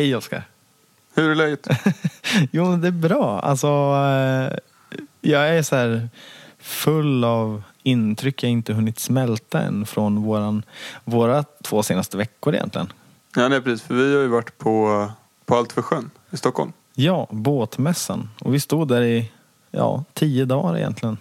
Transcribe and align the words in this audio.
Hej 0.00 0.16
Oskar. 0.16 0.44
Hur 1.14 1.30
är 1.30 1.34
läget? 1.34 1.68
jo, 2.50 2.76
det 2.76 2.88
är 2.88 2.92
bra. 2.92 3.40
Alltså, 3.40 3.66
eh, 3.66 4.58
jag 5.20 5.48
är 5.48 5.62
så 5.62 5.76
här 5.76 6.08
full 6.58 7.24
av 7.24 7.62
intryck 7.82 8.42
jag 8.42 8.50
inte 8.50 8.72
hunnit 8.72 8.98
smälta 8.98 9.60
än 9.60 9.86
från 9.86 10.22
våran, 10.22 10.62
våra 11.04 11.44
två 11.62 11.82
senaste 11.82 12.16
veckor 12.16 12.54
egentligen. 12.54 12.92
Ja, 13.36 13.48
nej, 13.48 13.60
precis. 13.60 13.86
För 13.86 13.94
vi 13.94 14.14
har 14.14 14.22
ju 14.22 14.28
varit 14.28 14.58
på, 14.58 15.06
på 15.46 15.56
Allt 15.56 15.72
för 15.72 15.82
sjön 15.82 16.10
i 16.30 16.36
Stockholm. 16.36 16.72
Ja, 16.94 17.28
båtmässan. 17.30 18.30
Och 18.40 18.54
vi 18.54 18.60
stod 18.60 18.88
där 18.88 19.02
i 19.02 19.32
ja, 19.70 20.04
tio 20.12 20.44
dagar 20.44 20.76
egentligen. 20.76 21.18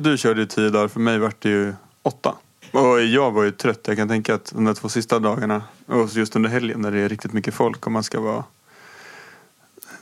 Du 0.00 0.18
körde 0.18 0.40
ju 0.40 0.46
tio 0.46 0.70
dagar, 0.70 0.88
för 0.88 1.00
mig 1.00 1.18
vart 1.18 1.40
det 1.40 1.48
ju 1.48 1.74
åtta. 2.02 2.34
Och 2.72 3.02
jag 3.02 3.30
var 3.30 3.42
ju 3.42 3.50
trött. 3.50 3.80
Jag 3.86 3.96
kan 3.96 4.08
tänka 4.08 4.34
att 4.34 4.52
de 4.56 4.74
två 4.74 4.88
sista 4.88 5.18
dagarna, 5.18 5.62
och 5.86 6.08
just 6.12 6.36
under 6.36 6.50
helgen 6.50 6.80
när 6.80 6.90
det 6.90 7.00
är 7.00 7.08
riktigt 7.08 7.32
mycket 7.32 7.54
folk 7.54 7.86
och 7.86 7.92
man 7.92 8.02
ska 8.02 8.20
vara 8.20 8.44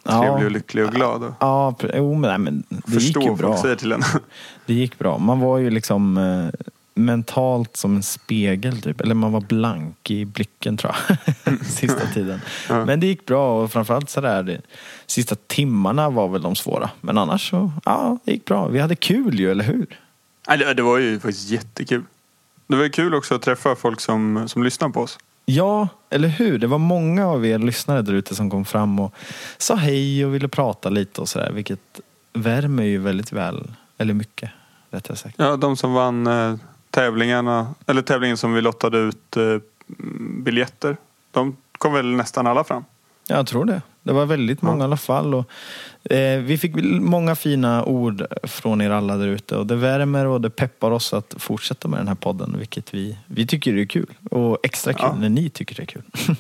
trevlig 0.03 0.47
och 0.47 0.51
lycklig 0.51 0.85
och 0.85 0.93
glad. 0.93 1.23
Och 1.23 1.35
Ja, 1.41 1.75
jo, 1.95 2.15
men, 2.15 2.31
nej, 2.31 2.39
men 2.39 2.65
det 2.87 2.97
gick 3.01 3.17
ju 3.17 3.35
bra. 3.35 3.57
säger 3.57 3.77
till 3.77 3.93
en. 3.93 4.03
Det 4.67 4.75
gick 4.75 4.99
bra. 4.99 5.19
Man 5.19 5.41
var 5.41 5.59
ju 5.59 5.71
liksom 5.71 6.17
eh, 6.19 6.71
mentalt 6.95 7.77
som 7.77 7.97
en 7.97 8.03
spegel 8.03 8.83
typ. 8.83 9.01
Eller 9.01 9.15
man 9.15 9.33
var 9.33 9.41
blank 9.41 10.11
i 10.11 10.25
blicken 10.25 10.77
tror 10.77 10.95
jag. 11.09 11.59
Sista 11.67 12.07
tiden. 12.15 12.41
Ja. 12.69 12.85
Men 12.85 13.01
det 13.01 13.07
gick 13.07 13.27
bra 13.27 13.63
och 13.63 13.73
framförallt 13.73 14.11
sådär. 14.11 14.43
Det, 14.43 14.61
sista 15.07 15.37
timmarna 15.47 16.11
var 16.11 16.29
väl 16.29 16.43
de 16.43 16.57
svåra. 16.57 16.91
Men 17.01 17.19
annars 17.19 17.51
så, 17.51 17.73
ja, 17.85 18.19
det 18.25 18.33
gick 18.33 18.45
bra. 18.45 18.69
Vi 18.69 18.79
hade 18.79 18.97
kul 18.97 19.41
ju, 19.41 19.51
eller 19.51 19.65
hur? 19.65 19.87
Det, 20.49 20.75
det 20.75 20.83
var 20.83 20.99
ju 20.99 21.21
faktiskt 21.21 21.51
jättekul. 21.51 22.03
Det 22.71 22.77
var 22.77 22.89
kul 22.89 23.15
också 23.15 23.35
att 23.35 23.43
träffa 23.43 23.77
folk 23.77 24.01
som, 24.01 24.49
som 24.49 24.63
lyssnar 24.63 24.89
på 24.89 25.01
oss. 25.01 25.19
Ja, 25.45 25.89
eller 26.11 26.29
hur? 26.29 26.59
Det 26.59 26.67
var 26.67 26.79
många 26.79 27.27
av 27.27 27.47
er 27.47 27.59
lyssnare 27.59 28.03
där 28.03 28.13
ute 28.13 28.35
som 28.35 28.51
kom 28.51 28.65
fram 28.65 29.01
och 29.01 29.15
sa 29.59 29.75
hej 29.75 30.25
och 30.27 30.35
ville 30.35 30.49
prata 30.49 30.89
lite 30.89 31.21
och 31.21 31.29
sådär. 31.29 31.53
Vilket 31.53 32.01
värmer 32.33 32.83
ju 32.83 32.99
väldigt 32.99 33.33
väl. 33.33 33.71
Eller 33.99 34.15
mycket, 34.15 34.51
rättare 34.91 35.17
sagt. 35.17 35.35
Ja, 35.39 35.57
de 35.57 35.77
som 35.77 35.93
vann 35.93 36.27
eh, 36.27 36.55
tävlingarna, 36.91 37.75
eller 37.87 38.03
tävlingen 38.03 38.37
som 38.37 38.53
vi 38.53 38.61
lottade 38.61 38.99
ut 38.99 39.37
eh, 39.37 39.57
biljetter. 40.45 40.97
De 41.31 41.57
kom 41.79 41.93
väl 41.93 42.07
nästan 42.07 42.47
alla 42.47 42.65
fram. 42.65 42.85
Jag 43.27 43.47
tror 43.47 43.65
det. 43.65 43.83
Det 44.03 44.13
var 44.13 44.27
väldigt 44.27 44.63
många 44.63 44.81
i 44.81 44.85
alla 44.85 44.97
fall. 44.97 45.35
Och, 45.35 45.51
eh, 46.13 46.41
vi 46.41 46.59
fick 46.59 46.75
många 47.01 47.35
fina 47.35 47.85
ord 47.85 48.25
från 48.43 48.81
er 48.81 48.91
alla 48.91 49.17
där 49.17 49.27
ute. 49.27 49.57
Och 49.57 49.67
det 49.67 49.77
värmer 49.77 50.27
och 50.27 50.41
det 50.41 50.51
peppar 50.51 50.91
oss 50.91 51.13
att 51.15 51.35
fortsätta 51.39 51.89
med 51.89 52.01
den 52.01 52.09
här 52.09 52.15
podden. 52.15 52.55
Vilket 52.59 52.95
vi, 52.95 53.19
vi 53.27 53.47
tycker 53.47 53.75
är 53.77 53.85
kul. 53.85 54.07
Och 54.31 54.59
extra 54.63 54.93
kul 54.93 55.03
Ja. 55.13 55.17
när 55.21 55.29
ni 55.29 55.51
tycker 55.51 55.75
det 55.75 55.83
är 55.83 55.87
kul. 55.87 56.03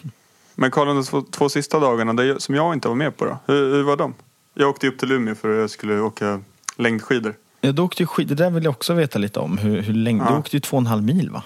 Men 0.55 0.71
Karl, 0.71 0.87
de 0.87 1.05
två, 1.05 1.23
två 1.31 1.49
sista 1.49 1.81
dagarna 1.81 2.13
det, 2.13 2.41
som 2.43 2.55
jag 2.55 2.73
inte 2.75 2.89
var 2.89 2.95
med 2.95 3.17
på 3.17 3.25
då, 3.25 3.39
hur, 3.47 3.75
hur 3.75 3.83
var 3.83 3.97
de? 3.97 4.15
Jag 4.55 4.69
åkte 4.71 4.89
upp 4.89 4.99
till 4.99 5.13
Umeå 5.13 5.35
för 5.35 5.55
att 5.55 5.61
jag 5.61 5.71
skulle 5.71 6.01
åka 6.01 6.41
längdskidor. 6.77 7.35
ja, 7.61 7.73
du 7.73 7.83
åkte 7.83 8.03
ju 8.03 8.07
skid, 8.07 8.29
det 8.29 8.35
där 8.35 8.51
vill 8.51 8.65
jag 8.65 8.71
också 8.71 8.95
veta 8.95 9.19
lite 9.19 9.41
om. 9.41 9.59
Hur, 9.59 9.81
hur 9.83 9.95
länge? 9.95 10.25
Du 10.25 10.31
Ja. 10.31 10.39
åkte 10.39 10.57
ju 10.57 10.61
två 10.61 10.77
och 10.77 10.81
en 10.81 10.87
halv 10.87 11.03
mil 11.03 11.31
va? 11.31 11.43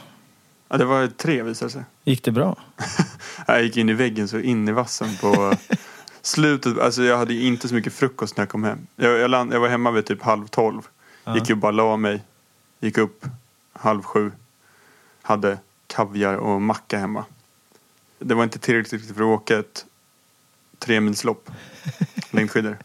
Ja, 0.69 0.77
det 0.77 0.85
var 0.85 1.07
tre 1.07 1.43
visade 1.43 1.71
sig. 1.71 1.83
Gick 2.05 2.23
det 2.25 2.31
bra? 2.31 2.57
Jag 3.47 3.63
gick 3.65 3.77
in 3.77 3.89
i 3.89 3.93
väggen 3.93 4.29
så 4.29 4.39
in 4.41 4.69
i 4.69 4.73
vassen 4.73 5.09
på 5.21 5.55
slutet. 6.27 6.79
Alltså 6.79 7.03
jag 7.03 7.19
hade 7.19 7.35
inte 7.35 7.69
så 7.69 7.75
mycket 7.75 7.93
frukost 7.93 8.37
när 8.37 8.43
jag 8.43 8.49
kom 8.49 8.65
hem. 8.65 8.87
Jag, 8.97 9.19
jag, 9.19 9.31
land, 9.31 9.53
jag 9.53 9.61
var 9.61 9.69
hemma 9.69 9.91
vid 9.91 10.07
typ 10.07 10.23
halv 10.23 10.47
tolv. 10.47 10.83
Ja. 11.25 11.35
Gick 11.35 11.49
ju 11.49 11.55
bara 11.55 11.73
la 11.73 11.97
mig. 11.97 12.23
Gick 12.81 12.99
upp 12.99 13.25
halv 13.73 14.03
sju. 14.03 14.33
Hade 15.23 15.59
kaviar 15.87 16.35
och 16.35 16.63
macka 16.63 16.99
hemma. 16.99 17.25
Det 18.19 18.35
var 18.35 18.45
inte 18.45 18.59
tillräckligt 18.59 19.07
för 19.07 19.15
att 19.15 19.41
åka 19.41 19.59
ett 19.59 19.87
tremilslopp. 20.79 21.51
Längdskidor. 22.31 22.79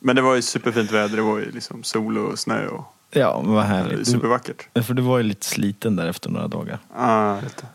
Men 0.00 0.16
det 0.16 0.22
var 0.22 0.34
ju 0.34 0.42
superfint 0.42 0.90
väder. 0.90 1.16
Det 1.16 1.22
var 1.22 1.38
ju 1.38 1.50
liksom 1.50 1.84
sol 1.84 2.18
och 2.18 2.38
snö 2.38 2.66
och 2.66 2.96
Ja, 3.10 3.42
men 3.44 3.54
vad 3.54 3.64
härligt. 3.64 3.98
Du, 3.98 4.04
supervackert. 4.04 4.84
för 4.86 4.94
du 4.94 5.02
var 5.02 5.18
ju 5.18 5.22
lite 5.22 5.46
sliten 5.46 5.96
där 5.96 6.06
efter 6.06 6.30
några 6.30 6.48
dagar. 6.48 6.78
Ah, 6.94 7.34
vet 7.34 7.56
du. 7.56 7.66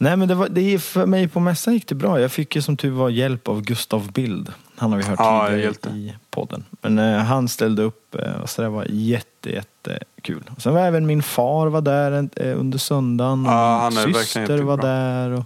Nej 0.00 0.16
men 0.16 0.28
det 0.28 0.34
var, 0.34 0.48
det 0.48 0.78
för 0.78 1.06
mig 1.06 1.28
på 1.28 1.40
mässan 1.40 1.74
gick 1.74 1.86
det 1.86 1.94
bra. 1.94 2.20
Jag 2.20 2.32
fick 2.32 2.56
ju 2.56 2.62
som 2.62 2.76
tur 2.76 2.90
var 2.90 3.08
hjälp 3.08 3.48
av 3.48 3.62
Gustav 3.62 4.12
Bild. 4.12 4.52
Han 4.76 4.90
har 4.92 4.98
vi 4.98 5.04
hört 5.04 5.18
Ja, 5.18 5.48
tidigare 5.48 5.72
i 5.90 6.14
podden. 6.30 6.64
Men 6.80 6.98
eh, 6.98 7.18
han 7.18 7.48
ställde 7.48 7.82
upp 7.82 8.14
eh, 8.14 8.32
och 8.42 8.50
så 8.50 8.62
det 8.62 8.68
var 8.68 8.86
jätte, 8.90 9.50
jätte 9.50 9.98
kul. 10.22 10.42
Och 10.56 10.62
sen 10.62 10.74
var 10.74 10.80
även 10.80 11.06
min 11.06 11.22
far 11.22 11.66
var 11.66 11.80
där 11.80 12.28
eh, 12.36 12.60
under 12.60 12.78
söndagen. 12.78 13.44
Ja, 13.44 13.90
min 13.90 14.14
syster 14.14 14.58
var 14.58 14.76
där. 14.76 15.30
Och, 15.30 15.44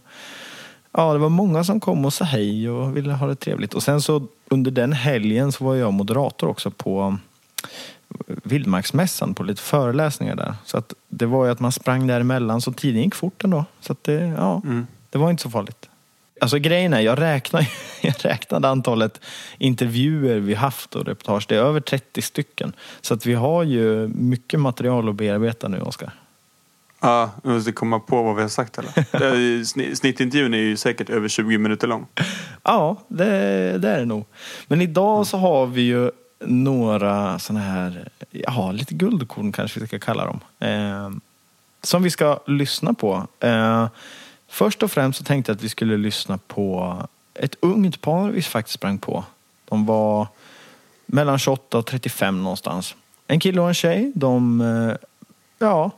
ja, 0.93 1.13
det 1.13 1.19
var 1.19 1.29
många 1.29 1.65
som 1.65 1.81
kom 1.81 2.05
och 2.05 2.13
sa 2.13 2.25
hej 2.25 2.71
och 2.71 2.97
ville 2.97 3.13
ha 3.13 3.27
det 3.27 3.37
trevligt. 3.37 3.75
Och 3.75 3.83
sen 3.83 4.03
så 4.03 4.27
under 4.49 4.71
den 4.71 4.93
helgen 4.93 5.53
så 5.53 5.65
var 5.65 5.75
jag 5.75 5.93
moderator 5.93 6.49
också 6.49 6.71
på 6.71 7.19
Vildmarksmässan 8.27 9.35
på 9.35 9.43
lite 9.43 9.63
föreläsningar 9.63 10.37
där. 10.37 10.55
Så 10.65 10.79
att 10.79 10.95
det 11.09 11.27
var 11.27 11.45
ju 11.45 11.51
att 11.51 11.61
man 11.61 11.73
sprang 11.73 12.07
däremellan 12.07 12.61
så 12.61 12.73
tiden 12.73 13.03
gick 13.03 13.15
fort 13.15 13.45
ändå. 13.45 13.65
Så 13.81 13.93
att 13.93 14.05
det, 14.05 14.13
ja, 14.39 14.61
Mm. 14.65 14.87
det 15.11 15.19
var 15.19 15.31
inte 15.31 15.43
så 15.43 15.51
farligt. 15.51 15.89
Alltså 16.41 16.59
grejen 16.59 16.93
är, 16.93 17.01
jag, 17.01 17.21
räknar, 17.21 17.71
jag 18.03 18.15
räknade 18.25 18.69
antalet 18.69 19.21
intervjuer 19.59 20.39
vi 20.39 20.55
haft 20.55 20.95
och 20.97 21.07
reportage. 21.07 21.47
Det 21.49 21.57
är 21.57 21.61
över 21.63 21.81
30 21.81 22.23
stycken. 22.23 22.73
Så 23.01 23.15
att 23.15 23.27
vi 23.27 23.35
har 23.35 23.63
ju 23.63 24.09
mycket 24.09 24.61
material 24.61 25.09
att 25.09 25.15
bearbeta 25.15 25.69
nu, 25.69 25.81
Oskar. 25.81 26.13
Ja, 27.01 27.31
jag 27.43 27.53
måste 27.53 27.73
komma 27.73 28.01
på 28.01 28.23
vad 28.23 28.37
vi 28.37 28.43
har 28.43 28.49
sagt 28.49 28.79
eller? 28.79 29.95
Snittintervjun 29.95 30.55
är 30.55 30.59
ju 30.59 30.77
säkert 30.77 31.11
över 31.11 31.29
20 31.29 31.59
minuter 31.59 31.87
lång. 31.87 32.07
Ja, 32.63 32.97
det, 33.09 33.25
det 33.79 33.89
är 33.89 33.99
det 33.99 34.05
nog. 34.05 34.25
Men 34.67 34.81
idag 34.81 35.27
så 35.27 35.37
har 35.39 35.67
vi 35.67 35.83
ju 35.83 36.11
några 36.41 37.39
sådana 37.39 37.65
här, 37.65 38.09
ja, 38.31 38.73
lite 38.73 38.95
guldkorn 38.95 39.53
kanske 39.53 39.81
vi 39.81 39.87
ska 39.87 39.99
kalla 39.99 40.25
dem. 40.25 40.41
Eh, 40.59 41.11
som 41.83 42.03
vi 42.03 42.11
ska 42.11 42.41
lyssna 42.47 42.95
på. 42.95 43.27
Eh, 43.41 43.89
först 44.49 44.83
och 44.83 44.91
främst 44.91 45.19
så 45.19 45.25
tänkte 45.25 45.51
jag 45.51 45.57
att 45.57 45.63
vi 45.63 45.69
skulle 45.69 45.97
lyssna 45.97 46.39
på 46.39 46.97
ett 47.35 47.57
ungt 47.61 48.01
par 48.01 48.31
vi 48.31 48.43
faktiskt 48.43 48.75
sprang 48.75 48.99
på. 48.99 49.25
De 49.65 49.87
var 49.87 50.27
mellan 51.07 51.39
28 51.39 51.79
och 51.79 51.87
35 51.87 52.43
någonstans. 52.43 52.95
En 53.27 53.41
kille 53.41 53.61
och 53.61 53.69
en 53.69 53.75
tjej. 53.75 54.13
De, 54.15 54.61
eh, 54.61 55.09
ja, 55.59 55.91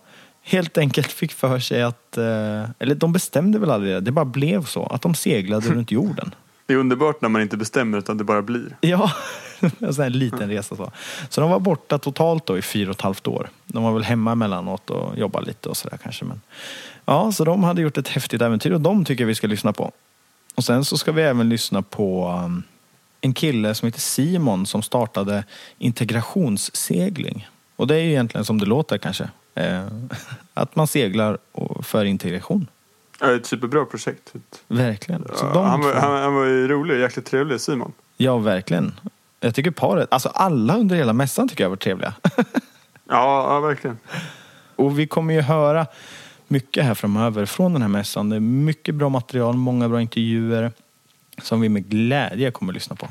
helt 0.42 0.78
enkelt 0.78 1.12
fick 1.12 1.32
för 1.32 1.58
sig 1.58 1.82
att, 1.82 2.18
eh, 2.18 2.70
eller 2.78 2.94
de 2.94 3.12
bestämde 3.12 3.58
väl 3.58 3.70
aldrig 3.70 3.94
det, 3.94 4.00
det 4.00 4.12
bara 4.12 4.24
blev 4.24 4.64
så. 4.64 4.86
Att 4.86 5.02
de 5.02 5.14
seglade 5.14 5.68
runt 5.74 5.90
jorden. 5.90 6.34
Det 6.66 6.74
är 6.74 6.78
underbart 6.78 7.20
när 7.20 7.28
man 7.28 7.42
inte 7.42 7.56
bestämmer 7.56 7.98
utan 7.98 8.18
det 8.18 8.24
bara 8.24 8.42
blir. 8.42 8.76
Ja, 8.80 9.12
en 9.78 9.94
sån 9.94 10.02
här 10.02 10.10
liten 10.10 10.48
resa 10.48 10.76
så. 10.76 10.92
Så 11.28 11.40
de 11.40 11.50
var 11.50 11.60
borta 11.60 11.98
totalt 11.98 12.46
då 12.46 12.58
i 12.58 12.62
fyra 12.62 12.90
och 12.90 12.96
ett 12.96 13.00
halvt 13.00 13.26
år. 13.26 13.50
De 13.66 13.82
var 13.82 13.92
väl 13.92 14.02
hemma 14.02 14.32
emellanåt 14.32 14.90
och 14.90 15.18
jobbade 15.18 15.46
lite 15.46 15.68
och 15.68 15.76
sådär 15.76 15.98
kanske. 16.02 16.24
Men, 16.24 16.40
ja, 17.04 17.32
så 17.32 17.44
de 17.44 17.64
hade 17.64 17.82
gjort 17.82 17.98
ett 17.98 18.08
häftigt 18.08 18.42
äventyr 18.42 18.70
och 18.70 18.80
de 18.80 19.04
tycker 19.04 19.24
jag 19.24 19.26
vi 19.28 19.34
ska 19.34 19.46
lyssna 19.46 19.72
på. 19.72 19.92
Och 20.54 20.64
sen 20.64 20.84
så 20.84 20.98
ska 20.98 21.12
vi 21.12 21.22
även 21.22 21.48
lyssna 21.48 21.82
på 21.82 22.28
um, 22.44 22.62
en 23.20 23.34
kille 23.34 23.74
som 23.74 23.86
heter 23.86 24.00
Simon 24.00 24.66
som 24.66 24.82
startade 24.82 25.44
integrationssegling. 25.78 27.48
Och 27.76 27.86
det 27.86 27.94
är 27.94 28.00
ju 28.00 28.10
egentligen 28.10 28.44
som 28.44 28.58
det 28.58 28.66
låter 28.66 28.98
kanske. 28.98 29.28
Eh, 29.54 29.86
att 30.54 30.76
man 30.76 30.86
seglar 30.86 31.38
för 31.82 32.04
integration. 32.04 32.66
Ja, 33.20 33.34
ett 33.34 33.46
superbra 33.46 33.84
projekt. 33.84 34.32
Verkligen. 34.68 35.26
Ja, 35.40 35.62
han, 35.62 35.80
var, 35.80 35.94
han, 35.94 36.22
han 36.22 36.34
var 36.34 36.44
ju 36.44 36.68
rolig, 36.68 37.00
jäkligt 37.00 37.26
trevlig 37.26 37.60
Simon. 37.60 37.92
Ja, 38.16 38.38
verkligen. 38.38 38.94
Jag 39.40 39.54
tycker 39.54 39.70
paret, 39.70 40.08
alltså 40.10 40.28
alla 40.28 40.76
under 40.76 40.96
hela 40.96 41.12
mässan 41.12 41.48
tycker 41.48 41.64
jag 41.64 41.68
var 41.68 41.76
trevliga. 41.76 42.14
Ja, 43.12 43.54
ja 43.54 43.60
verkligen. 43.60 43.98
Och 44.76 44.98
vi 44.98 45.06
kommer 45.06 45.34
ju 45.34 45.40
höra 45.40 45.86
mycket 46.48 46.84
här 46.84 46.94
framöver 46.94 47.46
från 47.46 47.72
den 47.72 47.82
här 47.82 47.88
mässan. 47.88 48.30
Det 48.30 48.36
är 48.36 48.40
mycket 48.40 48.94
bra 48.94 49.08
material, 49.08 49.56
många 49.56 49.88
bra 49.88 50.00
intervjuer 50.00 50.72
som 51.42 51.60
vi 51.60 51.68
med 51.68 51.88
glädje 51.88 52.50
kommer 52.50 52.72
att 52.72 52.74
lyssna 52.74 52.96
på. 52.96 53.08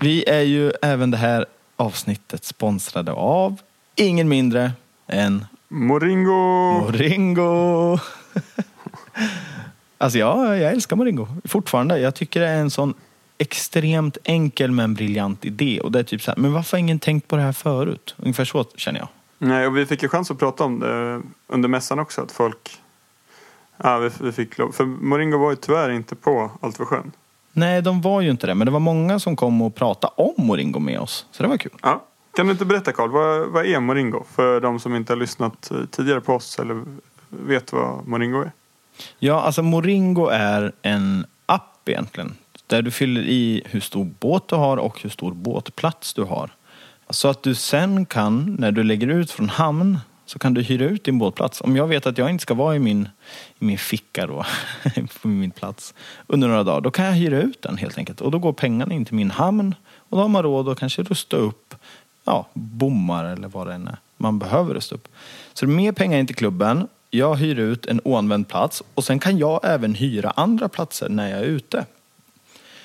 Vi 0.00 0.24
är 0.28 0.42
ju 0.42 0.72
även 0.82 1.10
det 1.10 1.16
här 1.16 1.46
avsnittet 1.76 2.44
sponsrade 2.44 3.12
av 3.12 3.60
ingen 3.94 4.28
mindre 4.28 4.72
än 5.06 5.46
Moringo! 5.68 6.30
Moringo! 6.80 7.98
alltså 9.98 10.18
ja, 10.18 10.56
jag 10.56 10.72
älskar 10.72 10.96
Moringo. 10.96 11.26
Fortfarande. 11.44 11.98
Jag 11.98 12.14
tycker 12.14 12.40
det 12.40 12.48
är 12.48 12.60
en 12.60 12.70
sån 12.70 12.94
extremt 13.38 14.18
enkel 14.24 14.70
men 14.70 14.94
briljant 14.94 15.44
idé. 15.44 15.80
Och 15.80 15.92
det 15.92 15.98
är 15.98 16.02
typ 16.02 16.22
så 16.22 16.30
här, 16.30 16.38
men 16.38 16.52
varför 16.52 16.76
har 16.76 16.78
ingen 16.78 16.98
tänkt 16.98 17.28
på 17.28 17.36
det 17.36 17.42
här 17.42 17.52
förut? 17.52 18.14
Ungefär 18.18 18.44
så 18.44 18.64
känner 18.76 19.00
jag. 19.00 19.08
Nej, 19.38 19.66
och 19.66 19.76
vi 19.76 19.86
fick 19.86 20.02
ju 20.02 20.08
chans 20.08 20.30
att 20.30 20.38
prata 20.38 20.64
om 20.64 20.80
det 20.80 21.22
under 21.46 21.68
mässan 21.68 21.98
också. 21.98 22.20
Att 22.20 22.32
folk... 22.32 22.78
Ja, 23.76 23.98
vi, 23.98 24.10
vi 24.20 24.32
fick 24.32 24.58
lov. 24.58 24.72
För 24.72 24.84
Moringo 24.84 25.38
var 25.38 25.50
ju 25.50 25.56
tyvärr 25.56 25.90
inte 25.90 26.14
på 26.14 26.50
Allt 26.60 26.76
för 26.76 26.84
sjön. 26.84 27.12
Nej, 27.52 27.82
de 27.82 28.00
var 28.00 28.20
ju 28.20 28.30
inte 28.30 28.46
det. 28.46 28.54
Men 28.54 28.66
det 28.66 28.70
var 28.70 28.80
många 28.80 29.18
som 29.18 29.36
kom 29.36 29.62
och 29.62 29.74
pratade 29.74 30.12
om 30.16 30.46
Moringo 30.46 30.78
med 30.78 31.00
oss. 31.00 31.26
Så 31.30 31.42
det 31.42 31.48
var 31.48 31.56
kul. 31.56 31.72
Ja, 31.82 32.04
Kan 32.36 32.46
du 32.46 32.52
inte 32.52 32.64
berätta 32.64 32.92
Karl, 32.92 33.10
vad, 33.10 33.48
vad 33.48 33.66
är 33.66 33.80
Moringo? 33.80 34.24
För 34.30 34.60
de 34.60 34.80
som 34.80 34.94
inte 34.94 35.12
har 35.12 35.18
lyssnat 35.18 35.70
eh, 35.70 35.76
tidigare 35.90 36.20
på 36.20 36.34
oss 36.34 36.58
eller 36.58 36.84
vet 37.32 37.72
vad 37.72 38.08
Moringo 38.08 38.40
är. 38.40 38.52
Ja, 39.18 39.40
alltså 39.40 39.62
Moringo 39.62 40.26
är 40.26 40.72
en 40.82 41.26
app 41.46 41.88
egentligen. 41.88 42.34
Där 42.66 42.82
du 42.82 42.90
fyller 42.90 43.20
i 43.20 43.62
hur 43.64 43.80
stor 43.80 44.04
båt 44.20 44.48
du 44.48 44.54
har 44.54 44.76
och 44.76 45.02
hur 45.02 45.10
stor 45.10 45.32
båtplats 45.32 46.14
du 46.14 46.22
har. 46.22 46.50
Så 47.10 47.28
att 47.28 47.42
du 47.42 47.54
sen 47.54 48.06
kan, 48.06 48.56
när 48.58 48.72
du 48.72 48.82
lägger 48.82 49.08
ut 49.08 49.30
från 49.30 49.48
hamn, 49.48 49.98
så 50.26 50.38
kan 50.38 50.54
du 50.54 50.62
hyra 50.62 50.84
ut 50.84 51.04
din 51.04 51.18
båtplats. 51.18 51.60
Om 51.60 51.76
jag 51.76 51.86
vet 51.86 52.06
att 52.06 52.18
jag 52.18 52.30
inte 52.30 52.42
ska 52.42 52.54
vara 52.54 52.76
i 52.76 52.78
min, 52.78 53.08
i 53.58 53.64
min 53.64 53.78
ficka 53.78 54.26
då, 54.26 54.44
på 55.22 55.28
min 55.28 55.50
plats, 55.50 55.94
under 56.26 56.48
några 56.48 56.64
dagar, 56.64 56.80
då 56.80 56.90
kan 56.90 57.04
jag 57.04 57.12
hyra 57.12 57.42
ut 57.42 57.62
den 57.62 57.76
helt 57.76 57.98
enkelt. 57.98 58.20
Och 58.20 58.30
då 58.30 58.38
går 58.38 58.52
pengarna 58.52 58.94
in 58.94 59.04
till 59.04 59.14
min 59.14 59.30
hamn 59.30 59.74
och 59.96 60.16
då 60.16 60.22
har 60.22 60.28
man 60.28 60.42
råd 60.42 60.68
att 60.68 60.78
kanske 60.78 61.02
rusta 61.02 61.36
upp 61.36 61.74
ja, 62.24 62.46
bommar 62.54 63.24
eller 63.24 63.48
vad 63.48 63.66
det 63.66 63.74
än 63.74 63.88
är 63.88 63.98
man 64.22 64.38
behöver 64.38 64.74
rusta 64.74 64.94
upp. 64.94 65.08
Så 65.52 65.66
det 65.66 65.72
är 65.72 65.76
mer 65.76 65.92
pengar 65.92 66.18
in 66.18 66.26
till 66.26 66.36
klubben. 66.36 66.88
Jag 67.14 67.36
hyr 67.36 67.58
ut 67.58 67.86
en 67.86 68.00
oanvänd 68.04 68.48
plats 68.48 68.82
och 68.94 69.04
sen 69.04 69.18
kan 69.18 69.38
jag 69.38 69.60
även 69.62 69.94
hyra 69.94 70.30
andra 70.30 70.68
platser 70.68 71.08
när 71.08 71.30
jag 71.30 71.38
är 71.40 71.44
ute. 71.44 71.86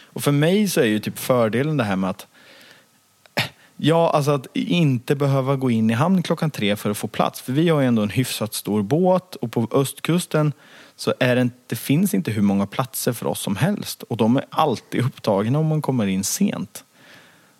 Och 0.01 0.23
för 0.23 0.31
mig 0.31 0.67
så 0.67 0.79
är 0.79 0.85
ju 0.85 0.99
typ 0.99 1.19
fördelen 1.19 1.77
det 1.77 1.83
här 1.83 1.95
med 1.95 2.09
att 2.09 2.27
eh, 3.35 3.43
Ja, 3.77 4.09
alltså 4.09 4.31
att 4.31 4.47
inte 4.53 5.15
behöva 5.15 5.55
gå 5.55 5.71
in 5.71 5.89
i 5.89 5.93
hamn 5.93 6.23
klockan 6.23 6.51
tre 6.51 6.75
för 6.75 6.89
att 6.89 6.97
få 6.97 7.07
plats. 7.07 7.41
För 7.41 7.53
vi 7.53 7.69
har 7.69 7.81
ju 7.81 7.87
ändå 7.87 8.01
en 8.01 8.09
hyfsat 8.09 8.53
stor 8.53 8.81
båt 8.81 9.35
och 9.35 9.51
på 9.51 9.67
östkusten 9.71 10.53
så 10.95 11.13
är 11.19 11.35
det, 11.35 11.49
det 11.67 11.75
finns 11.75 12.13
inte 12.13 12.31
hur 12.31 12.41
många 12.41 12.67
platser 12.67 13.13
för 13.13 13.27
oss 13.27 13.39
som 13.39 13.55
helst. 13.55 14.03
Och 14.03 14.17
de 14.17 14.37
är 14.37 14.45
alltid 14.49 15.05
upptagna 15.05 15.59
om 15.59 15.65
man 15.65 15.81
kommer 15.81 16.07
in 16.07 16.23
sent. 16.23 16.83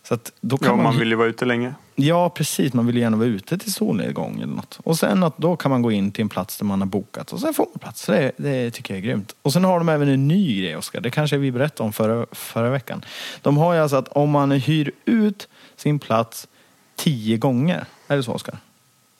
Så 0.08 0.14
att 0.14 0.32
då 0.42 0.58
kan 0.58 0.68
Ja, 0.68 0.76
man, 0.76 0.84
man 0.84 1.00
vill 1.00 1.10
ju 1.10 1.16
vara 1.16 1.28
ute 1.28 1.46
länge. 1.46 1.74
Ja, 1.96 2.30
precis. 2.30 2.74
Man 2.74 2.86
vill 2.86 2.96
ju 2.96 3.02
gärna 3.02 3.18
vara 3.18 3.28
ute 3.28 3.58
till 3.58 3.74
solnedgång 3.74 4.36
eller 4.36 4.54
något. 4.54 4.80
Och 4.84 5.00
sen 5.00 5.24
att 5.24 5.38
då 5.38 5.56
kan 5.56 5.72
man 5.72 5.82
gå 5.82 5.92
in 5.92 6.12
till 6.12 6.22
en 6.22 6.30
plats 6.30 6.58
där 6.58 6.66
man 6.66 6.82
har 6.82 6.88
bokat 6.88 7.34
och 7.34 7.40
sen 7.40 7.54
får 7.54 7.66
man 7.66 7.80
plats. 7.80 8.06
Det, 8.06 8.32
det 8.38 8.72
tycker 8.72 8.94
jag 8.94 9.04
är 9.04 9.08
grymt. 9.08 9.36
Och 9.42 9.54
sen 9.54 9.64
har 9.64 9.78
de 9.78 9.90
även 9.90 10.08
en 10.08 10.28
ny 10.28 10.62
grej, 10.62 10.76
Oskar. 10.76 11.02
Det 11.02 11.12
kanske 11.12 11.38
vi 11.38 11.52
berättade 11.52 11.88
om 11.88 11.94
förra, 11.94 12.26
förra 12.32 12.70
veckan. 12.70 13.06
De 13.42 13.58
har 13.58 13.74
ju 13.74 13.80
alltså 13.80 13.98
att 13.98 14.08
om 14.08 14.30
man 14.30 14.52
hyr 14.52 14.92
ut 15.06 15.48
sin 15.76 16.00
plats 16.00 16.48
tio 16.96 17.38
gånger. 17.38 17.86
Är 18.08 18.18
det 18.18 18.24
så, 18.24 18.34
Oskar? 18.34 18.58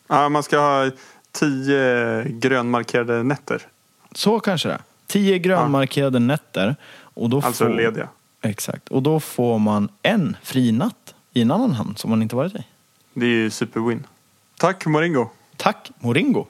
Ja, 0.08 0.30
man 0.30 0.44
ska 0.44 0.60
ha 0.60 0.92
tio 1.32 2.24
grönmarkerade 2.30 3.24
nätter. 3.24 3.62
Så 4.12 4.40
kanske 4.40 4.70
det. 4.70 4.80
Tio 5.08 5.38
grönmarkerade 5.38 6.20
nätter. 6.20 6.76
Och 7.00 7.30
då 7.30 7.42
Alltså 7.42 7.66
får, 7.66 7.74
lediga. 7.74 8.08
Exakt. 8.50 8.90
Och 8.90 9.04
då 9.04 9.20
får 9.20 9.60
man 9.60 9.90
en 10.04 10.38
fri 10.44 10.72
natt 10.72 11.16
i 11.34 11.42
en 11.42 11.52
annan 11.52 11.72
hamn 11.72 11.96
som 11.96 12.10
man 12.10 12.22
inte 12.22 12.36
varit 12.36 12.56
i. 12.56 12.64
Det 13.14 13.26
är 13.26 13.30
ju 13.30 13.50
superwin. 13.50 14.08
Tack 14.58 14.86
Moringo. 14.86 15.30
Tack 15.58 15.92
Moringo! 16.00 16.46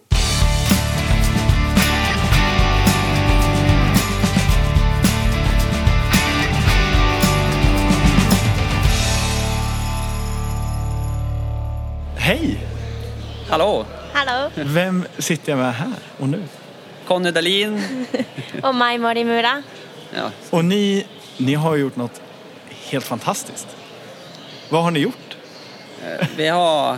Hej! 12.15 12.59
Hallå! 13.49 13.85
Hallå, 14.13 14.49
Vem 14.55 15.05
sitter 15.17 15.51
jag 15.51 15.59
med 15.59 15.73
här 15.73 15.93
och 16.17 16.29
nu? 16.29 16.43
Conny 17.07 17.31
Dahlin. 17.31 17.81
och 18.63 18.75
Mai 18.75 18.97
Morimura. 18.97 19.63
Ja. 20.15 20.31
Och 20.49 20.65
ni, 20.65 21.05
ni 21.37 21.53
har 21.53 21.75
gjort 21.75 21.95
något 21.95 22.21
helt 22.89 23.05
fantastiskt. 23.05 23.67
Vad 24.69 24.83
har 24.83 24.91
ni 24.91 24.99
gjort? 24.99 25.37
Vi 26.37 26.47
har, 26.47 26.97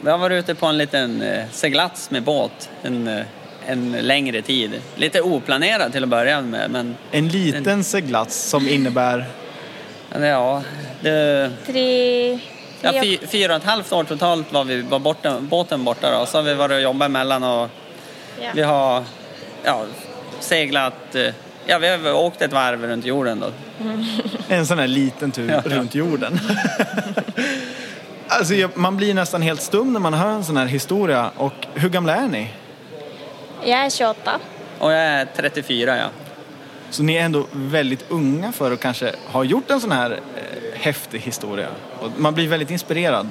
vi 0.00 0.10
har 0.10 0.18
varit 0.18 0.44
ute 0.44 0.54
på 0.54 0.66
en 0.66 0.78
liten 0.78 1.22
eh, 1.22 1.44
seglats 1.52 2.10
med 2.10 2.22
båt 2.22 2.70
en, 2.82 3.08
eh, 3.08 3.24
en 3.66 3.92
längre 3.92 4.42
tid. 4.42 4.82
Lite 4.96 5.20
oplanerad 5.20 5.92
till 5.92 6.02
att 6.02 6.08
börja 6.08 6.40
med, 6.40 6.70
men 6.70 6.96
En 7.10 7.28
liten 7.28 7.84
seglats 7.84 8.36
som 8.36 8.68
innebär... 8.68 9.26
ja, 10.12 10.62
det, 11.00 11.50
Tre... 11.66 12.38
ja, 12.80 12.92
fy, 13.02 13.18
fyra 13.26 13.52
och 13.52 13.62
ett 13.62 13.68
halvt 13.68 13.92
år 13.92 14.04
totalt 14.04 14.52
var 14.52 14.64
vi 14.64 14.82
var 14.82 14.98
borta, 14.98 15.40
båten 15.40 15.84
borta 15.84 16.18
då. 16.18 16.26
Så 16.26 16.38
har 16.38 16.42
vi 16.42 16.54
varit 16.54 16.72
och 16.72 16.80
jobbat 16.80 17.06
emellan 17.06 17.44
och 17.44 17.68
ja. 18.40 18.50
vi 18.54 18.62
har 18.62 19.04
ja, 19.64 19.84
seglat, 20.40 21.14
eh, 21.14 21.34
ja 21.66 21.78
vi 21.78 21.88
har 21.88 22.12
åkt 22.14 22.42
ett 22.42 22.52
varv 22.52 22.82
runt 22.86 23.04
jorden 23.04 23.40
då. 23.40 23.50
En 24.48 24.66
sån 24.66 24.78
här 24.78 24.86
liten 24.86 25.30
tur 25.32 25.50
Ja, 25.50 25.62
ja. 25.64 25.76
runt 25.76 25.94
jorden. 25.94 26.40
alltså, 28.28 28.54
man 28.74 28.96
blir 28.96 29.14
nästan 29.14 29.42
helt 29.42 29.62
stum 29.62 29.92
när 29.92 30.00
man 30.00 30.14
hör 30.14 30.30
en 30.30 30.44
sån 30.44 30.56
här 30.56 30.66
historia. 30.66 31.30
Och 31.36 31.66
hur 31.74 31.88
gamla 31.88 32.16
är 32.16 32.28
ni? 32.28 32.48
Jag 33.64 33.78
är 33.84 33.90
28. 33.90 34.40
Och 34.78 34.92
jag 34.92 35.00
är 35.00 35.26
34 35.36 35.96
ja. 35.96 36.06
Så 36.90 37.02
ni 37.02 37.14
är 37.14 37.24
ändå 37.24 37.46
väldigt 37.52 38.04
unga 38.08 38.52
för 38.52 38.72
att 38.72 38.80
kanske 38.80 39.12
ha 39.26 39.44
gjort 39.44 39.70
en 39.70 39.80
sån 39.80 39.92
här 39.92 40.10
eh, 40.10 40.80
häftig 40.80 41.18
historia. 41.20 41.68
Och 42.00 42.10
man 42.16 42.34
blir 42.34 42.48
väldigt 42.48 42.70
inspirerad. 42.70 43.28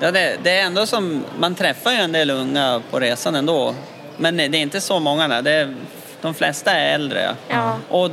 Ja, 0.00 0.10
det, 0.10 0.36
det 0.42 0.50
är 0.50 0.62
ändå 0.66 0.86
som, 0.86 1.24
man 1.38 1.54
träffar 1.54 1.90
ju 1.90 1.96
en 1.96 2.12
del 2.12 2.30
unga 2.30 2.82
på 2.90 3.00
resan 3.00 3.34
ändå. 3.34 3.74
Men 4.16 4.36
det 4.36 4.44
är 4.44 4.54
inte 4.54 4.80
så 4.80 4.98
många. 4.98 5.28
där. 5.28 5.42
Det 5.42 5.50
är, 5.50 5.74
de 6.20 6.34
flesta 6.34 6.72
är 6.72 6.94
äldre. 6.94 7.34
Ja. 7.48 7.78
Och 7.88 8.10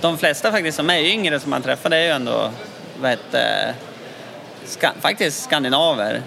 de 0.00 0.18
flesta 0.18 0.52
faktiskt 0.52 0.76
som 0.76 0.90
är 0.90 0.98
yngre 1.00 1.40
som 1.40 1.50
man 1.50 1.62
träffar 1.62 1.90
det 1.90 1.96
är 1.96 2.04
ju 2.04 2.10
ändå 2.10 2.50
vad 3.00 3.10
heter, 3.10 3.74
ska, 4.64 4.90
faktiskt 5.00 5.42
skandinaver 5.44 6.22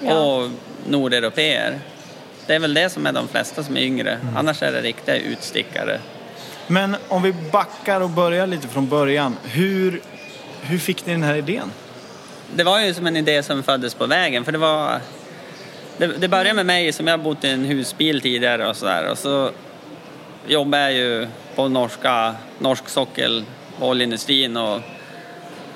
Ja. 0.00 0.18
och 0.18 0.50
nordeuropeer. 0.86 1.78
Det 2.46 2.54
är 2.54 2.58
väl 2.58 2.74
det 2.74 2.90
som 2.90 3.06
är 3.06 3.12
de 3.12 3.28
flesta 3.28 3.62
som 3.62 3.76
är 3.76 3.80
yngre. 3.80 4.18
Annars 4.36 4.62
är 4.62 4.72
det 4.72 4.80
riktiga 4.80 5.16
utstickare. 5.16 6.00
Men 6.66 6.96
om 7.08 7.22
vi 7.22 7.32
backar 7.32 8.00
och 8.00 8.10
börjar 8.10 8.46
lite 8.46 8.68
från 8.68 8.88
början. 8.88 9.36
Hur, 9.44 10.00
hur 10.62 10.78
fick 10.78 11.06
ni 11.06 11.12
den 11.12 11.22
här 11.22 11.34
idén? 11.34 11.70
Det 12.54 12.64
var 12.64 12.80
ju 12.80 12.94
som 12.94 13.06
en 13.06 13.16
idé 13.16 13.42
som 13.42 13.62
föddes 13.62 13.94
på 13.94 14.06
vägen. 14.06 14.44
För 14.44 14.52
det 14.52 14.58
var... 14.58 15.00
Det, 15.96 16.06
det 16.06 16.28
började 16.28 16.54
med 16.54 16.66
mig 16.66 16.92
som 16.92 17.06
jag 17.06 17.20
bott 17.20 17.44
i 17.44 17.48
en 17.48 17.64
husbil 17.64 18.20
tidigare 18.20 18.68
och 18.68 18.76
sådär. 18.76 19.10
Och 19.10 19.18
så 19.18 19.50
jobbade 20.46 20.82
jag 20.82 20.92
ju 20.92 21.26
på 21.54 21.68
norska, 21.68 22.34
norsk 22.58 22.88
sockel, 22.88 23.44
oljeindustrin 23.80 24.56
och, 24.56 24.80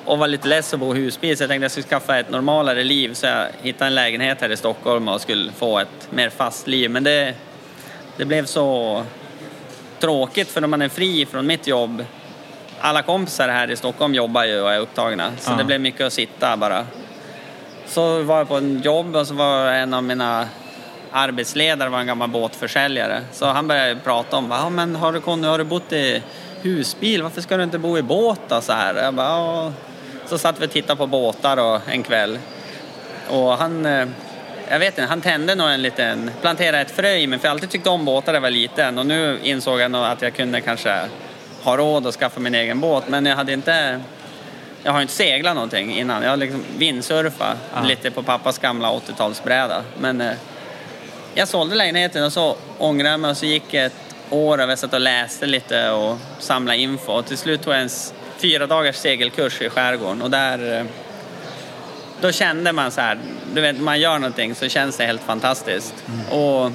och 0.05 0.19
var 0.19 0.29
lite 0.29 0.49
less 0.49 0.75
att 0.75 0.81
bo 0.81 0.95
i 0.97 0.99
husbil. 0.99 1.37
Så 1.37 1.43
jag 1.43 1.51
tänkte 1.51 1.65
jag 1.65 1.71
skulle 1.71 1.87
skaffa 1.87 2.19
ett 2.19 2.31
normalare 2.31 2.85
liv. 2.85 3.15
Så 3.15 3.27
jag 3.27 3.47
hittade 3.63 3.87
en 3.89 3.95
lägenhet 3.95 4.41
här 4.41 4.53
i 4.53 4.57
Stockholm 4.57 5.09
och 5.09 5.21
skulle 5.21 5.53
få 5.53 5.79
ett 5.79 6.09
mer 6.11 6.31
fast 6.31 6.67
liv. 6.67 6.91
Men 6.91 7.05
det, 7.05 7.35
det 8.17 8.25
blev 8.25 8.47
så 8.47 9.03
tråkigt 10.01 10.49
för 10.49 10.61
när 10.61 10.69
man 10.69 10.83
är 10.83 10.89
fri 10.89 11.27
från 11.27 11.47
mitt 11.47 11.67
jobb 11.67 12.05
alla 12.81 13.03
kompisar 13.03 13.49
här 13.49 13.71
i 13.71 13.77
Stockholm 13.77 14.15
jobbar 14.15 14.45
ju 14.45 14.61
och 14.61 14.73
är 14.73 14.79
upptagna. 14.79 15.33
Så 15.39 15.53
Ja. 15.53 15.57
det 15.57 15.65
blev 15.65 15.81
mycket 15.81 16.07
att 16.07 16.13
sitta 16.13 16.57
bara. 16.57 16.87
Så 17.87 18.23
var 18.23 18.39
jag 18.39 18.49
på 18.49 18.57
en 18.57 18.83
jobb 18.83 19.17
och 19.17 19.27
så 19.27 19.35
var 19.35 19.67
en 19.67 19.95
av 19.95 20.05
mina 20.05 20.49
arbetsledare 21.13 21.89
var 21.89 22.01
en 22.01 22.07
gammal 22.07 22.29
båtförsäljare. 22.29 23.23
Så 23.33 23.47
han 23.47 23.69
började 23.69 24.01
prata 24.01 24.37
om, 24.37 24.51
ja 24.51 24.71
men 24.71 24.97
har 24.97 25.13
du, 25.13 25.21
Conny, 25.21 25.47
har 25.49 25.59
du 25.59 25.65
bott 25.65 25.93
i 25.93 26.23
husbil? 26.63 27.23
Varför 27.23 27.41
ska 27.41 27.57
du 27.57 27.63
inte 27.63 27.79
bo 27.79 27.99
i 27.99 28.03
båt 28.03 28.41
då? 28.49 28.61
Så 28.61 28.73
här. 28.73 28.95
Jag 28.95 29.15
bara, 29.15 29.27
ja. 29.27 29.73
Så 30.27 30.39
satt 30.39 30.61
vi 30.61 30.67
och 30.67 30.71
tittade 30.71 30.97
på 30.97 31.07
båtar 31.07 31.57
och, 31.57 31.81
en 31.91 32.03
kväll. 32.03 32.39
Och 33.31 33.53
han, 33.53 33.87
eh, 33.87 34.07
jag 34.69 34.79
vet 34.79 34.99
inte, 34.99 35.09
han 35.09 35.21
tände 35.21 35.55
nog 35.55 35.71
en 35.71 35.83
liten, 35.83 36.31
planterade 36.41 36.79
ett 36.79 36.91
frö 36.91 37.15
i 37.15 37.27
mig. 37.27 37.39
För 37.39 37.49
jag 37.49 37.53
alltid 37.53 37.71
tyckt 37.71 37.87
om 37.87 38.05
båtar 38.05 38.33
när 38.33 38.37
jag 38.37 38.41
var 38.41 38.51
liten. 38.51 38.99
Och 38.99 39.07
nu 39.07 39.39
insåg 39.43 39.81
jag 39.81 39.91
nog 39.91 40.05
att 40.05 40.23
jag 40.23 40.35
kunde 40.35 40.61
kanske 40.61 41.01
ha 41.63 41.77
råd 41.77 42.07
att 42.07 42.15
skaffa 42.15 42.41
min 42.41 42.55
egen 42.55 42.81
båt. 42.81 43.05
Men 43.09 43.27
jag 43.27 43.37
hade 43.37 43.53
inte, 43.53 44.01
jag 44.83 44.93
har 44.93 45.01
inte 45.03 45.13
seglat 45.15 45.55
någonting 45.55 45.99
innan. 45.99 46.23
Jag 46.23 46.31
har 46.31 46.37
liksom 46.37 46.65
vindsurfat 46.79 47.57
Ah. 47.75 47.83
lite 47.83 48.11
på 48.11 48.23
pappas 48.23 48.59
gamla 48.59 48.91
80-talsbräda. 48.91 49.83
Men 50.01 50.21
eh, 50.21 50.33
jag 51.39 51.49
sålde 51.49 51.75
lägenheten 51.75 52.25
och 52.25 52.33
så 52.33 52.57
ångrade 52.79 53.11
jag 53.11 53.21
mig 53.21 53.31
och 53.31 53.37
så 53.37 53.47
gick 53.47 53.75
ett 53.75 53.93
år 54.31 54.59
och 54.65 54.71
jag 54.71 54.79
satt 54.79 54.95
och 54.95 55.01
läste 55.01 55.47
lite 55.47 55.91
och 55.91 56.17
samlade 56.39 56.79
info. 56.79 57.13
Och 57.13 57.27
till 57.27 57.39
slut 57.39 57.63
tog 57.63 57.75
jag 57.75 57.81
en 57.83 57.89
fyra 58.39 58.67
dagars 58.67 58.97
segelkurs 58.97 59.61
i 59.61 59.69
skärgården 59.71 60.23
och 60.23 60.31
där 60.31 60.79
eh, 60.79 60.85
då 62.21 62.33
kände 62.33 62.73
man 62.73 62.91
så 62.91 63.01
här, 63.01 63.19
du 63.55 63.61
vet 63.61 63.81
man 63.81 64.01
gör 64.01 64.19
någonting 64.19 64.55
så 64.55 64.69
känns 64.69 64.97
det 64.97 65.05
helt 65.05 65.23
fantastiskt. 65.23 65.95
Och 66.31 66.71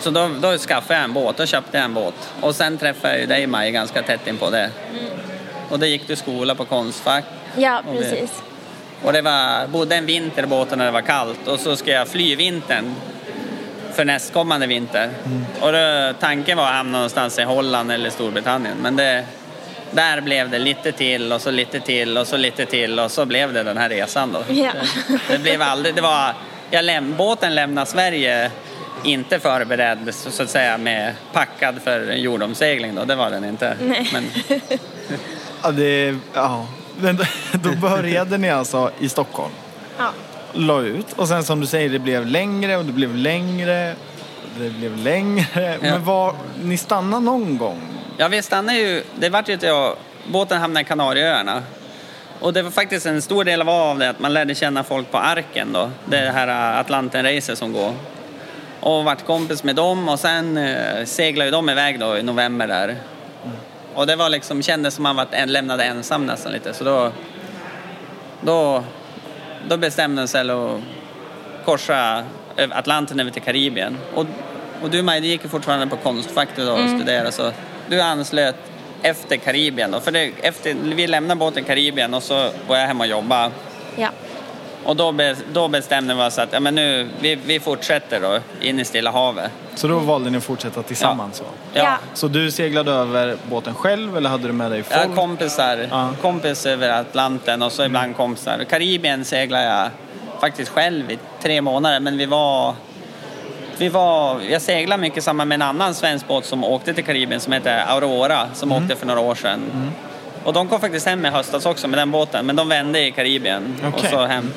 så 0.00 0.10
då, 0.10 0.30
då 0.40 0.58
skaffade 0.58 0.94
jag 0.94 1.04
en 1.04 1.12
båt, 1.12 1.36
då 1.36 1.46
köpte 1.46 1.76
jag 1.76 1.84
en 1.84 1.94
båt. 1.94 2.14
Och 2.40 2.54
sen 2.54 2.78
träffade 2.78 3.12
jag 3.14 3.20
ju 3.20 3.26
dig 3.26 3.46
Maj 3.46 3.70
ganska 3.70 4.02
tätt 4.02 4.26
in 4.26 4.36
på 4.36 4.50
det. 4.50 4.70
Och 5.70 5.78
då 5.78 5.86
gick 5.86 6.08
du 6.08 6.16
skola 6.16 6.54
på 6.54 6.64
Konstfack. 6.64 7.24
Ja, 7.56 7.82
Och 7.88 7.94
vi- 7.94 7.98
precis. 7.98 8.42
Och 9.04 9.12
det 9.12 9.22
var, 9.22 9.66
bodde 9.66 9.96
en 9.96 10.06
vinter 10.06 10.42
i 10.42 10.46
båten 10.46 10.78
när 10.78 10.84
det 10.84 10.90
var 10.90 11.00
kallt 11.00 11.48
och 11.48 11.60
så 11.60 11.76
ska 11.76 11.90
jag 11.90 12.08
fly 12.08 12.36
vintern 12.36 12.94
för 13.92 14.04
nästkommande 14.04 14.66
vinter. 14.66 15.10
Och 15.60 15.72
då, 15.72 16.12
tanken 16.20 16.56
var 16.58 16.64
att 16.64 16.74
hamna 16.74 16.98
någonstans 16.98 17.38
i 17.38 17.42
Holland 17.42 17.92
eller 17.92 18.10
Storbritannien 18.10 18.76
men 18.82 18.96
det, 18.96 19.24
där 19.90 20.20
blev 20.20 20.50
det 20.50 20.58
lite 20.58 20.92
till 20.92 21.32
och 21.32 21.40
så 21.40 21.50
lite 21.50 21.80
till 21.80 22.18
och 22.18 22.26
så 22.26 22.36
lite 22.36 22.66
till 22.66 22.98
och 22.98 23.10
så 23.10 23.26
blev 23.26 23.52
det 23.52 23.62
den 23.62 23.76
här 23.76 23.88
resan 23.88 24.32
då. 24.32 24.42
Ja. 24.48 24.70
Det, 25.08 25.18
det 25.32 25.38
blev 25.38 25.62
aldrig, 25.62 25.94
det 25.94 26.00
var, 26.00 26.34
jag 26.70 26.84
läm, 26.84 27.14
båten 27.16 27.54
lämnade 27.54 27.86
Sverige 27.86 28.50
inte 29.04 29.40
förberedd 29.40 30.14
så, 30.14 30.30
så 30.30 30.42
att 30.42 30.50
säga 30.50 30.78
med 30.78 31.14
packad 31.32 31.82
för 31.82 32.12
jordomsegling 32.12 32.94
då, 32.94 33.04
det 33.04 33.14
var 33.14 33.30
den 33.30 33.44
inte. 33.44 33.76
Nej. 33.80 34.10
Men, 34.12 34.30
Ja, 35.62 35.70
det, 35.70 36.16
ja. 36.34 36.66
Men 37.00 37.16
då- 37.16 37.24
då 37.62 37.72
började 37.76 38.38
ni 38.38 38.50
alltså 38.50 38.90
i 38.98 39.08
Stockholm, 39.08 39.52
Ja. 39.98 40.10
la 40.52 40.80
ut 40.80 41.06
och 41.16 41.28
sen 41.28 41.44
som 41.44 41.60
du 41.60 41.66
säger 41.66 41.88
det 41.88 41.98
blev 41.98 42.26
längre 42.26 42.76
och 42.76 42.84
det 42.84 42.92
blev 42.92 43.16
längre. 43.16 43.94
Det 44.58 44.70
blev 44.70 44.96
längre. 44.96 45.78
Men 45.80 46.04
var, 46.04 46.34
ni 46.62 46.76
stannade 46.76 47.24
någon 47.24 47.58
gång? 47.58 47.80
ja 48.18 48.28
vi 48.28 48.42
stannade 48.42 48.78
ju, 48.78 49.02
det 49.18 49.28
vart 49.28 49.48
ju 49.48 49.54
att 49.54 49.62
jag, 49.62 49.96
båten 50.32 50.60
hamnade 50.60 50.80
i 50.80 50.84
Kanarieöarna. 50.84 51.62
Och 52.40 52.52
det 52.52 52.62
var 52.62 52.70
faktiskt 52.70 53.06
en 53.06 53.22
stor 53.22 53.44
del 53.44 53.62
av 53.68 53.98
det 53.98 54.10
att 54.10 54.20
man 54.20 54.32
lärde 54.32 54.54
känna 54.54 54.84
folk 54.84 55.10
på 55.10 55.18
Arken 55.18 55.72
då, 55.72 55.90
det 56.04 56.16
här 56.34 56.80
Atlanten-racet 56.80 57.58
som 57.58 57.72
går. 57.72 57.92
Och 58.80 59.04
vart 59.04 59.26
kompis 59.26 59.64
med 59.64 59.76
dem 59.76 60.08
och 60.08 60.18
sen 60.20 60.56
eh, 60.56 61.04
seglade 61.04 61.44
ju 61.44 61.50
de 61.52 61.70
iväg 61.70 62.00
då 62.00 62.18
i 62.18 62.22
november 62.22 62.66
där. 62.66 62.96
Och 63.94 64.06
det 64.06 64.16
var 64.16 64.28
liksom, 64.28 64.62
kändes 64.62 64.94
som 64.94 65.02
man 65.02 65.16
var 65.16 65.26
en, 65.30 65.52
lämnad 65.52 65.80
ensam 65.80 66.26
nästan 66.26 66.52
lite 66.52 66.74
så 66.74 66.84
då, 66.84 67.12
då, 68.40 68.84
då 69.68 69.76
bestämde 69.76 70.20
man 70.20 70.28
sig 70.28 70.50
att 70.50 70.80
korsa 71.64 72.24
Atlanten 72.70 73.20
över 73.20 73.30
till 73.30 73.42
Karibien. 73.42 73.98
Och, 74.14 74.26
och 74.82 74.90
du 74.90 75.02
Maj, 75.02 75.20
du 75.20 75.26
gick 75.26 75.42
ju 75.42 75.48
fortfarande 75.48 75.86
på 75.86 75.96
Konstfack 75.96 76.48
då 76.56 76.72
och 76.72 76.88
studerade 76.88 77.32
så 77.32 77.52
du 77.88 78.00
anslöt 78.00 78.56
efter 79.02 79.36
Karibien 79.36 79.90
då. 79.90 80.00
För 80.00 80.12
det, 80.12 80.32
efter, 80.42 80.74
vi 80.74 81.06
lämnade 81.06 81.38
båten 81.38 81.64
Karibien 81.64 82.14
och 82.14 82.22
så 82.22 82.50
var 82.68 82.76
jag 82.76 82.86
hemma 82.86 83.04
och 83.04 83.10
jobbade. 83.10 83.50
Ja. 83.96 84.08
Och 84.84 84.96
då, 84.96 85.12
be, 85.12 85.36
då 85.52 85.68
bestämde 85.68 86.14
vi 86.14 86.22
oss 86.22 86.38
att 86.38 86.52
ja, 86.52 86.60
men 86.60 86.74
nu, 86.74 87.08
vi, 87.20 87.34
vi 87.34 87.60
fortsätter 87.60 88.20
då 88.20 88.38
in 88.60 88.80
i 88.80 88.84
Stilla 88.84 89.10
havet. 89.10 89.50
Så 89.74 89.88
då 89.88 89.98
valde 89.98 90.30
ni 90.30 90.38
att 90.38 90.44
fortsätta 90.44 90.82
tillsammans? 90.82 91.40
va? 91.40 91.46
Ja. 91.74 91.96
Så 92.14 92.28
du 92.28 92.50
seglade 92.50 92.90
över 92.92 93.36
båten 93.50 93.74
själv 93.74 94.16
eller 94.16 94.30
hade 94.30 94.46
du 94.46 94.52
med 94.52 94.70
dig 94.70 94.78
Jag 94.78 94.86
folk? 95.02 95.08
har 95.08 95.16
kompisar, 95.16 95.88
Ja. 95.90 96.10
kompis 96.22 96.66
över 96.66 96.88
Atlanten 96.88 97.62
och 97.62 97.72
så 97.72 97.84
ibland 97.84 98.16
kompisar. 98.16 98.64
Karibien 98.70 99.24
seglade 99.24 99.64
jag 99.64 99.88
faktiskt 100.40 100.70
själv 100.70 101.10
i 101.10 101.18
tre 101.42 101.60
månader 101.60 102.00
men 102.00 102.16
vi 102.18 102.26
var 102.26 102.74
vi 103.78 103.88
var, 103.88 104.40
jag 104.50 104.62
seglade 104.62 105.00
mycket 105.02 105.24
samman 105.24 105.48
med 105.48 105.54
en 105.54 105.62
annan 105.62 105.94
svensk 105.94 106.28
båt 106.28 106.44
som 106.44 106.64
åkte 106.64 106.94
till 106.94 107.04
Karibien 107.04 107.40
som 107.40 107.52
heter 107.52 107.84
Aurora 107.88 108.48
som 108.54 108.72
åkte 108.72 108.96
för 108.96 109.06
några 109.06 109.20
år 109.20 109.34
sedan. 109.34 109.60
Och 110.44 110.52
de 110.52 110.68
kom 110.68 110.80
faktiskt 110.80 111.06
hem 111.06 111.26
i 111.26 111.28
höstas 111.28 111.66
också 111.66 111.88
med 111.88 111.98
den 111.98 112.10
båten 112.10 112.46
men 112.46 112.56
de 112.56 112.68
vände 112.68 113.06
i 113.06 113.10
Karibien 113.12 113.74
och 113.82 113.88
Okej. 113.98 114.10
så 114.10 114.24
hem. 114.26 114.52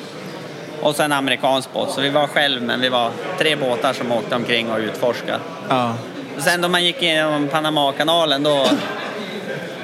Och 0.82 0.96
så 0.96 1.02
en 1.02 1.12
amerikansk 1.12 1.72
båt 1.72 1.90
så 1.90 2.00
vi 2.00 2.08
var 2.10 2.26
själv 2.26 2.62
men 2.62 2.80
vi 2.80 2.88
var 2.88 3.10
tre 3.38 3.56
båtar 3.56 3.92
som 3.92 4.12
åkte 4.12 4.34
omkring 4.34 4.70
och 4.70 4.78
utforskade. 4.78 5.38
Ja. 5.68 5.94
Sen 6.38 6.60
då 6.60 6.68
man 6.68 6.84
gick 6.84 7.02
igenom 7.02 7.48
Panamakanalen 7.48 8.42
då, 8.42 8.66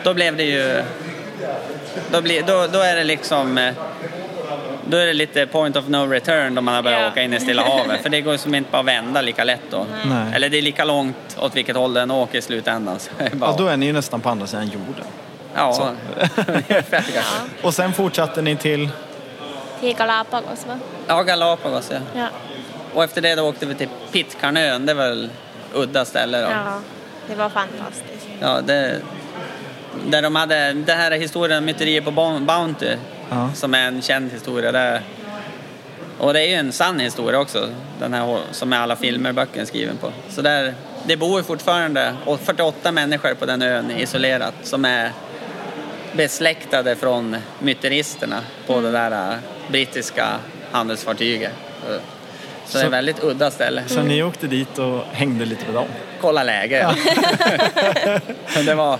då 0.05 0.15
blev 0.15 0.37
det 0.37 0.45
ju... 0.45 0.83
Då, 2.13 2.21
blir, 2.23 2.43
då, 2.43 2.67
då 2.73 2.79
är 2.79 2.97
det 2.97 3.05
liksom... 3.05 3.59
eh, 3.59 3.75
Då 4.89 4.97
är 4.97 5.07
det 5.07 5.13
lite 5.13 5.47
point 5.47 5.77
of 5.77 5.89
no 5.89 5.97
return 6.11 6.55
då 6.55 6.61
man 6.63 6.75
har 6.75 6.83
börjat 6.83 7.01
Ja. 7.01 7.09
åka 7.09 7.23
in 7.23 7.33
i 7.35 7.41
Stilla 7.41 7.63
havet. 7.63 8.03
För 8.03 8.09
det 8.09 8.21
går 8.21 8.37
som 8.37 8.55
inte 8.55 8.71
bara 8.71 8.81
att 8.81 8.87
vända 8.87 9.21
lika 9.21 9.45
lätt 9.45 9.61
då. 9.71 9.87
Nej. 10.05 10.33
Eller 10.35 10.49
det 10.49 10.59
är 10.59 10.63
lika 10.63 10.85
långt 10.85 11.37
åt 11.41 11.57
vilket 11.57 11.77
håll 11.77 11.95
den 11.95 12.11
åker 12.11 12.39
i 12.39 12.43
slutändan. 12.43 12.99
Så 12.99 13.11
bara, 13.33 13.51
ja, 13.51 13.55
då 13.59 13.67
är 13.67 13.77
ni 13.77 13.87
ju 13.87 13.93
nästan 13.93 14.21
på 14.21 14.29
andra 14.29 14.47
sidan 14.47 14.67
jorden. 14.67 15.05
ja, 15.55 15.91
ungefär 16.47 16.91
kanske. 16.91 17.23
Och 17.63 17.75
sen 17.75 17.93
fortsatte 17.93 18.43
ni 18.43 18.57
till... 18.57 18.89
Till 19.85 19.97
Galapagos 19.97 20.67
va? 20.67 20.79
Ja, 21.07 21.23
Galapagos 21.23 21.91
ja. 21.91 21.99
Ja. 22.17 22.29
Och 22.95 23.05
efter 23.05 23.21
det 23.21 23.35
då 23.35 23.43
åkte 23.43 23.67
vi 23.67 23.75
till 23.75 23.88
Pitcairnön. 24.12 24.87
Det 24.87 24.93
är 24.93 24.97
väl 24.97 25.31
udda 25.75 26.05
ställe 26.05 26.41
då. 26.41 26.49
Ja. 26.50 26.81
Det 27.29 27.35
var 27.35 27.49
fantastiskt. 27.49 28.29
Ja, 28.41 28.61
det, 28.61 29.00
där 30.07 30.23
de 30.23 30.37
hade, 30.37 30.73
det 30.73 30.93
här 30.93 31.11
är 31.11 31.19
historien 31.19 31.59
om 31.59 31.64
myteriet 31.64 32.05
på 32.05 32.11
Bounty, 32.41 32.97
Ja. 33.31 33.50
som 33.55 33.75
är 33.75 33.88
en 33.88 34.03
känd 34.03 34.33
historia. 34.33 34.73
Där. 34.73 35.03
Och 36.19 36.33
det 36.33 36.41
är 36.41 36.49
ju 36.49 36.55
en 36.55 36.73
sann 36.73 37.00
historia 37.00 37.41
också, 37.41 37.69
den 38.00 38.14
här 38.14 38.38
som 38.50 38.73
är 38.73 38.79
alla 38.79 38.97
filmer 38.97 39.29
och 39.31 39.35
böcker 39.35 39.64
skriven 39.64 39.97
på. 39.97 40.12
Så 40.29 40.43
där, 40.43 40.75
det 41.07 41.17
bor 41.17 41.43
fortfarande 41.43 42.14
48 42.43 42.93
människor 42.93 43.35
på 43.35 43.47
den 43.47 43.62
ön 43.62 43.91
isolerat 43.91 44.55
som 44.62 44.85
är 44.85 45.12
besläktade 46.16 46.97
från 46.97 47.37
myteristerna 47.59 48.40
på 48.66 48.80
det 48.80 48.92
där 48.92 49.33
äh, 49.33 49.38
brittiska 49.68 50.26
handelsfartyget. 50.71 51.52
Så, 52.66 52.73
så 52.73 52.78
det 52.78 52.83
är 52.83 52.87
ett 52.87 52.92
väldigt 52.92 53.25
udda 53.25 53.50
ställe. 53.50 53.83
Så 53.87 54.02
ni 54.02 54.23
åkte 54.23 54.47
dit 54.47 54.78
och 54.78 55.00
hängde 55.12 55.44
lite 55.44 55.64
med 55.66 55.75
dem? 55.75 55.87
Kolla 56.21 56.42
läge. 56.42 56.78
Ja. 56.78 56.94
Det 58.66 58.75
var 58.75 58.99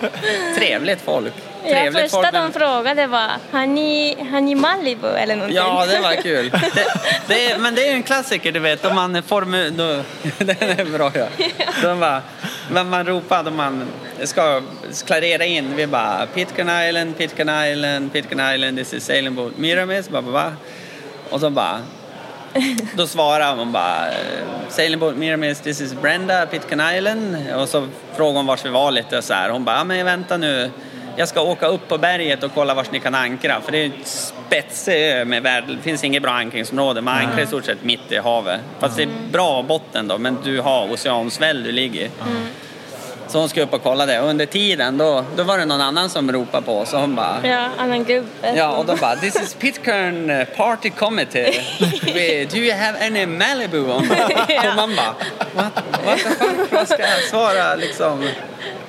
trevligt 0.59 1.01
folk. 1.01 1.33
Ja, 1.71 1.93
första 1.93 2.17
folk. 2.17 2.33
de 2.33 2.39
men- 2.39 2.53
frågade 2.53 3.07
var, 3.07 3.31
har 3.53 3.67
ni, 3.67 4.17
har 4.33 4.41
ni 4.41 4.55
Malibu 4.55 5.09
eller 5.09 5.37
någonting? 5.37 5.57
Ja, 5.57 5.87
det 5.87 6.01
var 6.01 6.15
kul. 6.23 6.51
Det, 6.51 6.85
det 7.29 7.51
är, 7.51 7.59
men 7.59 7.75
det 7.75 7.89
är 7.89 7.93
en 7.93 8.03
klassiker, 8.03 8.53
du 8.53 8.61
vet. 8.61 8.85
Om 8.85 8.95
man 8.95 9.23
formu, 9.23 9.71
då, 9.71 9.85
den 10.45 10.57
är 10.79 10.99
bra, 10.99 11.11
ja. 11.15 11.27
De 11.83 12.01
bara, 12.01 12.23
när 12.71 12.85
man 12.85 13.07
ropar, 13.07 13.43
då 13.43 13.51
man 13.51 13.87
ska 14.23 14.63
klarera 15.07 15.45
in. 15.45 15.77
Vi 15.77 15.87
bara, 15.87 16.27
Pitcairn 16.35 16.89
Island, 16.89 17.19
Pitcairn 17.19 17.73
Island, 17.73 18.13
Pitcairn 18.13 18.55
Island, 18.55 18.79
this 18.79 18.95
is 18.95 19.05
sailing 19.05 19.35
boat 19.35 19.59
Miramis, 19.59 20.09
ba, 20.09 20.23
ba, 20.23 20.33
ba. 20.33 20.53
Och 21.31 21.41
så 21.41 21.51
bara, 21.51 21.81
då 22.97 23.07
svarar 23.07 23.57
man 23.57 23.73
bara, 23.73 24.07
sailing 24.69 24.99
boat 25.01 25.17
Miramis, 25.17 25.61
this 25.61 25.81
is 25.81 25.95
Brenda, 25.95 26.47
Pitcairn 26.47 26.97
Island. 26.97 27.37
Och 27.57 27.69
så 27.69 27.89
frågar 28.17 28.37
hon 28.37 28.47
vars 28.47 28.65
vi 28.65 28.69
var 28.71 28.91
lite 28.91 29.23
så 29.23 29.35
här. 29.35 29.49
Hon 29.51 29.65
bara, 29.65 29.85
men 29.85 30.07
vänta 30.07 30.37
nu. 30.37 30.71
Jag 31.17 31.29
ska 31.29 31.41
åka 31.41 31.67
upp 31.67 31.89
på 31.89 31.99
berget 31.99 32.43
och 32.43 32.51
kolla 32.55 32.75
vars 32.75 32.91
ni 32.91 33.01
kan 33.01 33.15
ankra. 33.15 33.61
För 33.61 33.73
det 33.73 33.79
är 33.79 33.85
en 33.85 33.93
spetsig 34.05 34.93
ö 34.93 35.25
med 35.25 35.43
värld. 35.43 35.65
Det 35.69 35.83
finns 35.83 36.05
inget 36.05 36.23
bra 36.23 36.33
ankringsområde. 36.33 37.01
Man 37.01 37.19
ankrar 37.19 37.43
i 37.43 37.47
stort 37.47 37.65
sett 37.65 37.85
mitt 37.85 38.13
i 38.13 38.17
havet. 38.17 38.61
Fast 38.79 38.97
det 38.97 39.03
är 39.03 39.09
bra 39.33 39.63
botten 39.63 40.09
då, 40.09 40.19
men 40.19 40.39
du 40.45 40.61
har 40.61 40.93
oceansväll 40.93 41.63
du 41.63 41.73
ligger 41.73 42.01
i. 42.01 42.11
Så 43.29 43.39
hon 43.39 43.49
ska 43.49 43.63
upp 43.63 43.73
och 43.73 43.83
kolla 43.83 44.07
det. 44.07 44.21
Och 44.21 44.29
under 44.29 44.47
tiden 44.47 44.99
då, 44.99 45.25
då 45.37 45.43
var 45.43 45.59
det 45.59 45.65
någon 45.65 45.81
annan 45.81 46.11
som 46.11 46.33
ropade 46.33 46.67
på. 46.67 46.85
Så 46.85 46.97
hon 46.99 47.15
bara, 47.15 47.37
Ja, 47.45 47.69
annan 47.79 48.05
gubbe. 48.05 48.55
Ja, 48.57 48.77
och 48.77 48.87
de 48.87 48.97
bara 49.01 49.17
“This 49.17 49.37
is 49.43 49.55
Pitcairn 49.55 50.31
uh, 50.31 50.45
Party 50.45 50.91
Committee. 50.91 51.53
Do 52.51 52.57
you 52.57 52.77
have 52.77 53.07
any 53.07 53.27
Malibu?” 53.27 53.91
on?” 53.91 54.11
Och 54.71 54.77
man 54.77 54.97
bara 54.97 55.15
“What, 55.55 55.85
what 56.05 56.19
the 56.19 56.31
fuck?” 56.31 56.73
Vad 56.73 56.89
ska 56.89 57.03
jag 57.03 57.23
svara 57.31 57.75
liksom? 57.75 58.29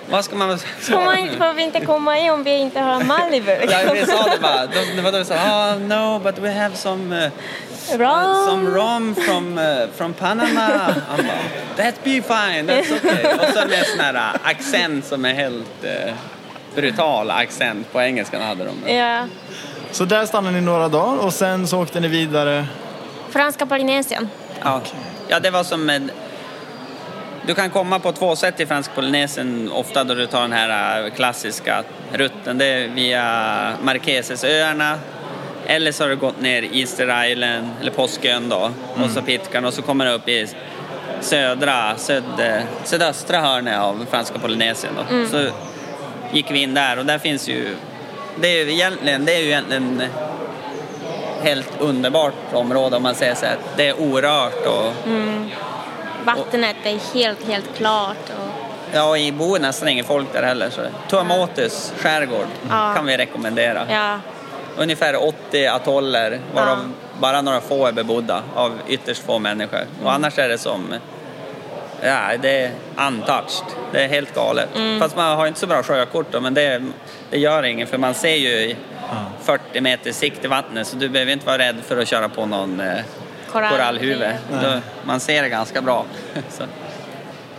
Vad 0.09 0.25
ska 0.25 0.35
man 0.35 0.59
svara 0.79 1.05
man, 1.05 1.25
nu? 1.25 1.37
får 1.37 1.53
vi 1.53 1.63
inte 1.63 1.85
komma 1.85 2.17
in 2.17 2.31
om 2.31 2.43
vi 2.43 2.51
inte 2.51 2.79
har 2.79 3.03
Malibu? 3.03 3.51
Ja, 3.51 3.93
vi 3.93 4.05
sa 4.05 4.23
det 4.23 4.39
bara. 4.41 4.65
De, 4.65 4.95
det 4.95 5.01
var 5.01 5.11
då 5.11 5.17
vi 5.17 5.25
sa 5.25 5.35
“Oh 5.35 5.79
no, 5.79 6.19
but 6.19 6.39
we 6.39 6.51
have 6.51 6.75
some, 6.75 7.25
uh, 7.25 7.31
Rom. 7.97 8.45
some 8.45 8.69
rom 8.69 9.15
from, 9.15 9.57
uh, 9.57 9.87
from 9.95 10.13
Panama”. 10.13 10.61
Han 11.09 11.17
bara 11.17 11.37
“That 11.75 12.03
be 12.03 12.11
fine, 12.11 12.67
that's 12.67 12.97
okay”. 12.97 13.33
Och 13.33 13.53
så 13.53 13.67
med 13.67 13.85
sån 13.87 13.99
här 13.99 14.13
uh, 14.13 14.35
accent 14.43 15.05
som 15.05 15.25
är 15.25 15.33
helt 15.33 15.83
uh, 15.83 16.13
brutal 16.75 17.31
accent. 17.31 17.91
På 17.91 18.01
engelskan 18.01 18.41
hade 18.41 18.65
de. 18.65 18.93
Ja. 18.93 19.27
Så 19.91 20.05
där 20.05 20.25
stannade 20.25 20.55
ni 20.55 20.61
några 20.61 20.87
dagar 20.87 21.17
och 21.17 21.33
sen 21.33 21.67
så 21.67 21.81
åkte 21.81 21.99
ni 21.99 22.07
vidare. 22.07 22.65
Franska 23.29 23.65
Polynesien. 23.65 24.29
Ja. 24.63 24.81
ja, 25.27 25.39
det 25.39 25.49
var 25.49 25.63
som 25.63 25.89
en... 25.89 26.11
Du 27.47 27.53
kan 27.53 27.69
komma 27.69 27.99
på 27.99 28.11
två 28.11 28.35
sätt 28.35 28.59
i 28.59 28.65
Franska 28.65 28.93
Polynesien 28.95 29.71
ofta 29.71 30.03
då 30.03 30.13
du 30.13 30.27
tar 30.27 30.41
den 30.41 30.51
här 30.51 31.03
äh, 31.03 31.09
klassiska 31.11 31.83
rutten. 32.13 32.57
Det 32.57 32.65
är 32.65 32.87
via 32.87 33.73
Marquesasöarna 33.81 34.99
eller 35.65 35.91
så 35.91 36.03
har 36.03 36.09
du 36.09 36.15
gått 36.15 36.41
ner 36.41 36.75
Easter 36.75 37.25
Island 37.25 37.69
eller 37.81 37.91
Påskön 37.91 38.49
då 38.49 38.71
och 39.03 39.09
så 39.09 39.21
Pitcairn 39.21 39.65
och 39.65 39.73
så 39.73 39.81
kommer 39.81 40.05
du 40.05 40.11
upp 40.11 40.27
i 40.27 40.47
södra, 41.21 41.95
söd, 41.97 42.23
sydöstra 42.83 43.41
hörnet 43.41 43.79
av 43.79 44.05
Franska 44.11 44.39
Polynesien 44.39 44.93
då. 44.97 45.27
Så 45.27 45.49
gick 46.33 46.51
vi 46.51 46.61
in 46.61 46.73
där 46.73 46.99
och 46.99 47.05
där 47.05 47.19
finns 47.19 47.49
ju... 47.49 47.75
Det 48.41 48.47
är 48.47 48.65
ju 48.65 48.71
egentligen, 48.71 49.25
det 49.25 49.35
är 49.35 49.39
ju 49.39 49.45
egentligen 49.45 50.01
helt 51.41 51.81
underbart 51.81 52.53
område 52.53 52.95
om 52.95 53.03
man 53.03 53.15
säger 53.15 53.35
så 53.35 53.45
här. 53.45 53.57
Det 53.77 53.87
är 53.87 53.93
orört 53.93 54.65
och 54.65 54.93
Vattnet 56.25 56.75
är 56.83 57.13
helt, 57.13 57.47
helt 57.47 57.75
klart. 57.77 58.29
Och, 58.29 58.49
ja, 58.93 59.17
i 59.17 59.31
bor 59.31 59.59
nästan 59.59 59.87
ingen 59.89 60.05
folk 60.05 60.33
där 60.33 60.43
heller. 60.43 60.69
Så. 60.69 60.81
Tuamotus 61.09 61.93
skärgård 61.97 62.47
Ja. 62.69 62.93
kan 62.95 63.05
vi 63.05 63.17
rekommendera. 63.17 63.85
ja. 63.89 64.19
Ungefär 64.77 65.23
80 65.23 65.65
atoller 65.67 66.39
varav 66.55 66.77
Ja. 66.77 67.19
bara 67.19 67.41
några 67.41 67.61
få 67.61 67.85
är 67.87 67.91
bebodda 67.91 68.43
av 68.55 68.79
ytterst 68.87 69.23
få 69.25 69.39
människor. 69.39 69.79
Och 70.03 70.13
annars 70.13 70.37
är 70.39 70.49
det 70.49 70.57
som 70.57 70.93
Ja, 72.01 72.19
det 72.41 72.61
är 72.61 72.71
untouched. 73.07 73.63
Det 73.91 74.03
är 74.03 74.07
helt 74.07 74.35
galet. 74.35 74.69
Fast 74.99 75.15
man 75.15 75.37
har 75.37 75.47
inte 75.47 75.59
så 75.59 75.67
bra 75.67 75.83
sjökort 75.83 76.27
då, 76.31 76.39
men 76.39 76.53
det, 76.53 76.83
det 77.29 77.37
gör 77.39 77.63
inget 77.63 77.89
för 77.89 77.97
man 77.97 78.13
ser 78.13 78.35
ju 78.35 78.49
i 78.49 78.75
40 79.43 79.81
meter 79.81 80.11
sikt 80.11 80.45
i 80.45 80.47
vattnet 80.47 80.87
så 80.87 80.95
du 80.95 81.09
behöver 81.09 81.31
inte 81.31 81.45
vara 81.45 81.57
rädd 81.57 81.75
för 81.87 81.97
att 82.01 82.07
köra 82.07 82.29
på 82.29 82.45
någon 82.45 82.81
Korall. 83.55 83.69
korallhuvud. 83.69 84.35
Då, 84.61 84.79
man 85.03 85.19
ser 85.19 85.43
det 85.43 85.49
ganska 85.49 85.81
bra. 85.81 86.05
så. 86.49 86.63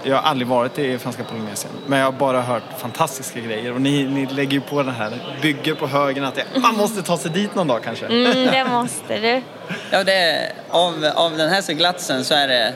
Jag 0.02 0.16
har 0.16 0.22
aldrig 0.30 0.48
varit 0.48 0.78
i 0.78 0.98
franska 0.98 1.24
Polynesien, 1.24 1.72
men 1.86 1.98
jag 1.98 2.06
har 2.06 2.12
bara 2.12 2.40
hört 2.40 2.62
fantastiska 2.78 3.40
grejer. 3.40 3.72
Och 3.74 3.80
ni, 3.80 4.04
ni 4.04 4.26
lägger 4.26 4.52
ju 4.52 4.60
på 4.60 4.82
den 4.82 4.94
här, 4.94 5.12
bygger 5.42 5.74
på 5.74 5.86
högen 5.86 6.24
att 6.24 6.34
det, 6.34 6.44
man 6.54 6.76
måste 6.76 7.02
ta 7.02 7.18
sig 7.18 7.30
dit 7.30 7.54
någon 7.54 7.66
dag 7.66 7.80
kanske. 7.84 8.06
Mm, 8.06 8.46
det 8.46 8.64
måste 8.64 9.18
du. 9.18 9.42
Ja, 9.90 10.04
det, 10.04 10.52
av, 10.70 11.04
av 11.14 11.36
den 11.36 11.48
här 11.50 11.62
seglatsen 11.62 12.24
så 12.24 12.34
är 12.34 12.48
det... 12.48 12.72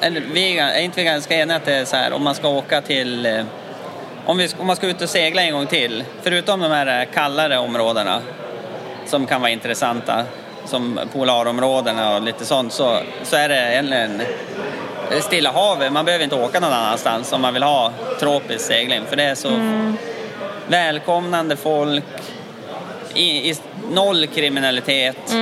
Eller 0.00 0.20
vi 0.32 0.58
är 0.58 0.80
inte 0.80 1.00
vi 1.00 1.04
ganska 1.04 1.34
eniga 1.34 1.56
att 1.56 1.64
det 1.64 1.74
är 1.74 1.84
så 1.84 1.96
här 1.96 2.12
om 2.12 2.24
man 2.24 2.34
ska 2.34 2.48
åka 2.48 2.80
till... 2.80 3.26
eh, 3.26 3.44
Om, 4.26 4.36
vi, 4.36 4.48
om 4.58 4.66
man 4.66 4.76
ska 4.76 4.86
ut 4.86 5.02
och 5.02 5.08
segla 5.08 5.42
en 5.42 5.52
gång 5.52 5.66
till, 5.66 6.04
förutom 6.22 6.60
de 6.60 6.70
här 6.70 7.04
kallare 7.04 7.58
områdena 7.58 8.20
som 9.06 9.26
kan 9.26 9.40
vara 9.40 9.50
intressanta, 9.50 10.24
som 10.66 11.00
polarområdena 11.12 12.16
och 12.16 12.22
lite 12.22 12.44
sånt, 12.44 12.72
så, 12.72 12.98
så 13.22 13.36
är 13.36 13.48
det 13.48 13.72
egentligen 13.72 14.22
Stilla 15.20 15.52
havet. 15.52 15.92
Man 15.92 16.04
behöver 16.04 16.24
inte 16.24 16.36
åka 16.36 16.60
någon 16.60 16.72
annanstans 16.72 17.32
om 17.32 17.40
man 17.40 17.54
vill 17.54 17.62
ha 17.62 17.92
tropisk 18.20 18.64
segling, 18.64 19.02
för 19.08 19.16
det 19.16 19.22
är 19.22 19.34
så 19.34 19.50
välkomnande 20.68 21.56
folk, 21.56 22.04
i, 23.14 23.50
i, 23.50 23.56
noll 23.90 24.26
kriminalitet 24.26 25.34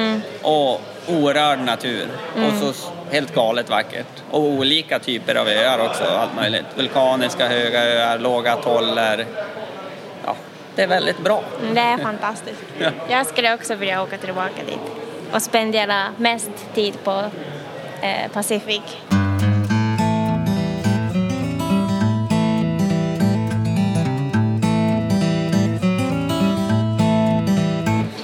och 0.43 0.81
orörd 1.09 1.59
natur. 1.59 2.09
Och 2.37 2.75
så 2.75 2.91
helt 3.11 3.35
galet 3.35 3.71
vackert. 3.71 4.23
Och 4.31 4.41
olika 4.41 4.99
typer 4.99 5.35
av 5.35 5.49
öar 5.49 5.79
också, 5.79 6.05
allt 6.05 6.35
möjligt. 6.37 6.65
Vulkaniska 6.75 7.49
höga 7.49 7.85
öar, 7.85 8.19
låga 8.19 8.53
atoller. 8.53 9.27
Ja, 10.27 10.37
det 10.75 10.83
är 10.83 10.87
väldigt 10.87 11.19
bra. 11.19 11.43
Mm, 11.63 11.75
Det 11.75 11.81
är 11.81 11.99
fantastiskt. 11.99 12.61
Ja. 12.79 12.91
Jag 13.09 13.27
skulle 13.27 13.55
också 13.55 13.75
vilja 13.75 14.03
åka 14.03 14.19
tillbaka 14.19 14.63
dit 14.67 15.04
och 15.35 15.43
spendera 15.43 16.13
mest 16.19 16.51
tid 16.75 17.05
på 17.05 17.31
eh, 18.03 18.31
Pacific. 18.33 18.83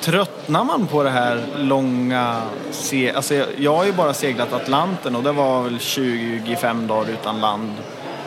Tröttnar 0.00 0.64
man 0.64 0.86
på 0.86 1.02
det 1.02 1.10
här 1.10 1.46
långa... 1.56 2.42
Se 2.70 3.12
alltså 3.12 3.34
jag, 3.34 3.48
jag 3.56 3.76
har 3.76 3.84
ju 3.84 3.92
bara 3.92 4.14
seglat 4.14 4.52
Atlanten 4.52 5.16
och 5.16 5.22
det 5.22 5.32
var 5.32 5.62
väl 5.62 5.78
25 5.80 6.86
dagar 6.86 7.10
utan 7.10 7.40
land. 7.40 7.72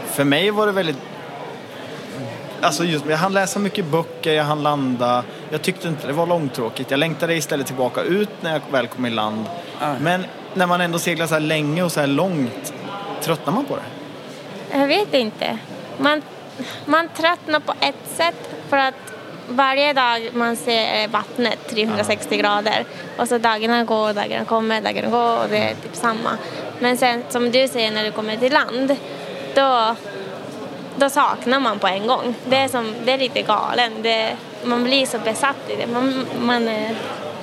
För 0.05 0.23
mig 0.23 0.51
var 0.51 0.65
det 0.65 0.71
väldigt... 0.71 1.12
Alltså 2.63 2.83
just, 2.83 3.05
jag 3.05 3.17
hann 3.17 3.33
läsa 3.33 3.59
mycket 3.59 3.85
böcker, 3.85 4.33
jag 4.33 4.43
hann 4.43 4.63
landa. 4.63 5.23
Jag 5.49 5.61
tyckte 5.61 5.87
inte 5.87 6.07
det 6.07 6.13
var 6.13 6.27
långtråkigt. 6.27 6.91
Jag 6.91 6.97
längtade 6.97 7.35
istället 7.35 7.67
tillbaka 7.67 8.01
ut 8.01 8.29
när 8.41 8.53
jag 8.53 8.61
väl 8.71 8.87
kom 8.87 9.05
i 9.05 9.09
land. 9.09 9.45
Ja. 9.81 9.95
Men 10.01 10.25
när 10.53 10.67
man 10.67 10.81
ändå 10.81 10.99
seglar 10.99 11.27
så 11.27 11.33
här 11.33 11.41
länge 11.41 11.83
och 11.83 11.91
så 11.91 11.99
här 11.99 12.07
långt, 12.07 12.73
tröttnar 13.21 13.53
man 13.53 13.65
på 13.65 13.75
det? 13.75 13.83
Jag 14.79 14.87
vet 14.87 15.13
inte. 15.13 15.57
Man, 15.97 16.21
man 16.85 17.09
tröttnar 17.09 17.59
på 17.59 17.73
ett 17.79 18.15
sätt 18.15 18.49
för 18.69 18.77
att 18.77 19.13
varje 19.49 19.93
dag 19.93 20.29
man 20.33 20.55
ser 20.55 21.07
vattnet 21.07 21.59
360 21.69 22.37
grader 22.37 22.85
och 23.17 23.27
så 23.27 23.37
dagarna 23.37 23.83
går, 23.83 24.13
dagarna 24.13 24.45
kommer, 24.45 24.81
dagarna 24.81 25.09
går 25.09 25.43
och 25.43 25.49
det 25.49 25.57
är 25.57 25.75
typ 25.75 25.95
samma. 25.95 26.37
Men 26.79 26.97
sen 26.97 27.23
som 27.29 27.51
du 27.51 27.67
säger 27.67 27.91
när 27.91 28.03
du 28.03 28.11
kommer 28.11 28.37
till 28.37 28.53
land, 28.53 28.95
då, 29.55 29.95
då 30.95 31.09
saknar 31.09 31.59
man 31.59 31.79
på 31.79 31.87
en 31.87 32.07
gång. 32.07 32.35
Det 32.49 32.55
är, 32.55 32.67
som, 32.67 32.95
det 33.05 33.11
är 33.11 33.17
lite 33.17 33.41
galen. 33.41 33.91
Det, 34.01 34.35
man 34.63 34.83
blir 34.83 35.05
så 35.05 35.19
besatt 35.19 35.69
i 35.69 35.75
det. 35.75 35.87
Man, 35.87 36.25
man, 36.41 36.69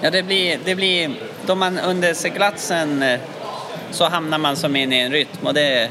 Ja, 0.02 0.10
det 0.10 0.22
blir, 0.22 0.58
det 0.64 0.74
blir... 0.74 1.10
Då 1.46 1.54
man 1.54 1.78
under 1.78 2.14
seglatsen 2.14 3.02
eh, 3.02 3.20
så 3.90 4.04
hamnar 4.08 4.38
man 4.38 4.56
som 4.56 4.76
in 4.76 4.92
i 4.92 4.96
en 4.96 5.12
rytm 5.12 5.46
och 5.46 5.54
det, 5.54 5.90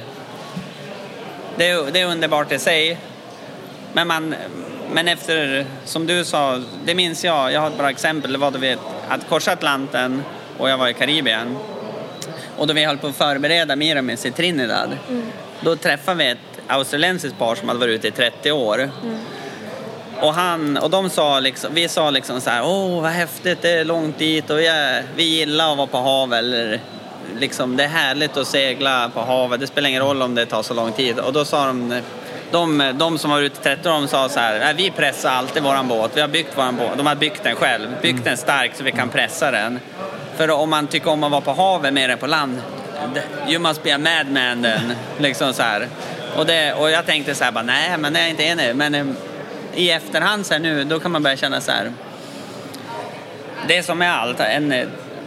det, 1.56 1.70
är, 1.70 1.92
det 1.92 2.02
är 2.02 2.06
underbart 2.06 2.52
i 2.52 2.60
sig. 2.60 2.98
Men, 3.94 4.08
man, 4.08 4.36
men 4.92 5.08
efter, 5.08 5.66
som 5.86 6.06
du 6.06 6.26
sa, 6.26 6.62
det 6.86 6.96
minns 6.96 7.26
jag, 7.26 7.52
jag 7.52 7.62
har 7.62 7.68
ett 7.68 7.78
bra 7.78 7.90
exempel, 7.90 8.32
det 8.32 8.38
var 8.38 8.52
då 8.52 8.60
vi 8.60 8.78
hade 9.08 9.24
korsat 9.30 9.54
Atlanten 9.54 10.24
och 10.58 10.70
jag 10.70 10.78
var 10.78 10.88
i 10.88 10.94
Karibien. 10.94 11.58
Och 12.58 12.68
då 12.68 12.74
vi 12.74 12.86
höll 12.86 12.98
på 12.98 13.08
att 13.08 13.16
förbereda 13.16 13.76
Miramis 13.76 14.26
i 14.26 14.32
Trinidad, 14.32 14.98
då 15.62 15.76
träffade 15.76 16.18
vi 16.18 16.28
ett 16.28 16.49
australiensiskt 16.70 17.40
par 17.40 17.56
som 17.56 17.68
hade 17.68 17.80
varit 17.80 17.96
ute 17.96 18.08
i 18.08 18.12
30 18.12 18.52
år. 18.52 18.90
Och, 20.22 20.34
han, 20.34 20.78
och 20.78 20.90
de 20.90 21.10
sa 21.10 21.40
liksom, 21.40 21.74
vi 21.74 21.88
sa 21.88 22.10
liksom 22.10 22.42
så 22.42 22.50
här, 22.50 22.66
åh 22.66 23.02
vad 23.02 23.12
häftigt, 23.12 23.62
det 23.62 23.70
är 23.70 23.86
långt 23.86 24.18
dit 24.18 24.50
och 24.50 24.60
vi, 24.60 24.68
är, 24.68 25.04
vi 25.16 25.24
gillar 25.24 25.72
att 25.72 25.78
vara 25.78 25.88
på 25.88 25.98
havet. 25.98 26.40
Eller, 26.40 26.80
liksom, 27.38 27.78
det 27.78 27.84
är 27.84 27.88
härligt 27.88 28.38
att 28.38 28.48
segla 28.48 29.10
på 29.14 29.22
havet, 29.22 29.60
det 29.60 29.68
spelar 29.68 29.90
ingen 29.90 30.02
roll 30.02 30.22
om 30.22 30.36
det 30.36 30.46
tar 30.46 30.64
så 30.64 30.74
lång 30.74 30.92
tid. 30.92 31.20
Och 31.20 31.34
då 31.34 31.46
sa 31.46 31.66
de, 31.66 32.02
de, 32.52 32.94
de 32.96 33.18
som 33.18 33.32
var 33.32 33.42
ute 33.42 33.60
i 33.60 33.76
30 33.76 33.90
år, 33.90 33.94
de 33.94 34.08
sa 34.08 34.30
så 34.30 34.40
här, 34.40 34.74
vi 34.74 34.92
pressar 34.92 35.30
alltid 35.30 35.64
våran 35.64 35.88
båt, 35.88 36.12
vi 36.14 36.22
har 36.22 36.28
byggt 36.28 36.58
våran 36.58 36.76
båt. 36.76 36.98
De 36.98 37.06
har 37.06 37.16
byggt 37.16 37.44
den 37.44 37.56
själv, 37.56 37.88
byggt 38.02 38.24
den 38.24 38.38
stark 38.38 38.72
så 38.76 38.84
vi 38.84 38.92
kan 38.92 39.10
pressa 39.10 39.52
den. 39.52 39.80
För 40.38 40.52
om 40.52 40.70
man 40.70 40.88
tycker 40.88 41.10
om 41.10 41.24
att 41.24 41.32
vara 41.32 41.42
på 41.42 41.54
havet 41.54 41.94
mer 41.94 42.10
än 42.10 42.18
på 42.18 42.28
land, 42.28 42.62
you 43.48 43.60
must 43.60 43.84
be 43.84 43.96
a 43.96 43.98
madman 43.98 44.64
then. 44.64 44.94
Liksom 45.18 45.54
så 45.54 45.64
här. 45.64 45.88
Och, 46.40 46.46
det, 46.46 46.74
och 46.74 46.92
jag 46.92 47.06
tänkte 47.06 47.36
så 47.36 47.44
här, 47.44 47.52
bara, 47.52 47.64
nej 47.64 47.98
men 47.98 48.16
jag 48.16 48.24
är 48.24 48.30
inte 48.30 48.44
enig. 48.44 48.76
Men 48.76 48.96
eh, 48.96 49.06
i 49.74 49.92
efterhand 49.92 50.46
så 50.46 50.54
här 50.54 50.62
nu, 50.62 50.84
då 50.84 51.00
kan 51.00 51.12
man 51.12 51.24
börja 51.24 51.38
känna 51.38 51.62
så 51.62 51.72
här. 51.72 51.92
Det 53.68 53.78
är 53.78 53.82
som 53.82 53.98
med 53.98 54.16
allt, 54.20 54.40
en, 54.40 54.70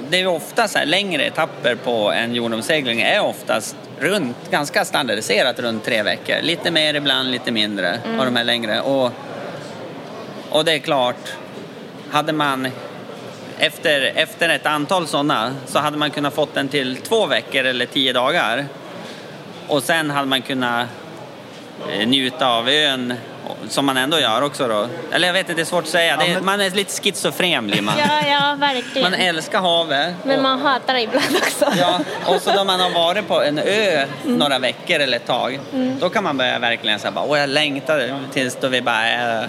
det 0.09 0.21
är 0.21 0.27
ofta 0.27 0.69
så 0.69 0.79
här, 0.79 0.87
längre 0.87 1.25
etapper 1.25 1.75
på 1.75 2.13
en 2.13 2.35
jordomsegling 2.35 3.01
är 3.01 3.21
oftast 3.21 3.77
runt, 4.01 4.37
ganska 4.51 4.85
standardiserat 4.85 5.61
runt 5.61 5.85
tre 5.85 6.03
veckor. 6.03 6.37
Lite 6.43 6.71
mer 6.71 6.95
ibland, 6.95 7.31
lite 7.31 7.51
mindre 7.51 7.99
av 8.19 8.25
de 8.25 8.37
här 8.37 8.45
längre. 8.45 8.81
Och, 8.81 9.13
och 10.51 10.65
det 10.65 10.73
är 10.73 10.79
klart, 10.79 11.33
hade 12.11 12.33
man 12.33 12.69
efter, 13.59 14.13
efter 14.15 14.49
ett 14.49 14.67
antal 14.67 15.07
sådana 15.07 15.55
så 15.67 15.79
hade 15.79 15.97
man 15.97 16.11
kunnat 16.11 16.35
fått 16.35 16.55
den 16.55 16.69
till 16.69 16.97
två 16.97 17.27
veckor 17.27 17.65
eller 17.65 17.87
tio 17.87 18.13
dagar. 18.13 18.67
Och 19.69 19.83
sen 19.83 20.11
hade 20.11 20.29
man 20.29 20.43
kunnat 20.43 20.87
njuta 22.07 22.49
av 22.49 22.69
ön 22.69 23.15
som 23.69 23.87
man 23.87 23.97
ändå 23.97 24.19
gör 24.21 24.43
också 24.43 24.69
då. 24.69 24.87
Eller 25.13 25.27
jag 25.29 25.33
vet 25.33 25.41
inte, 25.41 25.55
det 25.55 25.63
är 25.63 25.65
svårt 25.65 25.85
att 25.85 25.91
säga. 25.91 26.17
Det 26.17 26.25
är, 26.31 26.35
men- 26.35 26.45
Man 26.45 26.61
är 26.61 26.71
lite 26.71 27.03
schizofren 27.03 27.67
blir 27.67 27.83
man. 27.83 27.95
ja, 27.99 28.29
ja, 28.29 28.57
verkligen. 28.59 29.11
Man 29.11 29.21
älskar 29.21 29.61
havet. 29.61 30.15
Men 30.25 30.37
och- 30.37 30.43
man 30.43 30.61
hatar 30.61 30.95
det 30.95 31.01
ibland 31.03 31.37
också. 31.37 31.67
Ja, 31.81 32.01
och 32.27 32.41
så 32.43 32.53
då 32.53 32.65
man 32.65 32.81
har 32.81 32.91
varit 32.91 33.29
på 33.29 33.43
en 33.43 33.59
ö 33.59 34.07
några 34.25 34.59
veckor 34.59 35.01
eller 35.01 35.17
ett 35.17 35.27
tag, 35.27 35.61
då 36.01 36.09
kan 36.09 36.25
man 36.25 36.37
börja 36.37 36.59
verkligen 36.59 36.99
säga 36.99 37.11
bara, 37.11 37.25
åh 37.25 37.39
jag 37.39 37.49
längtar 37.49 38.19
tills 38.33 38.57
då 38.61 38.69
vi 38.69 38.83
bara 38.83 39.03
är 39.07 39.49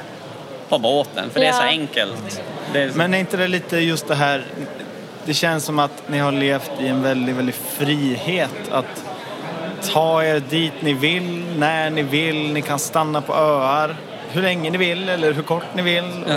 på 0.70 0.78
båten, 0.80 1.30
för 1.30 1.40
det 1.40 1.46
är 1.46 1.52
så 1.52 1.62
Ja. 1.64 1.68
enkelt. 1.68 2.42
Är, 2.74 2.92
Men 2.96 3.14
är 3.14 3.18
inte 3.18 3.38
det 3.38 3.48
lite 3.48 3.78
just 3.78 4.08
det 4.08 4.16
här, 4.16 4.44
det 5.26 5.34
känns 5.34 5.66
som 5.66 5.80
att 5.80 6.04
ni 6.10 6.20
har 6.20 6.32
levt 6.32 6.72
i 6.80 6.88
en 6.88 7.04
väldigt, 7.04 7.36
väldigt 7.36 7.62
frihet 7.78 8.50
att 8.72 9.04
ta 9.94 10.24
er 10.24 10.40
dit 10.40 10.74
ni 10.82 10.94
vill, 10.94 11.44
när 11.58 11.90
ni 11.90 12.02
vill, 12.02 12.54
ni 12.54 12.62
kan 12.62 12.80
stanna 12.80 13.22
på 13.22 13.34
öar 13.34 13.96
hur 14.32 14.42
länge 14.42 14.70
ni 14.70 14.78
vill 14.78 15.10
eller 15.10 15.34
hur 15.34 15.44
kort 15.44 15.76
ni 15.76 15.82
vill. 15.82 16.24
Ja. 16.28 16.36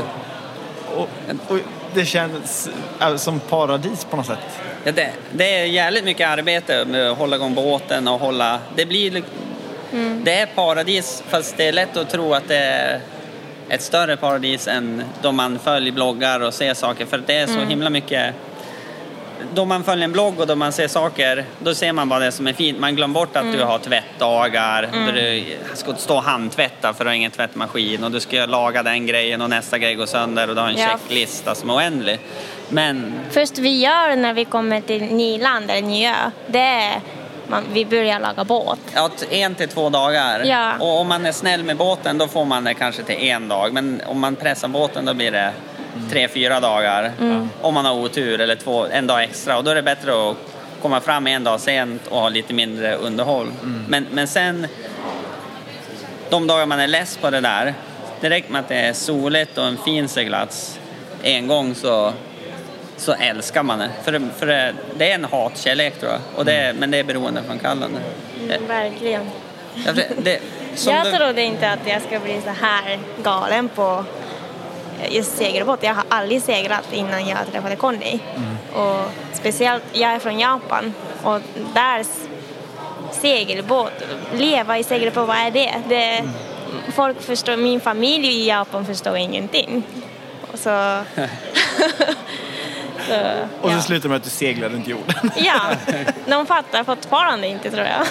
Och, 0.96 1.08
och 1.48 1.58
det 1.94 2.04
känns 2.04 2.70
äh, 3.00 3.16
som 3.16 3.40
paradis 3.40 4.04
på 4.04 4.16
något 4.16 4.26
sätt. 4.26 4.38
Ja, 4.84 4.92
det, 4.92 5.10
det 5.32 5.56
är 5.58 5.64
jävligt 5.64 6.04
mycket 6.04 6.28
arbete 6.28 6.84
med 6.84 7.10
att 7.10 7.18
hålla 7.18 7.36
igång 7.36 7.54
båten 7.54 8.08
och 8.08 8.20
hålla... 8.20 8.58
Det 8.76 8.86
blir... 8.86 9.10
li- 9.10 9.22
Det 10.22 10.34
är 10.40 10.46
paradis, 10.46 11.22
fast 11.28 11.56
det 11.56 11.68
är 11.68 11.72
lätt 11.72 11.96
att 11.96 12.10
tro 12.10 12.34
att 12.34 12.48
det 12.48 12.56
är 12.56 13.00
ett 13.68 13.82
större 13.82 14.16
paradis 14.16 14.68
än 14.68 15.02
då 15.22 15.32
man 15.32 15.58
följer 15.58 15.92
bloggar 15.92 16.40
och 16.40 16.54
ser 16.54 16.74
saker, 16.74 17.06
för 17.06 17.22
det 17.26 17.34
är 17.34 17.46
så 17.46 17.60
himla 17.60 17.90
mycket... 17.90 18.34
Då 19.54 19.64
man 19.64 19.84
följer 19.84 20.04
en 20.04 20.12
blogg 20.12 20.40
och 20.40 20.46
då 20.46 20.54
man 20.56 20.72
ser 20.72 20.88
saker, 20.88 21.44
då 21.58 21.74
ser 21.74 21.92
man 21.92 22.08
bara 22.08 22.20
det 22.20 22.32
som 22.32 22.46
är 22.46 22.52
fint. 22.52 22.78
Man 22.78 22.96
glömmer 22.96 23.14
bort 23.14 23.36
att 23.36 23.52
du 23.52 23.62
har 23.62 23.78
tvättdagar, 23.78 24.88
då 25.06 25.12
du 25.12 25.56
ska 25.74 25.94
stå 25.94 26.16
och 26.16 26.22
handtvätta 26.22 26.94
för 26.94 27.04
du 27.04 27.10
har 27.10 27.14
ingen 27.14 27.30
tvättmaskin 27.30 28.04
och 28.04 28.10
du 28.10 28.20
ska 28.20 28.46
laga 28.46 28.82
den 28.82 29.06
grejen 29.06 29.40
och 29.42 29.50
nästa 29.50 29.78
grej 29.78 29.94
går 29.94 30.06
sönder 30.06 30.48
och 30.48 30.54
du 30.54 30.60
har 30.60 30.68
en 30.68 30.76
Ja. 30.76 30.88
checklista 30.88 31.54
som 31.54 31.70
är 31.70 31.74
oändlig. 31.76 32.18
Men 32.68 33.12
Först 33.30 33.58
vi 33.58 33.80
gör 33.80 34.16
när 34.16 34.34
vi 34.34 34.44
kommer 34.44 34.80
till 34.80 35.02
Nyland 35.02 35.70
eller 35.70 35.82
Nyö, 35.88 36.14
det 36.46 36.58
är 36.58 37.00
man, 37.48 37.64
vi 37.72 37.84
börjar 37.84 38.20
laga 38.20 38.44
båt. 38.44 38.78
Ja, 38.94 39.10
en 39.30 39.54
till 39.54 39.68
två 39.68 39.88
dagar. 39.88 40.44
Ja. 40.44 40.72
Och 40.78 41.00
om 41.00 41.08
man 41.08 41.26
är 41.26 41.32
snäll 41.32 41.62
med 41.64 41.76
båten 41.76 42.18
då 42.18 42.28
får 42.28 42.44
man 42.44 42.64
det 42.64 42.74
kanske 42.74 43.02
till 43.02 43.14
en 43.28 43.48
dag. 43.48 43.72
Men 43.72 44.02
om 44.06 44.20
man 44.20 44.36
pressar 44.36 44.68
båten 44.68 45.04
då 45.04 45.14
blir 45.14 45.30
det 45.30 45.52
tre, 46.10 46.28
fyra 46.28 46.60
dagar. 46.60 47.12
Om 47.60 47.74
man 47.74 47.84
har 47.84 47.92
otur 47.94 48.40
eller 48.40 48.56
två, 48.56 48.86
en 48.86 49.06
dag 49.06 49.22
extra. 49.24 49.56
Och 49.58 49.64
då 49.64 49.70
är 49.70 49.74
det 49.74 49.82
bättre 49.82 50.30
att 50.30 50.36
komma 50.82 51.00
fram 51.00 51.26
en 51.26 51.44
dag 51.44 51.60
sent 51.60 52.06
och 52.06 52.20
ha 52.20 52.28
lite 52.28 52.54
mindre 52.54 52.94
underhåll. 52.96 53.52
Men, 53.88 54.06
men 54.10 54.26
sen, 54.28 54.66
de 56.30 56.46
dagar 56.46 56.66
man 56.66 56.80
är 56.80 56.86
less 56.88 57.16
på 57.16 57.30
det 57.30 57.40
där, 57.40 57.74
det 58.20 58.30
räcker 58.30 58.52
med 58.52 58.60
att 58.60 58.68
det 58.68 58.74
är 58.74 58.92
soligt 58.92 59.58
och 59.58 59.64
en 59.66 59.76
fin 59.84 60.08
seglats 60.08 60.78
en 61.22 61.46
gång 61.46 61.74
så, 61.74 62.12
så 62.96 63.12
älskar 63.12 63.62
man 63.62 63.78
det. 63.78 63.90
För, 64.04 64.20
för 64.38 64.46
det, 64.46 64.74
det 64.98 65.10
är 65.10 65.14
en 65.14 65.24
hatkärlek 65.24 66.00
tror 66.00 66.12
jag, 66.12 66.20
och 66.36 66.44
det, 66.44 66.52
är- 66.54 66.72
men 66.72 66.90
det 66.90 66.98
är 66.98 67.04
beroendeframkallande. 67.04 67.98
Mm, 68.42 68.66
verkligen. 68.68 69.22
Det, 69.94 70.06
det, 70.22 70.40
Jag 70.86 71.04
du- 71.06 71.10
trodde 71.12 71.42
inte 71.42 71.70
att 71.70 71.78
jag 71.86 72.02
skulle 72.02 72.20
bli 72.20 72.40
så 72.44 72.50
här 72.64 72.98
galen 73.22 73.68
på 73.68 74.04
just 75.10 75.36
segelbåt. 75.36 75.82
Jag 75.82 75.94
har 75.94 76.04
aldrig 76.08 76.42
seglat 76.42 76.92
innan 76.92 77.28
jag 77.28 77.38
träffade 77.52 77.76
Conny. 77.76 78.18
Och 78.74 79.10
speciellt, 79.32 79.84
jag 79.92 80.10
är 80.10 80.18
från 80.18 80.38
Japan 80.38 80.94
och 81.22 81.40
där 81.74 82.04
segelbåt, 83.12 83.92
leva 84.34 84.78
i 84.78 84.84
segelbåt, 84.84 85.28
vad 85.28 85.36
är 85.36 85.50
det? 85.50 85.74
det 85.88 86.24
Folk 86.94 87.22
förstår, 87.22 87.56
min 87.56 87.80
familj 87.80 88.28
i 88.28 88.48
Japan 88.48 88.86
förstår 88.86 89.16
ingenting. 89.16 89.82
Och 90.52 90.58
så... 90.58 90.68
så 93.08 93.20
Och 93.60 93.70
ja. 93.70 93.76
så 93.76 93.82
slutar 93.82 94.08
med 94.08 94.16
att 94.16 94.24
du 94.24 94.30
seglar 94.30 94.68
runt 94.68 94.88
jorden. 94.88 95.30
ja, 95.36 95.60
de 96.26 96.46
fattar 96.46 96.84
fortfarande 96.84 97.46
inte 97.48 97.70
tror 97.70 97.86
jag. 97.86 98.06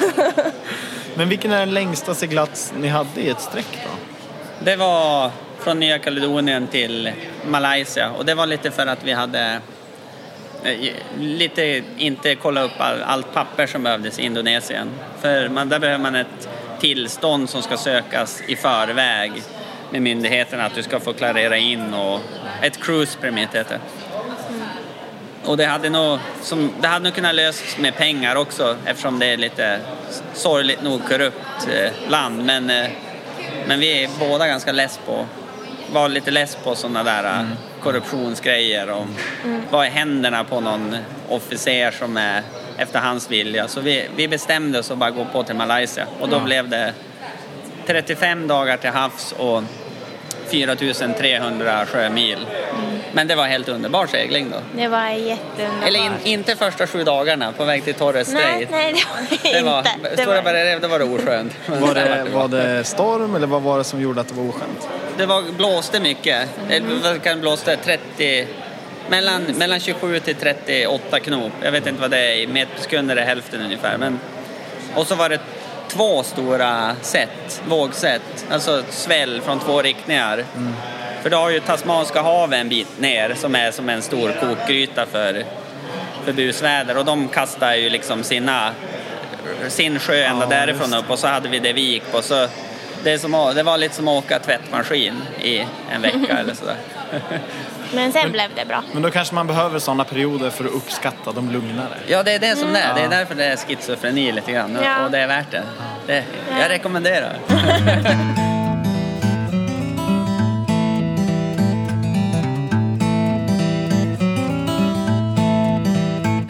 Men 1.15 1.29
vilken 1.29 1.51
är 1.51 1.59
den 1.59 1.73
längsta 1.73 2.15
seglats 2.15 2.73
ni 2.77 2.87
hade 2.87 3.21
i 3.21 3.29
ett 3.29 3.41
streck 3.41 3.79
då? 3.83 3.89
Det 4.59 4.75
var 4.75 5.31
från 5.59 5.79
Nya 5.79 5.99
Kaledonien 5.99 6.67
till 6.67 7.11
Malaysia 7.47 8.11
och 8.11 8.25
det 8.25 8.33
var 8.33 8.45
lite 8.45 8.71
för 8.71 8.87
att 8.87 9.03
vi 9.03 9.11
hade 9.11 9.59
eh, 10.63 10.93
lite 11.19 11.83
inte 11.97 12.35
kolla 12.35 12.61
upp 12.61 12.71
all, 12.77 13.01
allt 13.01 13.33
papper 13.33 13.67
som 13.67 13.83
behövdes 13.83 14.19
i 14.19 14.23
Indonesien. 14.23 14.89
För 15.21 15.49
man, 15.49 15.69
där 15.69 15.79
behöver 15.79 16.03
man 16.03 16.15
ett 16.15 16.49
tillstånd 16.79 17.49
som 17.49 17.61
ska 17.61 17.77
sökas 17.77 18.43
i 18.47 18.55
förväg 18.55 19.31
med 19.91 20.01
myndigheterna 20.01 20.65
att 20.65 20.75
du 20.75 20.83
ska 20.83 20.99
få 20.99 21.13
klarera 21.13 21.57
in 21.57 21.93
och 21.93 22.19
ett 22.61 22.83
cruise 22.83 23.17
permit 23.21 23.55
heter 23.55 23.63
det. 23.63 23.79
Och 25.45 25.57
det 25.57 25.65
hade, 25.65 25.89
nog, 25.89 26.19
som, 26.41 26.71
det 26.81 26.87
hade 26.87 27.03
nog 27.03 27.15
kunnat 27.15 27.35
lösas 27.35 27.77
med 27.77 27.95
pengar 27.95 28.35
också 28.35 28.77
eftersom 28.85 29.19
det 29.19 29.25
är 29.25 29.37
lite 29.37 29.79
sorgligt 30.33 30.83
nog 30.83 31.07
korrupt 31.07 31.67
eh, 31.67 32.09
land. 32.09 32.45
Men, 32.45 32.69
eh, 32.69 32.89
men 33.67 33.79
vi 33.79 34.03
är 34.03 34.09
båda 34.19 34.47
ganska 34.47 34.71
less 34.71 34.99
på, 35.05 35.25
var 35.91 36.09
lite 36.09 36.31
less 36.31 36.57
på 36.63 36.75
sådana 36.75 37.03
där 37.03 37.23
eh, 37.23 37.45
korruptionsgrejer 37.83 38.89
och 38.89 39.05
vad 39.69 39.85
är 39.85 39.89
händerna 39.89 40.43
på 40.43 40.59
någon 40.59 40.95
officer 41.29 41.91
som 41.91 42.17
är 42.17 42.43
efter 42.77 42.99
hans 42.99 43.31
vilja. 43.31 43.67
Så 43.67 43.81
vi, 43.81 44.07
vi 44.15 44.27
bestämde 44.27 44.79
oss 44.79 44.91
att 44.91 44.97
bara 44.97 45.11
gå 45.11 45.25
på 45.25 45.43
till 45.43 45.55
Malaysia. 45.55 46.07
Och 46.19 46.29
då 46.29 46.39
blev 46.39 46.69
det 46.69 46.93
35 47.87 48.47
dagar 48.47 48.77
till 48.77 48.89
havs 48.89 49.31
och 49.37 49.63
4300 50.47 51.85
sjömil. 51.85 52.45
Men 53.13 53.27
det 53.27 53.35
var 53.35 53.45
helt 53.45 53.69
underbar 53.69 54.07
segling 54.07 54.51
då. 54.51 54.57
Det 54.81 54.87
var 54.87 55.09
jätteunderbart. 55.09 55.87
Eller 55.87 55.99
in, 55.99 56.11
inte 56.23 56.55
första 56.55 56.87
sju 56.87 57.03
dagarna 57.03 57.51
på 57.51 57.65
väg 57.65 57.83
till 57.83 57.93
Torres 57.93 58.33
Nej, 58.33 58.41
Strait. 58.43 58.69
nej, 58.71 58.93
det 59.43 59.51
var 59.51 59.53
Det 59.53 59.61
var, 59.61 59.79
inte. 59.79 60.09
Det 60.15 60.21
Stora 60.21 60.35
var, 60.35 60.43
Barriärrev, 60.43 60.81
då 60.81 60.87
var 60.95 60.99
det 60.99 61.05
oskönt. 61.05 61.53
Var 61.67 61.93
det, 61.93 62.25
var 62.33 62.47
det 62.47 62.83
storm 62.83 63.35
eller 63.35 63.47
vad 63.47 63.61
var 63.61 63.77
det 63.77 63.83
som 63.83 64.01
gjorde 64.01 64.21
att 64.21 64.27
det 64.27 64.33
var 64.33 64.49
oskönt? 64.49 64.89
det 65.17 65.25
var, 65.25 65.41
blåste 65.57 65.99
mycket. 65.99 66.49
Eller 66.69 66.87
vad 67.03 67.23
kan 67.23 67.35
det 67.35 67.41
blåste? 67.41 67.77
30... 67.77 68.47
Mellan, 69.09 69.43
mellan 69.43 69.79
27 69.79 70.19
till 70.19 70.35
38 70.35 71.19
knop. 71.19 71.51
Jag 71.61 71.71
vet 71.71 71.87
inte 71.87 72.01
vad 72.01 72.11
det 72.11 72.17
är 72.17 72.35
i 72.35 72.47
metersekunder, 72.47 73.15
är 73.15 73.25
hälften 73.25 73.61
ungefär. 73.61 73.97
Men, 73.97 74.19
och 74.95 75.07
så 75.07 75.15
var 75.15 75.29
det 75.29 75.39
två 75.95 76.23
stora 76.23 76.95
set, 77.01 77.61
vågset. 77.67 78.45
Alltså 78.51 78.83
sväll 78.89 79.41
från 79.41 79.59
två 79.59 79.81
riktningar. 79.81 80.45
För 81.21 81.29
då 81.29 81.37
har 81.37 81.49
ju 81.49 81.59
Tasmanska 81.59 82.21
havet 82.21 82.59
en 82.59 82.69
bit 82.69 82.99
ner 82.99 83.33
som 83.33 83.55
är 83.55 83.71
som 83.71 83.89
en 83.89 84.01
stor 84.01 84.31
kokgryta 84.39 85.05
för, 85.05 85.43
för 86.23 86.33
busväder. 86.33 86.97
Och 86.97 87.05
de 87.05 87.27
kastar 87.27 87.73
ju 87.73 87.89
liksom 87.89 88.23
sina, 88.23 88.71
sin 89.67 89.99
sjö 89.99 90.23
ända 90.23 90.45
Ja, 90.45 90.49
därifrån 90.49 90.91
just 90.91 91.03
upp 91.03 91.09
och 91.09 91.19
så 91.19 91.27
hade 91.27 91.49
vi 91.49 91.59
det 91.59 91.73
vi 91.73 91.81
gick 91.81 92.11
på. 92.11 92.21
Så 92.21 92.47
det, 93.03 93.11
är 93.11 93.17
som, 93.17 93.51
det 93.55 93.63
var 93.63 93.77
lite 93.77 93.95
som 93.95 94.07
att 94.07 94.23
åka 94.23 94.39
tvättmaskin 94.39 95.21
i 95.41 95.65
en 95.91 96.01
vecka 96.01 96.37
eller 96.39 96.53
sådär. 96.53 96.77
Men 97.93 98.11
sen 98.11 98.31
blev 98.31 98.49
det 98.55 98.65
bra. 98.65 98.83
Men 98.93 99.01
då 99.01 99.11
kanske 99.11 99.35
man 99.35 99.47
behöver 99.47 99.79
sådana 99.79 100.03
perioder 100.03 100.49
för 100.49 100.65
att 100.65 100.71
uppskatta 100.71 101.31
de 101.31 101.51
lugnare. 101.51 101.97
Ja, 102.07 102.23
det 102.23 102.31
är 102.31 102.39
det 102.39 102.55
som 102.55 102.73
det 102.73 102.79
är. 102.79 102.95
Det 102.95 103.01
är 103.01 103.09
därför 103.09 103.35
det 103.35 103.45
är 103.45 103.57
schizofreni 103.57 104.31
lite 104.31 104.51
grann. 104.51 104.77
Ja. 104.83 105.05
Och 105.05 105.11
det 105.11 105.19
är 105.19 105.27
värt 105.27 105.51
det. 105.51 105.63
det 106.07 106.23
Ja. 106.49 106.61
jag 106.61 106.69
rekommenderar. 106.69 107.37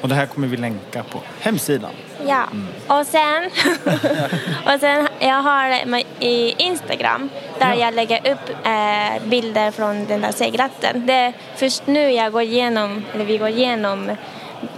Och 0.01 0.09
det 0.09 0.15
här 0.15 0.25
kommer 0.25 0.47
vi 0.47 0.57
länka 0.57 1.03
på 1.03 1.21
hemsidan. 1.39 1.91
Ja, 2.27 2.43
och 2.87 3.05
sen, 3.07 3.43
och 4.73 4.79
sen 4.79 5.07
jag 5.19 5.41
har 5.41 5.85
i 6.19 6.55
Instagram 6.57 7.29
där 7.59 7.69
Ja. 7.73 7.75
jag 7.75 7.93
lägger 7.93 8.31
upp 8.31 8.49
eh, 8.65 9.23
bilder 9.27 9.71
från 9.71 10.05
den 10.05 10.21
där 10.21 10.31
seglatten. 10.31 11.05
Det 11.05 11.13
är 11.13 11.33
först 11.55 11.87
nu 11.87 12.11
jag 12.11 12.31
går 12.31 12.41
igenom, 12.41 13.05
eller 13.13 13.25
vi 13.25 13.37
går 13.37 13.47
igenom 13.49 14.11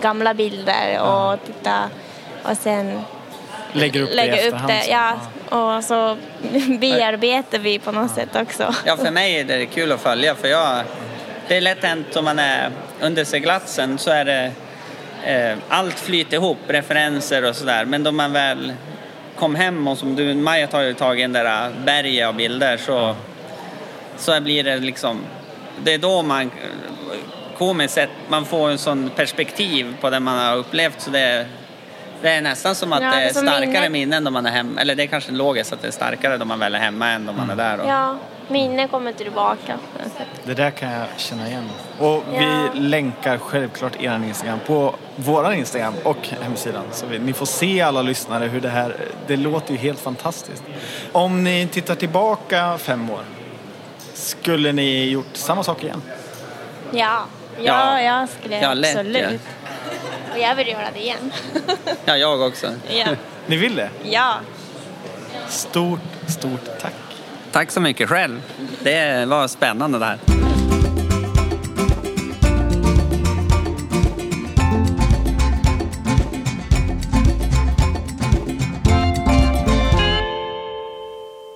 gamla 0.02 0.34
bilder 0.34 1.02
och 1.02 1.46
tittar 1.46 1.84
och 2.44 2.58
sen 2.58 3.02
Lägger 3.74 4.02
upp 4.02 4.10
det 4.10 4.16
lägger 4.16 4.34
upp 4.48 4.54
efterhand. 4.54 4.68
det. 4.68 4.88
Ja, 4.90 5.14
och 5.76 5.84
så 5.84 6.18
bearbetar 6.80 7.60
vi 7.60 7.80
på 7.80 7.92
något 7.92 8.12
sätt 8.12 8.36
också. 8.36 8.74
Ja, 8.86 8.98
för 8.98 9.12
mig 9.12 9.40
är 9.40 9.44
det 9.46 9.66
kul 9.66 9.92
att 9.92 10.02
följa 10.02 10.36
för 10.36 10.48
jag, 10.48 10.84
det 11.48 11.58
är 11.58 11.62
lätt 11.62 11.84
hänt 11.84 12.16
om 12.16 12.26
man 12.26 12.40
är 12.40 12.70
under 13.02 13.24
seglatsen 13.24 13.98
så 13.98 14.12
är 14.12 14.26
det 14.26 14.52
allt 15.70 16.00
flyter 16.00 16.38
ihop, 16.38 16.58
referenser 16.68 17.50
och 17.50 17.56
sådär. 17.56 17.86
Men 17.86 18.04
då 18.04 18.12
man 18.12 18.34
väl 18.34 18.74
kom 19.36 19.56
hem 19.56 19.88
och 19.88 19.98
som 19.98 20.16
du, 20.16 20.34
Maja 20.34 20.68
har 20.72 20.82
ju 20.82 20.94
tagit 20.94 21.26
en 21.26 21.34
där 21.34 21.72
berget 21.86 22.28
av 22.28 22.36
bilder 22.36 22.78
så, 22.78 23.16
så 24.18 24.42
blir 24.42 24.64
det 24.64 24.78
liksom, 24.78 25.20
det 25.84 25.94
är 25.94 25.98
då 25.98 26.22
man 26.22 26.52
komiskt 27.58 27.94
sett, 27.94 28.10
man 28.28 28.46
får 28.46 28.70
en 28.70 28.78
sån 28.78 29.10
perspektiv 29.16 29.96
på 30.02 30.10
det 30.10 30.20
man 30.20 30.40
har 30.40 30.56
upplevt 30.56 31.02
så 31.02 31.10
det 31.10 31.20
är 31.20 31.46
det 32.22 32.30
är 32.30 32.42
nästan 32.42 32.76
som 32.76 32.94
att 32.94 33.02
Ja, 33.04 33.10
det 33.10 33.22
är 33.22 33.30
starkare 33.30 33.66
minne. 33.66 33.90
minnen 33.90 34.24
då 34.24 34.32
man 34.32 34.46
är 34.46 34.52
hemma. 34.52 34.82
Eller 34.82 34.96
det 34.96 35.04
är 35.04 35.08
kanske 35.08 35.32
logiskt 35.32 35.74
att 35.74 35.82
det 35.82 35.88
är 35.88 35.92
starkare 35.92 36.38
då 36.38 36.46
man 36.46 36.60
väl 36.60 36.76
är 36.76 36.80
hemma 36.80 37.10
än 37.10 37.26
då 37.26 37.34
man 37.34 37.50
är 37.50 37.56
där. 37.56 37.80
Och... 37.80 37.90
Ja, 37.90 38.18
minnen 38.48 38.88
kommer 38.88 39.14
tillbaka. 39.14 39.80
Det 40.44 40.54
där 40.54 40.72
kan 40.72 40.92
jag 40.92 41.08
känna 41.18 41.48
igen. 41.48 41.70
Och 42.00 42.24
Ja. 42.34 42.40
vi 42.74 42.80
länkar 42.80 43.38
självklart 43.38 44.02
er 44.02 44.16
Instagram 44.28 44.60
på 44.68 44.96
våran 45.16 45.54
Instagram 45.54 45.94
och 46.04 46.28
hemsidan. 46.42 46.84
Så 46.92 47.06
vi, 47.06 47.20
ni 47.20 47.34
får 47.34 47.46
se 47.46 47.82
alla 47.82 48.02
lyssnare 48.02 48.46
hur 48.46 48.62
det 48.62 48.70
här, 48.70 48.96
det 49.28 49.36
låter 49.38 49.72
ju 49.72 49.78
helt 49.78 50.00
fantastiskt. 50.00 50.64
Om 51.12 51.44
ni 51.44 51.68
tittar 51.72 51.96
tillbaka 51.96 52.78
fem 52.78 53.10
år, 53.10 53.22
Skulle 54.14 54.72
ni 54.72 55.06
gjort 55.10 55.26
samma 55.34 55.64
sak 55.64 55.84
igen? 55.84 56.02
Ja, 56.92 57.20
ja, 57.58 57.64
Ja. 57.64 58.02
jag 58.02 58.30
skulle 58.30 58.60
Ja, 58.60 58.74
lätt, 58.74 58.96
absolut. 58.98 59.42
Och 60.34 60.40
jag 60.40 60.56
vill 60.56 60.68
göra 60.68 60.88
det 60.94 61.00
igen. 61.00 61.32
Ja, 62.06 62.18
jag 62.18 62.42
också. 62.42 62.68
ja. 62.90 63.06
Ni 63.48 63.58
vill 63.58 63.76
det? 63.76 63.90
ja. 64.04 64.34
Stort, 65.50 66.00
stort 66.28 66.80
tack. 66.82 66.94
Tack 67.52 67.72
så 67.72 67.82
mycket 67.82 68.10
själv. 68.10 68.42
Det 68.84 69.26
var 69.26 69.48
spännande 69.48 70.00
det 70.00 70.06
här. 70.06 70.20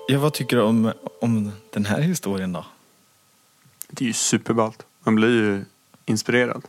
Ja, 0.08 0.20
vad 0.20 0.34
tycker 0.34 0.58
du 0.58 0.64
om, 0.64 0.94
om 1.22 1.52
den 1.74 1.86
här 1.86 2.02
historien 2.02 2.54
då? 2.54 2.66
Det 3.88 4.04
är 4.04 4.08
ju 4.08 4.14
superballt. 4.14 4.86
Man 5.04 5.16
blir 5.16 5.30
ju 5.30 5.66
inspirerad. 6.06 6.64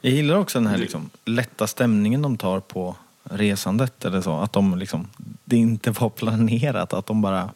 Jag 0.00 0.12
gillar 0.12 0.36
också 0.36 0.58
den 0.58 0.66
här 0.66 0.78
liksom, 0.78 1.10
lätta 1.24 1.66
stämningen 1.66 2.22
de 2.22 2.36
tar 2.36 2.60
på 2.60 2.96
resandet. 3.22 4.04
Eller 4.04 4.20
så. 4.20 4.38
Att 4.38 4.52
de 4.52 4.78
liksom, 4.78 5.08
det 5.44 5.56
inte 5.56 5.90
var 5.90 6.08
planerat. 6.08 6.92
Att 6.92 7.06
de 7.06 7.22
bara, 7.22 7.50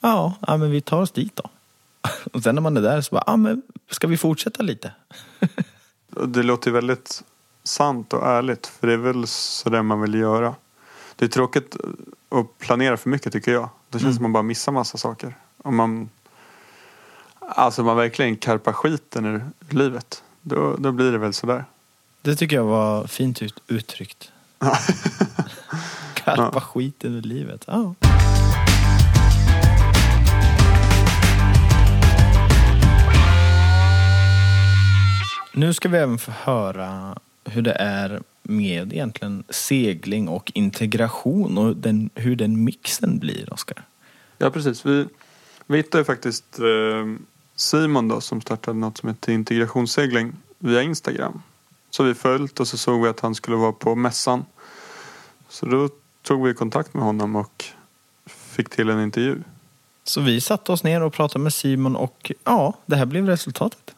ja, 0.00 0.34
ja 0.46 0.56
men 0.56 0.70
vi 0.70 0.80
tar 0.80 1.00
oss 1.00 1.10
dit 1.10 1.36
då. 1.36 1.50
Och 2.32 2.42
sen 2.42 2.54
när 2.54 2.62
man 2.62 2.76
är 2.76 2.82
där 2.82 3.00
så 3.00 3.14
bara, 3.14 3.24
ja 3.26 3.36
men 3.36 3.62
ska 3.90 4.06
vi 4.06 4.16
fortsätta 4.16 4.62
lite? 4.62 4.92
Det 6.26 6.42
låter 6.42 6.70
väldigt 6.70 7.22
sant 7.64 8.12
och 8.12 8.26
ärligt. 8.26 8.66
För 8.66 8.86
det 8.86 8.92
är 8.92 8.96
väl 8.96 9.26
så 9.26 9.70
där 9.70 9.82
man 9.82 10.00
vill 10.00 10.14
göra. 10.14 10.54
Det 11.16 11.24
är 11.24 11.28
tråkigt 11.28 11.76
att 12.28 12.58
planera 12.58 12.96
för 12.96 13.10
mycket 13.10 13.32
tycker 13.32 13.52
jag. 13.52 13.68
Det 13.88 13.98
känns 13.98 14.16
som 14.16 14.22
man 14.22 14.32
bara 14.32 14.42
missar 14.42 14.72
massa 14.72 14.98
saker. 14.98 15.34
Om 15.62 15.76
man, 15.76 16.10
alltså 17.38 17.82
man 17.82 17.96
verkligen 17.96 18.36
karpar 18.36 18.72
skiten 18.72 19.26
ur 19.26 19.44
livet. 19.68 20.22
Då, 20.42 20.76
då 20.76 20.92
blir 20.92 21.12
det 21.12 21.18
väl 21.18 21.32
sådär. 21.32 21.64
Det 22.22 22.36
tycker 22.36 22.56
jag 22.56 22.64
var 22.64 23.06
fint 23.06 23.42
ut, 23.42 23.62
uttryckt. 23.66 24.32
Karpa 26.14 26.60
skiten 26.60 27.14
ur 27.14 27.22
livet. 27.22 27.64
Ja. 27.66 27.94
Nu 35.52 35.74
ska 35.74 35.88
vi 35.88 35.98
även 35.98 36.18
få 36.18 36.30
höra 36.30 37.18
hur 37.44 37.62
det 37.62 37.72
är 37.72 38.22
med 38.42 38.92
egentligen 38.92 39.44
segling 39.48 40.28
och 40.28 40.52
integration 40.54 41.58
och 41.58 41.76
den, 41.76 42.10
hur 42.14 42.36
den 42.36 42.64
mixen 42.64 43.18
blir, 43.18 43.52
Oskar. 43.52 43.84
Ja 44.38 44.50
precis. 44.50 44.86
Vi, 44.86 45.06
vi 45.66 45.76
hittade 45.76 46.04
faktiskt 46.04 46.58
eh, 46.58 47.22
Simon 47.56 48.08
då 48.08 48.20
som 48.20 48.40
startade 48.40 48.78
något 48.78 48.98
som 48.98 49.08
heter 49.08 49.32
integrationssegling 49.32 50.32
via 50.58 50.82
Instagram. 50.82 51.42
Så 51.90 52.02
vi 52.02 52.14
följt 52.14 52.60
och 52.60 52.68
så 52.68 52.78
såg 52.78 53.02
vi 53.02 53.08
att 53.08 53.20
han 53.20 53.34
skulle 53.34 53.56
vara 53.56 53.72
på 53.72 53.94
mässan. 53.94 54.44
Så 55.48 55.66
då 55.66 55.88
tog 56.22 56.46
vi 56.46 56.54
kontakt 56.54 56.94
med 56.94 57.02
honom 57.02 57.36
och 57.36 57.64
fick 58.26 58.68
till 58.68 58.90
en 58.90 59.02
intervju. 59.02 59.42
Så 60.04 60.20
vi 60.20 60.40
satte 60.40 60.72
oss 60.72 60.84
ner 60.84 61.02
och 61.02 61.12
pratade 61.12 61.42
med 61.42 61.54
Simon 61.54 61.96
och 61.96 62.32
ja, 62.44 62.74
det 62.86 62.96
här 62.96 63.06
blev 63.06 63.26
resultatet. 63.26 63.94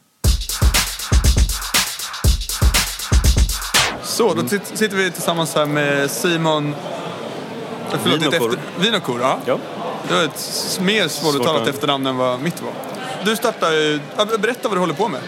Så, 4.12 4.34
då 4.34 4.48
sitter 4.74 4.96
vi 4.96 5.10
tillsammans 5.10 5.54
här 5.54 5.66
med 5.66 6.10
Simon... 6.10 6.74
Förlåt, 8.02 8.20
ditt 8.20 8.32
Vinokor. 8.32 8.58
Vinokor, 8.80 9.20
ja. 9.20 9.38
Ja. 9.46 9.58
Du 10.08 10.14
har 10.14 10.24
ett 10.24 10.78
mer 10.82 11.08
svåruttalat 11.08 11.68
efternamn 11.68 12.06
än 12.06 12.16
vad 12.16 12.40
mitt 12.40 12.62
var. 12.62 12.72
Du 13.24 13.36
startar 13.36 13.72
ju... 13.72 14.00
Berätta 14.38 14.68
vad 14.68 14.76
du 14.76 14.80
håller 14.80 14.94
på 14.94 15.08
med. 15.08 15.20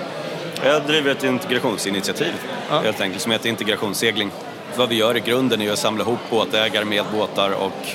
Jag 0.65 0.83
driver 0.83 1.11
ett 1.11 1.25
integrationsinitiativ 1.25 2.33
Ja. 2.71 2.81
helt 2.81 3.01
enkelt 3.01 3.23
som 3.23 3.33
heter 3.33 3.49
integrationssegling. 3.49 4.31
Vad 4.77 4.89
vi 4.89 4.95
gör 4.95 5.17
i 5.17 5.21
grunden 5.21 5.63
är 5.63 5.73
att 5.73 5.79
samla 5.79 6.03
ihop 6.03 6.21
båtägare 6.31 6.85
med 6.85 7.05
båtar 7.13 7.51
och, 7.51 7.87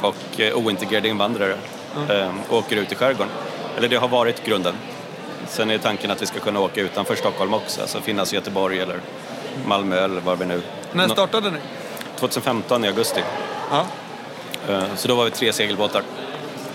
och 0.00 0.40
eh, 0.40 0.54
ointegrerade 0.54 1.08
invandrare 1.08 1.54
eh, 2.08 2.30
och 2.48 2.58
åker 2.58 2.76
ut 2.76 2.92
i 2.92 2.94
skärgården. 2.94 3.32
Eller 3.76 3.88
det 3.88 3.96
har 3.96 4.08
varit 4.08 4.44
grunden. 4.44 4.74
Sen 5.48 5.70
är 5.70 5.78
tanken 5.78 6.10
att 6.10 6.22
vi 6.22 6.26
ska 6.26 6.40
kunna 6.40 6.60
åka 6.60 6.80
utanför 6.80 7.14
Stockholm 7.14 7.54
också, 7.54 7.80
alltså 7.80 8.00
finnas 8.00 8.32
i 8.32 8.36
Göteborg 8.36 8.80
eller 8.80 9.00
Malmö 9.66 10.04
eller 10.04 10.20
var 10.20 10.36
vi 10.36 10.46
nu. 10.46 10.62
När 10.92 11.08
startade 11.08 11.50
ni? 11.50 11.58
2015 12.16 12.84
i 12.84 12.88
augusti. 12.88 13.20
Ja. 13.70 13.86
Eh, 14.68 14.82
Så 14.96 15.08
då 15.08 15.14
var 15.14 15.24
vi 15.24 15.30
tre 15.30 15.52
segelbåtar 15.52 16.02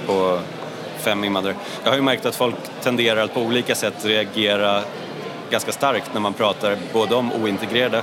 och 0.08 0.40
fem 0.98 1.24
invandrare. 1.24 1.56
Jag 1.84 1.92
har 1.92 1.96
ju 1.96 2.02
märkt 2.04 2.26
att 2.26 2.36
folk 2.36 2.56
tenderar 2.82 3.24
att 3.24 3.34
på 3.34 3.42
olika 3.42 3.76
sätt 3.76 4.06
reagera 4.06 4.82
ganska 5.50 5.72
starkt 5.72 6.14
när 6.14 6.22
man 6.22 6.34
pratar 6.34 6.78
både 6.94 7.16
om 7.16 7.32
ointegrerade, 7.34 8.02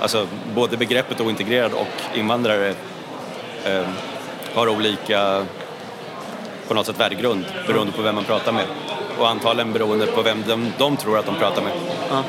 alltså 0.00 0.26
både 0.54 0.76
begreppet 0.76 1.20
ointegrerad 1.20 1.72
och 1.72 2.18
invandrare 2.18 2.74
eh, 3.64 3.82
har 4.54 4.68
olika 4.68 5.46
på 6.68 6.74
något 6.74 6.86
sätt 6.86 7.00
värdegrund 7.00 7.44
beroende 7.66 7.92
på 7.92 8.02
vem 8.02 8.14
man 8.14 8.24
pratar 8.24 8.52
med 8.52 8.64
och 9.18 9.28
antagligen 9.28 9.72
beroende 9.72 10.06
på 10.06 10.22
vem 10.22 10.44
de, 10.46 10.72
de 10.78 10.96
tror 10.96 11.18
att 11.18 11.26
de 11.26 11.34
pratar 11.34 11.62
med. 11.62 11.72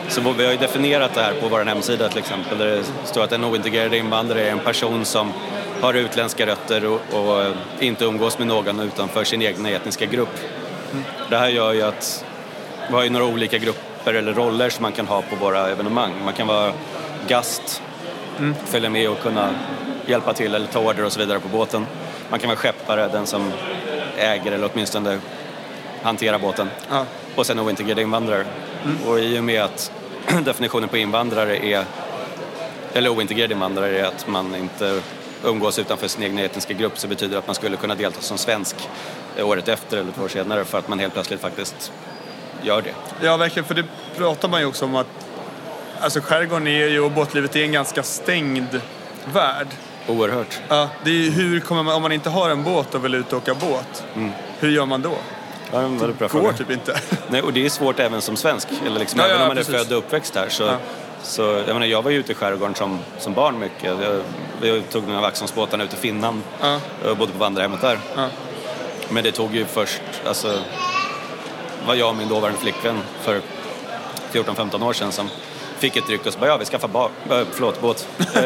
Så 0.08 0.22
vi 0.22 0.46
har 0.46 0.52
ju 0.52 0.58
definierat 0.58 1.14
det 1.14 1.22
här 1.22 1.34
på 1.34 1.48
vår 1.48 1.66
hemsida 1.66 2.10
till 2.10 2.18
exempel 2.20 2.58
där 2.58 2.66
det 2.66 2.84
står 3.06 3.24
att 3.24 3.32
en 3.32 3.44
ointegrerad 3.44 3.94
invandrare 3.94 4.48
är 4.48 4.52
en 4.52 4.60
person 4.60 5.06
som 5.06 5.34
har 5.82 5.94
utländska 5.94 6.46
rötter 6.46 6.86
och, 6.86 7.00
och 7.14 7.46
inte 7.80 8.06
umgås 8.06 8.38
med 8.38 8.48
någon 8.48 8.80
utanför 8.80 9.24
sin 9.24 9.42
egna 9.42 9.70
etniska 9.70 10.06
grupp. 10.06 10.40
Det 11.30 11.38
här 11.38 11.50
gör 11.50 11.74
ju 11.74 11.82
att 11.82 12.26
vi 12.88 12.94
har 12.94 13.04
ju 13.04 13.10
några 13.10 13.26
olika 13.26 13.58
grupper 13.58 14.14
eller 14.14 14.34
roller 14.34 14.70
som 14.70 14.84
man 14.84 14.92
kan 14.92 15.08
ha 15.08 15.22
på 15.22 15.36
våra 15.36 15.70
evenemang. 15.70 16.14
Man 16.26 16.34
kan 16.34 16.48
vara 16.48 16.74
gast, 17.28 17.82
följa 18.66 18.90
med 18.90 19.10
och 19.10 19.20
kunna 19.20 19.50
hjälpa 20.06 20.34
till 20.34 20.56
eller 20.56 20.68
ta 20.68 20.80
order 20.80 21.06
och 21.06 21.12
så 21.12 21.20
vidare 21.20 21.40
på 21.40 21.48
båten. 21.48 21.86
Man 22.30 22.40
kan 22.40 22.48
vara 22.48 22.58
skeppare, 22.58 23.08
den 23.08 23.26
som 23.26 23.52
äger 24.18 24.52
eller 24.52 24.70
åtminstone 24.74 25.20
hanterar 26.02 26.40
båten. 26.40 26.70
Ja. 26.90 27.06
Och 27.36 27.46
sen 27.46 27.60
ointegrerade 27.60 28.02
invandrare. 28.02 28.46
Och 29.06 29.20
i 29.20 29.40
och 29.40 29.44
med 29.44 29.64
att 29.64 29.92
definitionen 30.46 30.90
på 30.90 30.98
invandrare 30.98 31.66
är, 31.66 31.86
eller 32.94 33.10
ointegrerade 33.10 33.54
invandrare 33.54 34.00
är 34.00 34.04
att 34.04 34.28
man 34.28 34.56
inte 34.56 35.02
umgås 35.44 35.80
utanför 35.80 36.08
sin 36.08 36.24
egen 36.24 36.38
etniska 36.38 36.74
grupp 36.74 37.00
så 37.00 37.08
betyder 37.08 37.32
det 37.32 37.40
att 37.40 37.48
man 37.48 37.56
skulle 37.56 37.78
kunna 37.78 37.96
delta 37.96 38.22
som 38.22 38.38
svensk 38.38 38.76
eh, 39.38 39.48
året 39.48 39.68
efter 39.68 39.98
eller 39.98 40.12
två 40.12 40.24
år 40.24 40.28
senare 40.28 40.66
för 40.66 40.78
att 40.78 40.88
man 40.88 41.00
helt 41.00 41.14
plötsligt 41.14 41.42
faktiskt 41.42 41.92
gör 42.64 42.82
det. 42.82 42.94
Ja, 43.26 43.38
verkligen. 43.38 43.66
För 43.66 43.76
det 43.76 43.84
pratar 44.18 44.50
man 44.50 44.60
ju 44.60 44.66
också 44.66 44.86
om 44.86 44.96
att 44.96 45.08
alltså 46.00 46.22
skärgården 46.22 46.68
är 46.68 46.88
ju, 46.88 47.00
och 47.00 47.12
båtlivet 47.12 47.56
är 47.56 47.64
en 47.64 47.72
ganska 47.72 48.04
stängd 48.04 48.82
värld. 49.34 49.68
Oerhört. 50.08 50.60
Ja, 50.68 50.90
det 51.04 51.10
är 51.10 51.16
ju 51.16 51.30
hur 51.30 51.60
kommer 51.60 51.84
man, 51.84 51.96
om 51.96 52.02
man 52.02 52.12
inte 52.12 52.30
har 52.30 52.50
en 52.50 52.64
båt 52.64 52.96
och 52.96 53.06
vill 53.06 53.16
ut 53.16 53.34
och 53.34 53.38
åka 53.38 53.54
båt, 53.54 54.04
hur 54.60 54.70
gör 54.72 54.86
man 54.86 55.02
då? 55.02 55.18
Ja, 55.74 55.82
men 55.82 55.98
väldigt 56.00 56.20
bra 56.20 56.28
Går 56.28 56.40
fråga. 56.40 56.54
typ 56.58 56.72
inte. 56.72 57.00
Nej, 57.28 57.42
och 57.42 57.54
det 57.54 57.66
är 57.66 57.70
svårt 57.70 58.00
även 58.00 58.22
som 58.22 58.36
svensk. 58.36 58.68
Eller 58.86 59.00
liksom, 59.00 59.20
Ja, 59.20 59.26
även 59.26 59.38
ja, 59.38 59.42
om 59.44 59.48
man 59.48 59.58
är 59.58 59.64
precis. 59.64 59.76
född 59.76 59.92
och 59.92 59.98
uppväxt 59.98 60.36
här. 60.36 60.50
Så, 60.50 60.64
Ja. 60.64 60.76
så, 61.24 61.42
jag, 61.42 61.68
menar, 61.68 61.86
jag 61.86 62.02
var 62.02 62.12
ju 62.12 62.18
ute 62.18 62.32
i 62.32 62.36
skärgården 62.36 62.76
som, 62.76 63.00
som 63.20 63.34
barn 63.34 63.60
mycket. 63.60 63.84
Jag, 63.84 64.22
jag 64.70 64.90
tog 64.90 65.08
mina 65.08 65.22
Vaxholmsbåtarna 65.22 65.84
ut 65.84 65.94
i 65.94 65.98
Finland 65.98 66.42
Ja. 66.62 66.80
och 67.10 67.18
bodde 67.18 67.32
på 67.32 67.38
vandrarhemmet 67.40 67.82
där. 67.82 68.00
Men 69.10 69.24
det 69.24 69.32
tog 69.32 69.56
ju 69.56 69.66
först, 69.66 70.02
alltså, 70.28 70.60
var 71.88 71.96
jag 71.96 72.10
och 72.10 72.16
min 72.16 72.30
dåvarande 72.30 72.60
flickvän 72.60 73.00
för 73.22 73.42
14-15 74.34 74.84
år 74.88 74.94
sedan 74.94 75.12
som 75.12 75.30
fick 75.80 75.96
ett 75.96 76.10
ryck 76.10 76.26
och 76.26 76.34
så 76.34 76.40
bara, 76.40 76.50
ja 76.50 76.58
vi 76.58 76.66
skaffar 76.66 76.88
ba- 76.88 77.10
äh, 77.32 77.42
förlåt, 77.52 77.82
båt. 77.82 78.08
Eh, 78.36 78.44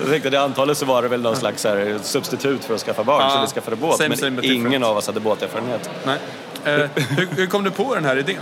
jag 0.00 0.10
tänkte 0.10 0.30
det 0.30 0.40
antalet 0.40 0.78
så 0.78 0.84
var 0.86 1.02
det 1.02 1.08
väl 1.08 1.20
någon 1.22 1.36
slags 1.36 1.64
här, 1.64 1.98
substitut 2.02 2.64
för 2.64 2.74
att 2.74 2.80
skaffa 2.80 3.04
barn, 3.04 3.22
Ja. 3.22 3.30
så 3.30 3.40
vi 3.40 3.46
skaffade 3.46 3.76
båt. 3.76 3.96
Same, 3.96 4.08
men 4.08 4.18
same, 4.18 4.40
ingen 4.42 4.64
different. 4.64 4.84
av 4.84 4.96
oss 4.96 5.06
hade 5.06 5.20
båterfarenhet. 5.20 5.90
Nej. 6.04 6.18
Eh, 6.64 6.74
hur, 7.16 7.28
hur 7.36 7.46
kom 7.46 7.64
du 7.64 7.70
på 7.70 7.94
den 7.94 8.04
här 8.04 8.16
idén? 8.16 8.40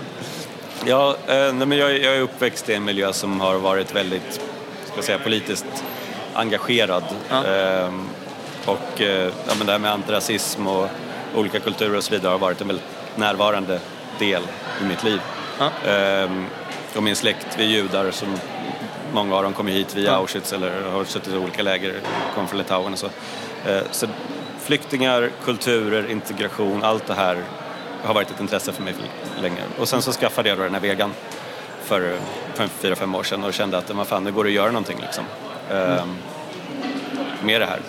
Ja, 0.87 1.17
eh, 1.27 1.35
nej, 1.35 1.67
men 1.67 1.79
jag, 1.79 1.91
är- 1.91 2.05
jag 2.05 2.17
är 2.17 2.21
uppväxt 2.21 2.69
i 2.69 2.75
en 2.75 2.85
miljö 2.85 3.13
som 3.13 3.41
har 3.41 3.55
varit 3.55 3.95
väldigt 3.95 4.41
ska 4.93 5.03
säga, 5.03 5.19
politiskt 5.19 5.67
engagerad. 6.35 7.05
Ja. 7.31 7.45
Ehm, 7.45 8.09
och 8.65 9.01
eh, 9.01 9.25
ja, 9.49 9.55
men 9.59 9.67
det 9.67 9.73
här 9.73 9.79
med 9.79 9.93
antirasism 9.93 10.67
och 10.67 10.89
olika 11.35 11.61
kulturer 11.61 11.97
och 11.97 12.05
så 12.05 12.11
vidare 12.11 12.31
har 12.31 12.39
varit 12.39 12.61
en 12.61 12.67
väldigt 12.67 12.87
närvarande 13.17 13.81
del 14.19 14.43
i 14.83 14.85
mitt 14.85 15.05
liv. 15.05 15.21
Ja. 15.59 15.71
Och 16.97 17.03
min 17.03 17.17
släkt, 17.17 17.47
vi 17.59 17.65
är 17.65 17.69
judar 17.69 18.11
som 18.11 18.29
många 19.13 19.37
av 19.37 19.43
dem 19.43 19.53
kommer 19.53 19.73
hit 19.73 19.95
via. 19.97 20.13
Auschwitz 20.13 20.53
eller 20.53 20.83
har 20.83 21.05
suttit 21.05 21.35
i 21.35 21.37
olika 21.37 21.63
läger, 21.63 21.95
kommer 22.35 22.49
från 22.49 22.59
Litauen 22.59 22.93
och 22.93 22.99
så. 22.99 23.07
Eh, 23.67 23.83
så 23.91 24.07
flyktingar, 24.61 25.31
kulturer, 25.45 26.11
integration, 26.11 26.83
allt 26.85 27.07
det 27.07 27.15
här 27.15 27.39
har 28.05 28.15
varit 28.15 28.31
ett 28.31 28.41
intresse 28.41 28.73
för 28.73 28.83
mig 28.83 28.95
för 28.95 29.43
länge. 29.43 29.61
Och 29.79 29.89
sen 29.89 30.03
så 30.03 30.13
skaffade 30.13 30.49
jag 30.49 30.59
då 30.59 30.65
den 30.65 30.75
här 30.75 30.81
vegan 30.81 31.13
för, 31.83 32.19
fyra, 32.69 32.97
fem 32.97 33.15
år 33.15 33.23
sedan 33.23 33.45
och 33.45 33.55
kände 33.55 33.79
att 33.79 33.91
vad 33.91 34.07
fan, 34.07 34.25
det 34.25 34.31
går 34.31 34.47
att 34.47 34.53
göra 34.53 34.71
någonting 34.71 34.99
liksom. 35.01 35.25
Ehm, 35.71 36.17
med 37.43 37.61
det 37.61 37.67
här. 37.67 37.81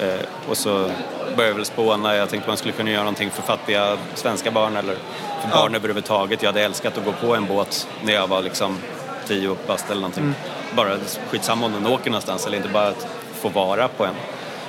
Eh, 0.00 0.50
och 0.50 0.56
så 0.56 0.90
började 1.36 1.56
väl 1.56 1.64
spåna. 1.64 2.16
Jag 2.16 2.28
tänkte 2.28 2.48
man 2.48 2.56
skulle 2.56 2.72
kunna 2.72 2.90
göra 2.90 3.02
någonting 3.02 3.30
för 3.30 3.42
fattiga 3.42 3.96
svenska 4.14 4.50
barn 4.50 4.76
eller 4.76 4.96
för 5.42 5.50
barn 5.50 5.74
överhuvudtaget. 5.74 6.42
Jag 6.42 6.48
hade 6.48 6.64
älskat 6.64 6.98
att 6.98 7.04
gå 7.04 7.12
på 7.12 7.34
en 7.34 7.46
båt 7.46 7.88
när 8.04 8.12
jag 8.12 8.26
var 8.26 8.42
liksom 8.42 8.78
tio 9.26 9.56
bast 9.66 9.90
eller 9.90 10.00
någonting. 10.00 10.34
Bara 10.76 10.96
skitsamma 11.30 11.66
om 11.66 11.72
den 11.72 11.86
åker 11.86 12.10
någonstans 12.10 12.46
eller 12.46 12.56
inte 12.56 12.68
bara 12.68 12.88
att 12.88 13.06
få 13.34 13.48
vara 13.48 13.88
på 13.88 14.04
en. 14.04 14.14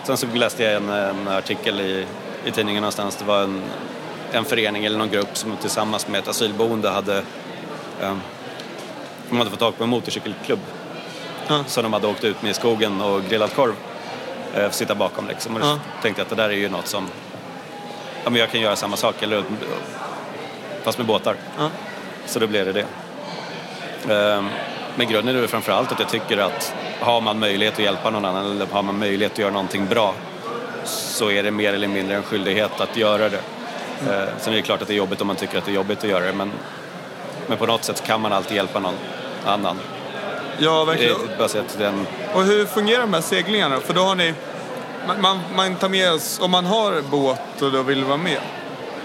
Sen 0.03 0.17
så 0.17 0.27
läste 0.33 0.63
jag 0.63 0.73
en, 0.73 0.89
en 0.89 1.27
artikel 1.27 1.81
i, 1.81 2.07
i 2.45 2.51
tidningen 2.51 2.81
någonstans. 2.81 3.15
Det 3.15 3.25
var 3.25 3.43
en, 3.43 3.61
en 4.33 4.45
förening 4.45 4.85
eller 4.85 4.97
någon 4.97 5.09
grupp 5.09 5.37
som 5.37 5.57
tillsammans 5.57 6.07
med 6.07 6.19
ett 6.19 6.27
asylboende 6.27 6.89
hade 6.89 7.23
um, 8.01 8.21
de 9.29 9.37
hade 9.37 9.49
fått 9.49 9.59
tag 9.59 9.77
på 9.77 9.83
en 9.83 9.89
motorcykelklubb. 9.89 10.59
Ja. 11.47 11.63
Så 11.67 11.81
de 11.81 11.93
hade 11.93 12.07
åkt 12.07 12.23
ut 12.23 12.41
med 12.41 12.51
i 12.51 12.53
skogen 12.53 13.01
och 13.01 13.23
grillat 13.23 13.55
korv. 13.55 13.73
Eh, 14.55 14.69
sitta 14.69 14.95
bakom 14.95 15.27
liksom. 15.27 15.55
Och 15.55 15.61
Ja. 15.61 15.79
tänkte 16.01 16.19
jag 16.21 16.25
att 16.25 16.29
det 16.29 16.43
där 16.43 16.49
är 16.49 16.53
ju 16.53 16.69
något 16.69 16.87
som... 16.87 17.07
Ja, 18.23 18.29
men 18.29 18.39
jag 18.39 18.51
kan 18.51 18.61
göra 18.61 18.75
samma 18.75 18.95
sak, 18.97 19.23
eller, 19.23 19.43
fast 20.83 20.97
med 20.97 21.07
båtar. 21.07 21.35
Ja. 21.57 21.69
Så 22.25 22.39
då 22.39 22.47
blev 22.47 22.65
det 22.65 22.73
det. 22.73 22.85
Ehm, 24.13 24.49
Men 24.95 25.07
grunden 25.07 25.35
är 25.35 25.39
väl 25.39 25.49
framför 25.49 25.71
allt 25.71 25.91
att 25.91 25.99
jag 25.99 26.09
tycker 26.09 26.37
att 26.37 26.75
har 26.99 27.21
man 27.21 27.39
möjlighet 27.39 27.73
att 27.73 27.79
hjälpa 27.79 28.09
någon 28.09 28.25
annan 28.25 28.51
eller 28.51 28.65
har 28.65 28.83
man 28.83 28.99
möjlighet 28.99 29.31
att 29.31 29.37
göra 29.39 29.51
någonting 29.51 29.85
bra 29.87 30.13
så 30.83 31.31
är 31.31 31.43
det 31.43 31.51
mer 31.51 31.73
eller 31.73 31.87
mindre 31.87 32.15
en 32.15 32.23
skyldighet 32.23 32.81
att 32.81 32.97
göra 32.97 33.29
det. 33.29 33.39
Eh, 34.09 34.29
Sen 34.39 34.53
är 34.53 34.57
det 34.57 34.63
klart 34.63 34.81
att 34.81 34.87
det 34.87 34.93
är 34.93 34.97
jobbigt 34.97 35.21
om 35.21 35.27
man 35.27 35.35
tycker 35.35 35.57
att 35.57 35.65
det 35.65 35.71
är 35.71 35.75
jobbigt 35.75 36.03
att 36.03 36.09
göra 36.09 36.25
det 36.25 36.33
men, 36.33 36.51
men 37.47 37.57
på 37.57 37.65
något 37.65 37.83
sätt 37.83 38.03
kan 38.05 38.21
man 38.21 38.33
alltid 38.33 38.57
hjälpa 38.57 38.79
någon 38.79 38.95
annan. 39.45 39.79
Ja, 40.57 40.83
verkligen. 40.85 41.15
baserat 41.37 41.75
den 41.77 42.07
Och 42.33 42.43
hur 42.43 42.65
fungerar 42.65 43.01
de 43.01 43.13
här 43.13 43.21
seglingarna? 43.21 43.79
För 43.79 43.93
då 43.93 44.01
har 44.01 44.15
ni... 44.15 44.33
Man, 45.07 45.21
man, 45.21 45.39
man 45.55 45.75
tar 45.75 45.89
med 45.89 46.11
oss, 46.11 46.39
om 46.41 46.51
man 46.51 46.65
har 46.65 47.01
båt 47.01 47.61
och 47.61 47.71
då 47.71 47.81
vill 47.81 48.03
vara 48.03 48.17
med, 48.17 48.39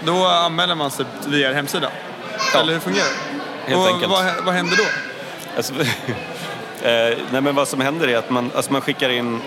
då 0.05 0.27
anmäler 0.27 0.75
man 0.75 0.91
sig 0.91 1.05
via 1.27 1.49
er 1.49 1.53
hemsida? 1.53 1.89
Ja. 2.53 2.59
Eller 2.59 2.73
hur 2.73 2.79
fungerar 2.79 3.05
det? 3.05 3.71
Helt 3.71 3.81
och 3.81 3.93
enkelt. 3.93 4.11
Vad, 4.11 4.45
vad 4.45 4.53
händer 4.53 4.77
då? 4.77 4.83
Alltså, 5.57 5.73
eh, 6.87 7.17
nej 7.31 7.41
men 7.41 7.55
vad 7.55 7.67
som 7.67 7.81
händer 7.81 8.07
är 8.07 8.17
att 8.17 8.29
man, 8.29 8.51
alltså 8.55 8.71
man 8.71 8.81
skickar 8.81 9.09
in 9.09 9.41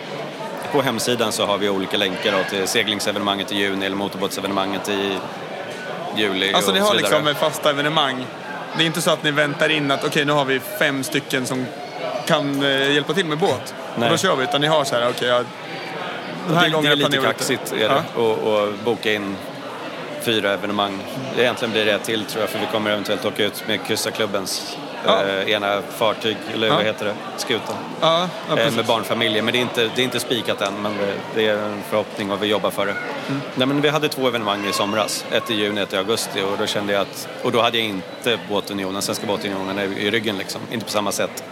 på 0.72 0.82
hemsidan 0.82 1.32
så 1.32 1.46
har 1.46 1.58
vi 1.58 1.68
olika 1.68 1.96
länkar 1.96 2.32
då 2.32 2.44
till 2.50 2.68
seglingsevenemanget 2.68 3.52
i 3.52 3.56
juni 3.56 3.87
eller 3.87 3.96
motorbåtsevenemanget 3.96 4.88
i 4.88 5.18
juli 6.16 6.52
Alltså 6.52 6.72
ni 6.72 6.78
har 6.78 6.94
liksom 6.94 7.35
fasta 7.35 7.70
evenemang. 7.70 8.26
Det 8.76 8.82
är 8.82 8.87
inte 8.87 9.02
så 9.02 9.11
att 9.11 9.22
ni 9.22 9.30
väntar 9.30 9.68
in 9.68 9.90
att 9.90 10.04
okej 10.04 10.24
nu 10.24 10.32
har 10.32 10.44
vi 10.44 10.61
fem 10.61 11.02
stycken 11.04 11.46
som 11.46 11.66
kan 12.26 12.62
eh, 12.62 12.92
hjälpa 12.92 13.14
till 13.14 13.26
med 13.26 13.38
båt. 13.38 13.74
Nej. 13.96 14.04
Och 14.04 14.11
då 14.11 14.16
kör 14.16 14.37
vi. 14.37 14.44
Utan 14.44 14.61
ni 14.61 14.66
har 14.66 14.85
så 14.85 14.94
här, 14.94 15.08
okej 15.08 15.28
ja, 15.28 15.42
den 16.46 16.56
här 16.56 16.64
det, 16.64 16.70
gången 16.70 16.98
det 16.98 17.04
är 17.04 17.11
lite 17.11 17.26
kaxigt 17.26 17.72
är 17.72 17.88
det, 17.88 18.02
och, 18.14 18.38
och 18.38 18.72
boka 18.85 19.12
in 19.12 19.37
fyra 20.20 20.52
evenemang. 20.52 20.98
Egentligen 21.38 21.72
blir 21.72 21.85
det 21.85 21.92
ett 21.92 22.04
till 22.04 22.24
tror 22.24 22.40
jag 22.40 22.50
för 22.50 22.58
vi 22.58 22.66
kommer 22.66 22.90
eventuellt 22.90 23.24
åka 23.24 23.44
ut 23.44 23.64
med 23.68 23.87
Kryssarklubbens 23.87 24.76
Ja. 25.06 25.22
eh, 25.24 25.50
ena 25.50 25.82
fartyg, 25.96 26.36
eller 26.54 26.66
Ja. 26.68 26.74
vad 26.74 26.84
heter 26.84 27.04
det, 27.04 27.14
skutan. 27.36 27.76
Ja, 28.00 28.28
ja, 28.48 28.58
eh, 28.58 28.72
med 28.72 28.84
barnfamiljer. 28.86 29.42
Men 29.42 29.52
det 29.52 29.58
är 29.58 29.62
inte, 29.62 29.90
det 29.94 30.00
är 30.02 30.04
inte 30.04 30.20
spikat 30.20 30.60
än, 30.60 30.74
men 30.82 30.92
det, 30.98 31.14
det 31.34 31.48
är 31.48 31.56
en 31.58 31.82
förhoppning 31.90 32.30
och 32.32 32.42
vi 32.42 32.46
jobbar 32.46 32.70
för 32.70 32.86
det. 32.86 32.92
Mm. 33.28 33.40
Nej, 33.54 33.66
men 33.66 33.80
vi 33.80 33.88
hade 33.88 34.08
två 34.08 34.28
evenemang 34.28 34.66
i 34.66 34.72
somras, 34.72 35.24
ett 35.30 35.50
i 35.50 35.54
juni, 35.54 35.80
ett 35.80 35.92
i 35.92 35.96
augusti 35.96 36.42
och 36.42 36.58
då 36.58 36.66
kände 36.66 36.92
jag 36.92 37.02
att, 37.02 37.28
och 37.42 37.52
då 37.52 37.60
hade 37.62 37.78
jag 37.78 37.86
inte 37.86 38.38
båtunionen, 38.48 39.02
Svenska 39.02 39.26
båtunionen 39.26 39.78
i, 39.78 39.82
i 39.82 40.10
ryggen 40.10 40.38
liksom, 40.38 40.60
inte 40.72 40.84
på 40.84 40.90
samma 40.92 41.12
sätt. 41.12 41.44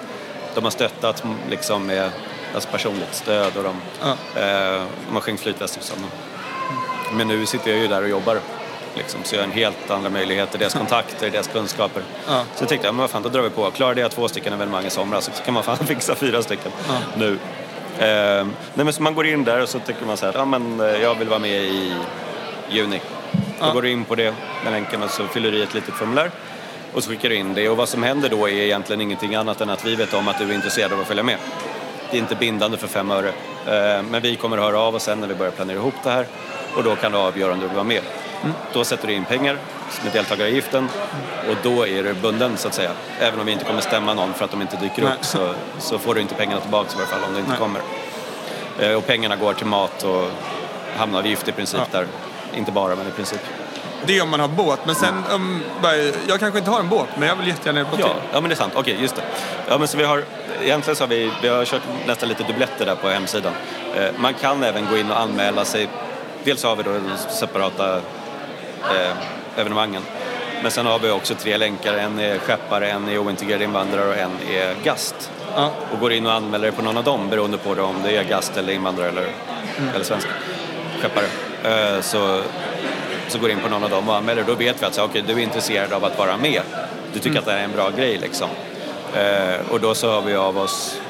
De 0.54 0.64
har 0.64 0.70
stöttat 0.70 1.24
liksom 1.50 1.86
med 1.86 2.10
alltså 2.54 2.68
personligt 2.70 3.14
stöd 3.14 3.56
och 3.56 3.62
de, 3.64 3.74
Ja. 4.00 4.40
eh, 4.40 4.82
de 5.06 5.14
har 5.14 5.20
skänkt 5.20 5.42
flytvästar 5.42 5.80
och 5.80 5.86
sånt. 5.86 6.00
Men 7.12 7.28
nu 7.28 7.46
sitter 7.46 7.70
jag 7.70 7.80
ju 7.80 7.88
där 7.88 8.02
och 8.02 8.08
jobbar. 8.08 8.40
Liksom, 8.94 9.20
så 9.24 9.34
jag 9.34 9.40
har 9.42 9.46
en 9.46 9.52
helt 9.52 9.90
andra 9.90 10.10
möjligheter, 10.10 10.58
deras 10.58 10.74
kontakter, 10.82 11.30
deras 11.30 11.48
kunskaper. 11.48 12.02
Ja. 12.26 12.42
Så 12.54 12.62
jag 12.62 12.68
tänkte, 12.68 12.86
ja, 12.88 12.92
men 12.92 13.00
vad 13.00 13.10
fan, 13.10 13.22
då 13.22 13.28
drar 13.28 13.42
vi 13.42 13.50
på. 13.50 13.70
Klarade 13.70 14.00
jag 14.00 14.10
två 14.10 14.28
stycken 14.28 14.52
evenemang 14.52 14.84
i 14.86 14.90
somras 14.90 15.24
så 15.34 15.42
kan 15.42 15.54
man 15.54 15.62
fan 15.62 15.76
fixa 15.86 16.14
fyra 16.14 16.42
stycken 16.42 16.72
nu. 17.16 17.38
Eh, 17.98 18.46
nej, 18.74 18.84
men 18.84 18.92
så 18.92 19.02
man 19.02 19.14
går 19.14 19.26
in 19.26 19.44
där 19.44 19.62
och 19.62 19.68
så 19.68 19.78
tycker 19.78 20.06
man 20.06 20.16
så 20.16 20.26
här, 20.26 20.32
ja 20.36 20.44
men 20.44 20.80
eh, 20.80 20.86
jag 20.86 21.14
vill 21.14 21.28
vara 21.28 21.38
med 21.38 21.62
i 21.64 21.94
juni. 22.70 23.00
Då 23.32 23.66
Ja. 23.66 23.72
går 23.72 23.82
du 23.82 23.90
in 23.90 24.04
på 24.04 24.14
det 24.14 24.34
med 24.64 24.72
länken 24.72 25.02
och 25.02 25.10
så 25.10 25.26
fyller 25.26 25.50
du 25.52 25.58
i 25.58 25.62
ett 25.62 25.74
litet 25.74 25.94
formulär. 25.94 26.30
Och 26.94 27.04
så 27.04 27.10
skickar 27.10 27.28
du 27.28 27.34
in 27.34 27.54
det. 27.54 27.68
Och 27.68 27.76
vad 27.76 27.88
som 27.88 28.02
händer 28.02 28.28
då 28.28 28.48
är 28.48 28.52
egentligen 28.52 29.00
ingenting 29.00 29.34
annat 29.34 29.60
än 29.60 29.70
att 29.70 29.84
vi 29.86 29.94
vet 29.96 30.14
om 30.14 30.28
att 30.28 30.38
du 30.38 30.50
är 30.50 30.54
intresserad 30.54 30.92
av 30.92 31.00
att 31.00 31.06
följa 31.06 31.22
med. 31.22 31.36
Det 32.10 32.16
är 32.16 32.20
inte 32.20 32.34
bindande 32.34 32.76
för 32.76 32.86
fem 32.86 33.10
öre. 33.10 33.28
Eh, 33.66 34.02
Men 34.02 34.22
vi 34.22 34.36
kommer 34.36 34.58
att 34.58 34.64
höra 34.64 34.78
av 34.80 34.94
oss 34.94 35.02
sen 35.02 35.20
när 35.20 35.28
vi 35.28 35.34
börjar 35.34 35.52
planera 35.52 35.76
ihop 35.76 35.94
det 36.04 36.10
här. 36.10 36.26
Och 36.76 36.84
då 36.84 36.96
kan 36.96 37.12
du 37.12 37.18
avgöra 37.18 37.52
om 37.52 37.60
du 37.60 37.66
vill 37.66 37.74
vara 37.74 37.84
med. 37.84 38.00
Då 38.72 38.84
sätter 38.84 39.06
du 39.08 39.12
in 39.14 39.24
pengar 39.24 39.56
med 40.04 40.12
deltagaravgiften 40.12 40.88
och 41.48 41.56
då 41.62 41.86
är 41.86 42.02
du 42.02 42.14
bunden 42.14 42.56
så 42.56 42.68
att 42.68 42.74
säga. 42.74 42.90
Även 43.20 43.40
om 43.40 43.46
vi 43.46 43.52
inte 43.52 43.64
kommer 43.64 43.80
stämma 43.80 44.14
någon 44.14 44.34
för 44.34 44.44
att 44.44 44.50
de 44.50 44.62
inte 44.62 44.76
dyker 44.76 45.02
Nej. 45.02 45.12
upp 45.12 45.24
så, 45.24 45.54
så 45.78 45.98
får 45.98 46.14
du 46.14 46.20
inte 46.20 46.34
pengarna 46.34 46.60
tillbaka 46.60 46.90
i 46.92 46.96
alla 46.96 47.06
fall 47.06 47.20
om 47.28 47.32
du 47.34 47.38
inte 47.38 47.50
Nej. 47.50 47.58
kommer. 47.58 47.80
Eh, 48.80 48.92
Och 48.96 49.06
pengarna 49.06 49.36
går 49.36 49.52
till 49.54 49.66
mat 49.66 50.02
och 50.02 50.30
hamnavgift 50.96 51.48
i 51.48 51.52
princip 51.52 51.80
Ja. 51.92 51.98
där. 51.98 52.06
Inte 52.54 52.72
bara 52.72 52.96
men 52.96 53.08
i 53.08 53.10
princip. 53.10 53.40
Det 54.06 54.18
är 54.18 54.22
om 54.22 54.30
man 54.30 54.40
har 54.40 54.48
båt. 54.48 54.80
Men 54.86 54.94
sen, 54.94 55.14
om, 55.32 55.62
bara, 55.82 55.96
jag 56.28 56.40
kanske 56.40 56.58
inte 56.58 56.70
har 56.70 56.80
en 56.80 56.88
båt, 56.88 57.08
men 57.18 57.28
jag 57.28 57.36
vill 57.36 57.48
jättegärna 57.48 57.80
hjälpa 57.80 57.96
Ja, 57.98 58.06
till. 58.06 58.16
ja 58.32 58.40
men 58.40 58.48
det 58.50 58.54
är 58.54 58.56
sant. 58.56 58.72
Okej, 58.76 58.96
just 59.00 59.16
det. 59.16 59.22
Ja, 59.68 59.78
men 59.78 59.88
så 59.88 59.96
vi 59.96 60.04
har, 60.04 60.24
egentligen 60.62 60.96
så 60.96 61.02
har 61.04 61.08
vi, 61.08 61.30
vi 61.42 61.48
har 61.48 61.64
kört 61.64 61.82
nästan 62.06 62.28
lite 62.28 62.42
dubbletter 62.42 62.86
där 62.86 62.94
på 62.94 63.08
hemsidan. 63.08 63.52
Eh, 63.96 64.08
man 64.16 64.34
kan 64.34 64.62
även 64.62 64.86
gå 64.90 64.96
in 64.96 65.10
och 65.10 65.20
anmäla 65.20 65.64
sig. 65.64 65.88
Dels 66.44 66.62
har 66.64 66.76
vi 66.76 66.82
då 66.82 66.90
de 66.92 67.00
separata 67.30 68.00
eh, 68.84 69.60
evenemangen. 69.60 70.02
Men 70.62 70.70
sen 70.70 70.86
har 70.86 70.98
vi 70.98 71.10
också 71.10 71.34
tre 71.34 71.56
länkar. 71.56 71.94
En 71.94 72.18
är 72.18 72.38
skeppare, 72.38 72.90
en 72.90 73.08
är 73.08 73.18
ointegrerad 73.18 73.62
invandrare 73.62 74.08
och 74.08 74.16
en 74.16 74.30
är 74.50 74.74
gast. 74.84 75.30
Ja. 75.56 75.70
Och 75.92 76.00
går 76.00 76.12
in 76.12 76.26
och 76.26 76.32
anmäler 76.32 76.66
dig 76.66 76.76
på 76.76 76.82
någon 76.82 76.96
av 76.96 77.04
dem 77.04 77.28
beroende 77.30 77.58
på 77.58 77.70
om 77.70 77.96
det 78.04 78.16
är 78.16 78.24
gast 78.24 78.56
eller 78.56 78.72
invandrare 78.72 79.08
eller, 79.08 79.26
eller 79.94 80.04
svensk 80.04 80.28
skeppare. 81.02 81.26
Eh, 81.64 82.00
så, 82.00 82.42
så 83.28 83.38
går 83.38 83.50
in 83.50 83.60
på 83.60 83.68
någon 83.68 83.84
av 83.84 83.90
dem 83.90 84.08
och 84.08 84.16
anmäler. 84.16 84.44
Då 84.46 84.54
vet 84.54 84.82
vi 84.82 84.86
att 84.86 84.94
så, 84.94 85.04
okay, 85.04 85.22
du 85.26 85.32
är 85.32 85.38
intresserad 85.38 85.92
av 85.92 86.04
att 86.04 86.18
vara 86.18 86.36
med. 86.36 86.62
Du 87.12 87.18
tycker 87.18 87.38
att 87.38 87.44
det 87.44 87.52
här 87.52 87.58
är 87.58 87.64
en 87.64 87.72
bra 87.72 87.90
grej 87.90 88.18
liksom. 88.18 88.48
Eh, 89.14 89.70
och 89.70 89.80
då 89.80 89.94
så 89.94 90.10
hör 90.10 90.20
vi 90.20 90.34
av 90.34 90.58
oss 90.58 91.00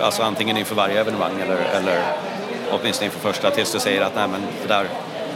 alltså 0.00 0.22
antingen 0.22 0.56
inför 0.56 0.74
varje 0.74 1.00
evenemang 1.00 1.40
eller, 1.40 1.56
eller 1.56 2.02
åtminstone 2.70 3.06
inför 3.06 3.20
första 3.20 3.50
tills 3.50 3.72
du 3.72 3.78
säger 3.78 4.02
att 4.02 4.14
nej 4.14 4.28
men 4.28 4.40
det 4.62 4.68
där, 4.68 4.86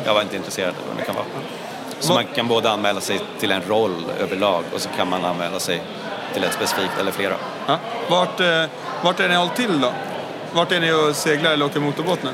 jag 0.05 0.15
var 0.15 0.23
inte 0.23 0.37
intresserad 0.37 0.75
eller 0.75 0.89
vad 0.89 0.97
det 0.97 1.05
kan 1.05 1.15
vara. 1.15 1.25
Så 2.01 2.13
man 2.15 2.25
kan 2.35 2.49
både 2.49 2.71
anmäla 2.71 3.01
sig 3.01 3.21
till 3.41 3.51
en 3.51 3.63
roll 3.69 4.05
överlag 4.21 4.65
och 4.75 4.81
så 4.81 4.89
kan 4.97 5.09
man 5.09 5.25
anmäla 5.25 5.59
sig 5.59 5.83
till 6.35 6.45
ett 6.45 6.53
specifikt 6.53 6.93
eller 7.01 7.13
flera. 7.13 7.35
Ja. 7.67 7.79
Vart, 8.11 8.41
eh, 8.41 8.65
vart 9.03 9.21
är 9.21 9.29
ni 9.29 9.35
hållit 9.35 9.55
till 9.57 9.81
då? 9.81 9.93
Vart 10.53 10.73
är 10.73 10.81
ni 10.81 10.93
och 10.93 11.17
seglar 11.17 11.51
eller 11.53 11.67
åker 11.67 11.81
motorbåt 11.81 12.23
nu? 12.23 12.31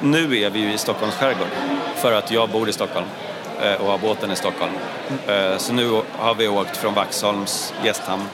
Nu 0.00 0.38
är 0.38 0.50
vi 0.50 0.58
ju 0.58 0.72
i 0.72 0.78
Stockholms 0.78 1.14
skärgård 1.14 1.48
för 1.96 2.12
att 2.12 2.30
jag 2.30 2.48
bor 2.48 2.68
i 2.68 2.72
Stockholm 2.72 3.06
eh, 3.62 3.74
och 3.74 3.86
har 3.86 3.98
båten 3.98 4.30
i 4.30 4.36
Stockholm. 4.36 4.72
Eh, 5.26 5.56
Så 5.58 5.72
nu 5.72 6.02
har 6.18 6.34
vi 6.34 6.48
åkt 6.48 6.76
från 6.76 6.94
Vaxholms 6.94 7.74
gästhamn 7.84 8.24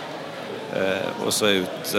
eh, 0.76 1.26
och 1.26 1.34
så 1.34 1.46
ut 1.46 1.94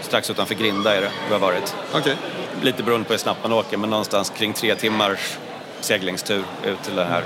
strax 0.00 0.30
utanför 0.30 0.54
Grinda 0.54 0.96
är 0.96 1.00
det 1.00 1.10
vi 1.26 1.32
har 1.32 1.40
varit. 1.40 1.74
Okej. 1.94 2.16
Lite 2.62 2.82
beroende 2.82 3.06
på 3.06 3.12
hur 3.12 3.18
snabbt 3.18 3.42
man 3.42 3.52
åker 3.52 3.76
men 3.76 3.90
någonstans 3.90 4.30
kring 4.36 4.52
tre 4.52 4.74
timmars 4.74 5.38
seglingstur 5.80 6.44
ut 6.64 6.82
till 6.82 6.96
den 6.96 7.06
här 7.08 7.24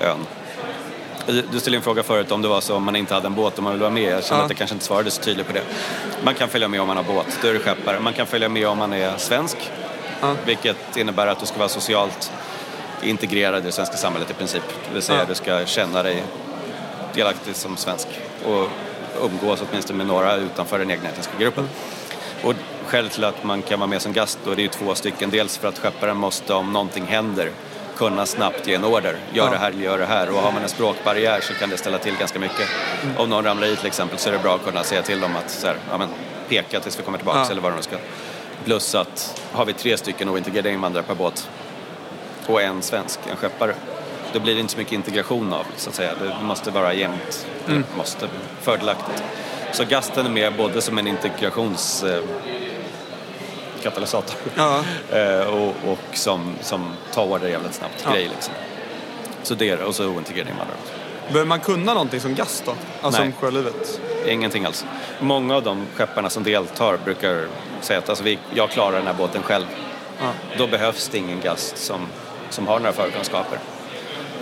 ön. 0.00 0.26
Du 1.52 1.60
ställde 1.60 1.76
en 1.78 1.82
fråga 1.82 2.02
förut 2.02 2.32
om 2.32 2.42
det 2.42 2.48
var 2.48 2.60
så 2.60 2.76
om 2.76 2.84
man 2.84 2.96
inte 2.96 3.14
hade 3.14 3.26
en 3.26 3.34
båt 3.34 3.56
och 3.58 3.62
man 3.64 3.72
vill 3.72 3.80
vara 3.80 3.90
med. 3.90 4.02
Jag 4.12 4.24
känner 4.24 4.40
Ja. 4.40 4.44
att 4.44 4.50
jag 4.50 4.58
kanske 4.58 4.74
inte 4.74 4.84
svarade 4.86 5.10
så 5.10 5.22
tydligt 5.22 5.46
på 5.46 5.52
det. 5.52 5.62
Man 6.24 6.34
kan 6.34 6.48
följa 6.48 6.68
med 6.68 6.80
om 6.80 6.86
man 6.86 6.96
har 6.96 7.04
båt, 7.04 7.38
då 7.42 7.48
är 7.48 7.52
du 7.52 7.58
skeppare. 7.60 8.00
Man 8.00 8.12
kan 8.12 8.26
följa 8.26 8.48
med 8.48 8.66
om 8.68 8.78
man 8.78 8.92
är 8.92 9.16
svensk, 9.16 9.70
Ja. 10.20 10.34
vilket 10.46 10.96
innebär 10.96 11.26
att 11.26 11.40
du 11.40 11.46
ska 11.46 11.58
vara 11.58 11.68
socialt 11.68 12.32
integrerad 13.02 13.62
i 13.62 13.66
det 13.66 13.72
svenska 13.72 13.96
samhället 13.96 14.30
i 14.30 14.34
princip. 14.34 14.62
Det 14.88 14.94
vill 14.94 15.02
säga 15.02 15.18
Ja. 15.18 15.24
du 15.28 15.34
ska 15.34 15.66
känna 15.66 16.02
dig 16.02 16.22
delaktig 17.14 17.56
som 17.56 17.76
svensk 17.76 18.08
och 18.46 18.68
umgås 19.24 19.62
åtminstone 19.70 19.96
med 19.96 20.06
några 20.06 20.36
utanför 20.36 20.78
den 20.78 20.90
egna 20.90 21.08
etniska 21.08 21.32
gruppen. 21.38 21.68
Och 22.42 22.54
skälet 22.88 23.12
till 23.12 23.24
att 23.24 23.44
man 23.44 23.62
kan 23.62 23.78
vara 23.80 23.86
med 23.90 24.02
som 24.02 24.12
gast 24.12 24.38
då, 24.44 24.54
det 24.54 24.60
är 24.60 24.62
ju 24.62 24.68
två 24.68 24.94
stycken. 24.94 25.30
Dels 25.30 25.58
för 25.58 25.68
att 25.68 25.78
skepparen 25.78 26.16
måste, 26.16 26.54
om 26.54 26.72
någonting 26.72 27.04
händer, 27.06 27.50
kunna 27.96 28.26
snabbt 28.26 28.66
ge 28.66 28.74
en 28.74 28.84
order. 28.84 29.16
Gör 29.32 29.44
Ja. 29.44 29.50
det 29.50 29.56
här, 29.58 29.70
gör 29.72 29.98
det 29.98 30.06
här. 30.06 30.30
Och 30.30 30.36
har 30.42 30.52
man 30.52 30.62
en 30.62 30.68
språkbarriär 30.68 31.40
så 31.40 31.54
kan 31.54 31.70
det 31.70 31.76
ställa 31.76 31.98
till 31.98 32.16
ganska 32.16 32.38
mycket. 32.38 32.68
Om 33.16 33.30
någon 33.30 33.44
ramlar 33.44 33.66
i 33.66 33.76
till 33.76 33.86
exempel 33.86 34.18
så 34.18 34.28
är 34.28 34.32
det 34.32 34.38
bra 34.38 34.54
att 34.54 34.64
kunna 34.64 34.82
säga 34.84 35.02
till 35.02 35.20
dem 35.20 35.36
att 35.36 35.50
så 35.50 35.66
här, 35.66 35.76
ja, 35.90 35.98
men, 35.98 36.08
peka 36.48 36.80
tills 36.80 36.98
vi 36.98 37.02
kommer 37.02 37.18
tillbaka 37.18 37.38
Ja. 37.38 37.50
eller 37.50 37.60
vad 37.62 37.72
de 37.72 37.82
ska. 37.82 37.96
Plus 38.64 38.94
att 38.94 39.42
har 39.52 39.64
vi 39.64 39.72
tre 39.72 39.96
stycken 39.96 40.28
ointegrerade 40.28 40.70
invandrare 40.72 41.04
per 41.04 41.14
båt 41.14 41.48
och 42.46 42.62
en 42.62 42.82
svensk, 42.82 43.18
en 43.30 43.36
skeppare, 43.36 43.74
då 44.32 44.40
blir 44.40 44.54
det 44.54 44.60
inte 44.60 44.72
så 44.72 44.78
mycket 44.78 44.92
integration 44.92 45.52
av 45.52 45.64
så 45.76 45.88
att 45.90 45.94
säga. 45.96 46.12
Det 46.20 46.44
måste 46.46 46.70
vara 46.70 46.94
jämnt, 46.94 47.46
Mm. 47.68 47.84
måste 47.96 48.28
fördelaktigt. 48.62 49.22
Så 49.72 49.84
gasten 49.84 50.26
är 50.26 50.30
med 50.30 50.56
både 50.56 50.80
som 50.80 50.98
en 50.98 51.06
integrations... 51.06 52.04
Katalysator. 53.82 54.36
Ja. 54.54 54.80
Eh, 55.12 55.40
och, 55.46 55.74
och 55.86 55.98
som, 56.12 56.54
som 56.60 56.92
tar 57.12 57.26
order 57.26 57.48
jävligt 57.48 57.74
snabbt 57.74 58.02
Ja. 58.04 58.10
grej 58.10 58.28
liksom. 58.28 58.54
Så 59.42 59.54
det 59.54 59.76
det. 59.76 59.84
Och 59.84 59.94
så 59.94 60.06
ointegrerad 60.06 60.48
invandrare. 60.48 60.78
Behöver 61.28 61.48
man 61.48 61.60
kunna 61.60 61.94
någonting 61.94 62.20
som 62.20 62.34
gast 62.34 62.64
då? 62.66 62.74
Alltså 63.02 63.20
Nej. 63.20 63.28
om 63.28 63.32
sjölivet? 63.40 64.00
Ingenting 64.26 64.64
alls. 64.64 64.86
Många 65.20 65.56
av 65.56 65.62
de 65.62 65.86
skepparna 65.94 66.30
som 66.30 66.42
deltar 66.42 66.96
brukar 67.04 67.46
säga 67.80 67.98
att 67.98 68.08
alltså, 68.08 68.24
vi, 68.24 68.38
jag 68.54 68.70
klarar 68.70 68.96
den 68.96 69.06
här 69.06 69.14
båten 69.14 69.42
själv. 69.42 69.66
Ja. 70.20 70.30
Då 70.58 70.66
behövs 70.66 71.08
det 71.08 71.18
ingen 71.18 71.40
gast 71.40 71.78
som, 71.78 72.06
som 72.50 72.66
har 72.66 72.78
några 72.78 72.92
förkunskaper. 72.92 73.58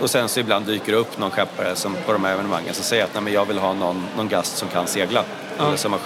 Och 0.01 0.09
sen 0.09 0.29
så 0.29 0.39
ibland 0.39 0.65
dyker 0.65 0.91
det 0.91 0.97
upp 0.97 1.17
någon 1.17 1.31
skeppare 1.31 1.75
som, 1.75 1.95
på 2.05 2.13
de 2.13 2.23
här 2.23 2.33
evenemangen 2.33 2.73
som 2.73 2.83
säger 2.83 3.03
att 3.03 3.13
Nej, 3.13 3.23
men 3.23 3.33
jag 3.33 3.45
vill 3.45 3.57
ha 3.59 3.73
någon, 3.73 4.05
någon 4.17 4.27
gast 4.27 4.57
som 4.57 4.67
kan 4.67 4.87
segla. 4.87 5.23
Eller 5.59 5.77
som 5.77 5.91
har 5.91 5.99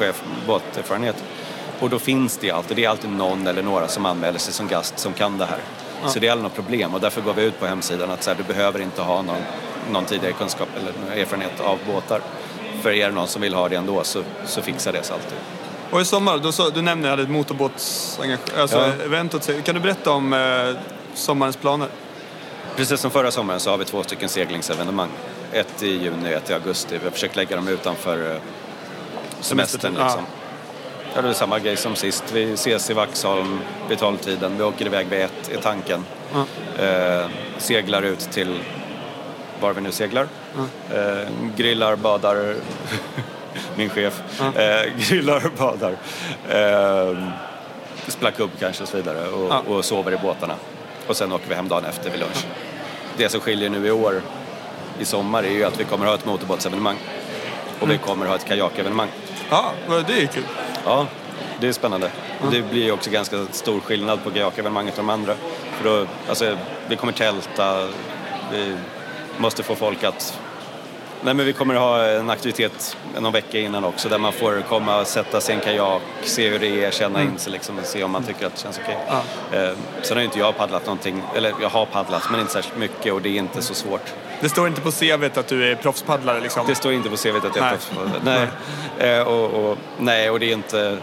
båterfarenhet. 0.48 1.24
Och 1.82 1.90
då 1.90 2.00
finns 2.00 2.38
det 2.38 2.52
alltid, 2.52 2.78
det 2.78 2.86
är 2.86 2.90
alltid 2.90 3.10
någon 3.10 3.48
eller 3.48 3.64
några 3.64 3.88
som 3.88 4.06
anmäler 4.06 4.40
sig 4.40 4.54
som 4.54 4.68
gast 4.68 5.00
som 5.00 5.14
kan 5.14 5.38
det 5.38 5.46
här. 5.46 5.60
Så 6.08 6.20
det 6.20 6.28
är 6.28 6.32
aldrig 6.32 6.44
något 6.44 6.56
problem 6.56 6.94
och 6.94 7.02
därför 7.02 7.22
går 7.22 7.34
vi 7.34 7.44
ut 7.44 7.60
på 7.60 7.66
hemsidan 7.66 8.12
att 8.12 8.24
så 8.24 8.30
här, 8.30 8.38
du 8.38 8.44
behöver 8.44 8.82
inte 8.82 9.02
ha 9.02 9.22
någon, 9.22 9.42
någon 9.92 10.06
tidigare 10.06 10.34
kunskap 10.34 10.70
eller 10.76 11.22
erfarenhet 11.22 11.60
av 11.60 11.80
båtar. 11.88 12.22
För 12.82 12.92
är 12.92 13.10
det 13.10 13.16
någon 13.16 13.28
som 13.28 13.42
vill 13.42 13.54
ha 13.54 13.70
det 13.70 13.76
ändå 13.76 14.04
så, 14.04 14.24
så 14.46 14.62
fixar 14.62 14.94
det 14.94 15.04
sig 15.04 15.14
alltid. 15.14 15.38
Och 15.92 16.02
i 16.02 16.06
sommar, 16.06 16.38
du, 16.38 16.72
du 16.74 16.82
nämnde 16.82 16.92
att 16.92 17.04
du 17.04 17.10
hade 17.10 17.24
ett 17.24 17.30
motorbåtsengagemang, 17.30 18.62
alltså 18.62 18.94
Ja. 19.48 19.64
Kan 19.64 19.76
du 19.76 19.82
berätta 19.82 20.12
om 20.12 20.34
eh, 20.34 20.82
sommarens 21.14 21.58
planer? 21.58 21.88
Precis 22.76 23.00
som 23.00 23.12
förra 23.12 23.32
sommaren 23.32 23.60
så 23.60 23.70
har 23.70 23.78
vi 23.78 23.86
två 23.86 24.04
stycken 24.04 24.30
seglingsevenemang. 24.30 25.10
Ett 25.52 25.84
i 25.84 25.88
juni 25.88 26.30
och 26.30 26.38
ett 26.38 26.50
i 26.50 26.54
augusti. 26.54 26.98
Vi 26.98 27.04
har 27.04 27.12
försökt 27.12 27.36
lägga 27.36 27.56
dem 27.56 27.68
utanför 27.68 28.32
eh, 28.32 28.42
semestern. 29.42 29.96
Ja. 29.98 30.04
Liksom. 30.04 30.22
Ja, 30.22 30.41
det 31.14 31.30
är 31.30 31.34
samma 31.34 31.59
grej 31.59 31.78
som 31.78 31.95
sist. 31.95 32.24
Vi 32.34 32.53
ses 32.53 32.89
i 32.89 32.93
Vaxholm 32.93 33.59
vid 33.89 33.97
tolvtiden. 33.99 34.57
Vi 34.57 34.64
åker 34.64 34.86
iväg 34.86 35.07
vid 35.07 35.22
ett 35.22 35.51
i 35.53 35.57
tanken. 35.57 36.05
Eh, 36.80 37.26
seglar 37.57 38.01
ut 38.01 38.20
till 38.20 38.59
var 39.62 39.74
vi 39.74 39.82
nu 39.82 39.91
seglar. 39.91 40.28
Eh, 40.93 41.28
grillar, 41.55 41.95
badar. 41.95 42.55
Min 43.76 43.89
chef. 43.89 44.22
Eh, 44.55 44.91
grillar, 44.97 45.43
badar. 45.57 45.91
Eh, 46.49 47.18
spelar 48.07 48.32
kubb 48.32 48.49
kanske 48.59 48.84
och 48.84 48.89
så 48.89 48.97
vidare. 48.97 49.28
Och, 49.28 49.49
Ja. 49.51 49.64
och 49.76 49.86
sover 49.86 50.12
i 50.14 50.18
båtarna. 50.18 50.55
Och 51.07 51.18
sen 51.18 51.32
åker 51.32 51.49
vi 51.49 51.55
hem 51.55 51.68
dagen 51.68 51.86
efter 51.86 52.09
vid 52.09 52.20
lunch. 52.20 52.45
Det 53.18 53.30
som 53.30 53.39
skiljer 53.41 53.70
nu 53.70 53.88
i 53.88 53.91
år 53.91 54.22
i 54.99 55.05
sommar 55.05 55.43
är 55.43 55.51
ju 55.51 55.64
att 55.64 55.80
vi 55.80 55.84
kommer 55.84 56.05
ha 56.05 56.14
ett 56.16 56.26
motorbåtsevenemang. 56.26 56.97
Och 57.80 57.91
vi 57.91 57.97
kommer 57.97 58.26
ha 58.26 58.36
ett 58.36 58.45
kajakevenemang. 58.47 59.07
Ja, 59.49 59.72
vad- 59.88 60.05
det 60.07 60.22
är 60.22 60.26
kul. 60.28 60.43
Ja, 60.86 61.08
det 61.60 61.68
är 61.68 61.72
spännande. 61.72 62.12
Det 62.52 62.62
blir 62.62 62.84
ju 62.84 62.92
också 62.92 63.10
ganska 63.10 63.46
stor 63.52 63.80
skillnad 63.80 64.24
på 64.24 64.32
kajakevenemanget 64.32 64.98
och 64.98 65.04
de 65.04 65.10
andra. 65.10 65.36
För 65.72 65.90
då, 65.90 66.08
alltså, 66.30 66.58
vi 66.88 66.96
kommer 66.96 67.14
tälta, 67.14 67.88
vi 68.52 68.76
måste 69.38 69.64
få 69.64 69.76
folk 69.76 70.04
att... 70.04 70.40
Nej, 71.24 71.34
men 71.34 71.46
vi 71.46 71.54
kommer 71.54 71.76
ha 71.76 72.04
en 72.06 72.30
aktivitet 72.30 72.98
någon 73.20 73.34
vecka 73.34 73.60
innan 73.60 73.84
också 73.84 74.10
där 74.10 74.18
man 74.18 74.34
får 74.34 74.64
komma 74.70 75.00
och 75.02 75.08
sätta 75.08 75.42
sig 75.42 75.56
i 75.56 75.58
en 75.58 75.64
kajak, 75.64 76.02
se 76.24 76.50
hur 76.50 76.60
det 76.60 76.86
är, 76.86 76.92
känna 76.92 77.22
in 77.22 77.38
sig 77.38 77.52
liksom, 77.54 77.80
och 77.80 77.86
se 77.86 78.04
om 78.04 78.12
man 78.12 78.24
tycker 78.24 78.46
att 78.46 78.56
det 78.56 78.62
känns 78.62 78.80
okej. 78.84 78.98
Eh, 79.52 79.78
sen 80.02 80.18
har 80.18 80.22
ju 80.22 80.26
inte 80.26 80.40
jag 80.40 80.58
paddlat 80.58 80.86
någonting, 80.86 81.24
eller 81.36 81.54
jag 81.62 81.70
har 81.70 81.86
paddlat 81.86 82.24
men 82.32 82.40
inte 82.40 82.54
särskilt 82.54 82.78
mycket 82.78 83.14
och 83.14 83.22
det 83.22 83.30
är 83.30 83.38
inte 83.38 83.62
så 83.62 83.74
svårt. 83.74 84.14
Det 84.40 84.50
står 84.50 84.68
inte 84.68 84.82
på 84.82 84.92
CVt 84.92 85.38
att 85.38 85.48
du 85.48 85.72
är 85.72 85.76
proffspaddlare 85.76 86.40
liksom. 86.40 86.68
Det 86.68 86.76
står 86.76 86.94
inte 86.94 87.10
på 87.10 87.16
CVt 87.16 87.46
att 87.46 87.56
jag 87.56 87.62
Nej. 87.66 87.74
är 87.74 87.78
proffs. 87.78 87.92
Nej. 88.24 88.48
Eh, 89.18 89.28
och, 89.28 89.72
och, 89.72 89.78
nej, 89.98 90.30
och 90.30 90.40
det 90.40 90.46
är 90.46 90.54
inte... 90.54 90.98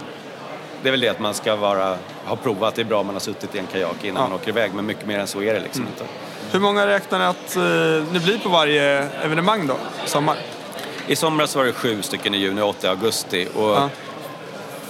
Det 0.83 0.89
är 0.89 0.91
väl 0.91 1.01
det 1.01 1.09
att 1.09 1.21
man 1.21 1.35
ska 1.35 1.57
vara, 1.57 1.97
ha 2.25 2.37
provat. 2.37 2.75
Det 2.75 2.83
är 2.83 2.85
bra 2.85 3.01
om 3.01 3.07
man 3.07 3.15
har 3.15 3.21
suttit 3.21 3.55
i 3.55 3.59
en 3.59 3.67
kajak 3.67 4.05
innan 4.05 4.23
Ja. 4.23 4.29
man 4.29 4.33
åker 4.33 4.49
iväg. 4.49 4.75
Men 4.75 4.87
mycket 4.87 5.07
mer 5.07 5.19
än 5.19 5.27
så 5.27 5.43
är 5.43 5.55
det 5.55 5.61
liksom 5.61 5.87
inte. 5.87 6.05
Hur 6.53 6.61
många 6.61 6.87
räknar 6.87 7.19
ni 7.19 7.25
att 7.25 7.57
eh, 7.57 8.13
det 8.13 8.21
blir 8.25 8.39
på 8.39 8.49
varje 8.49 9.09
evenemang 9.25 9.67
då? 9.67 9.77
Sommar? 10.05 10.37
I 11.07 11.17
somras 11.17 11.57
var 11.57 11.65
det 11.65 11.73
sju 11.73 12.03
stycken 12.03 12.35
i 12.35 12.39
juni 12.39 12.61
och 12.61 12.69
åtta 12.69 12.87
i 12.87 12.91
augusti. 12.91 13.49
Och 13.55 13.69
Ja. 13.71 13.89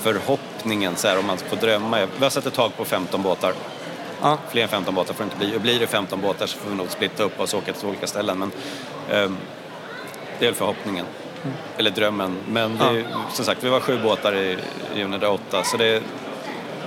förhoppningen, 0.03 0.97
så 0.97 1.09
här, 1.09 1.19
om 1.19 1.27
man 1.27 1.39
får 1.39 1.57
drömma, 1.57 1.99
vi 2.19 2.25
har 2.25 2.31
satt 2.31 2.47
ett 2.47 2.55
tag 2.55 2.77
på 2.77 2.85
15 2.85 3.23
båtar. 3.23 3.53
Ja. 4.23 4.39
Fler 4.51 4.63
än 4.63 4.69
15 4.69 4.95
båtar 4.95 5.15
får 5.15 5.25
det 5.25 5.27
inte 5.27 5.37
bli. 5.37 5.57
Och 5.57 5.61
blir 5.61 5.81
det 5.81 5.87
15 5.87 6.21
båtar 6.21 6.47
så 6.47 6.59
får 6.59 6.71
vi 6.71 6.77
nog 6.77 6.91
splitta 6.91 7.23
upp 7.23 7.41
oss 7.41 7.55
och 7.55 7.59
åka 7.63 7.73
till 7.73 7.89
olika 7.89 8.07
ställen. 8.07 8.39
Men 8.39 8.51
ehm, 9.11 9.37
det 10.39 10.45
är 10.47 10.51
väl 10.51 10.55
förhoppningen. 10.55 11.07
Eller 11.77 11.91
drömmen. 11.91 12.37
Men 12.49 12.79
vi, 12.95 13.05
som 13.33 13.45
sagt, 13.45 13.65
vi 13.65 13.69
var 13.69 13.81
sju 13.81 13.99
båtar 14.03 14.35
i, 14.37 14.59
i 14.95 14.99
juni, 14.99 15.19
det 15.19 15.27
är 15.27 15.31
åtta. 15.31 15.65
Så 15.65 15.77
det 15.77 15.85
är 15.87 16.03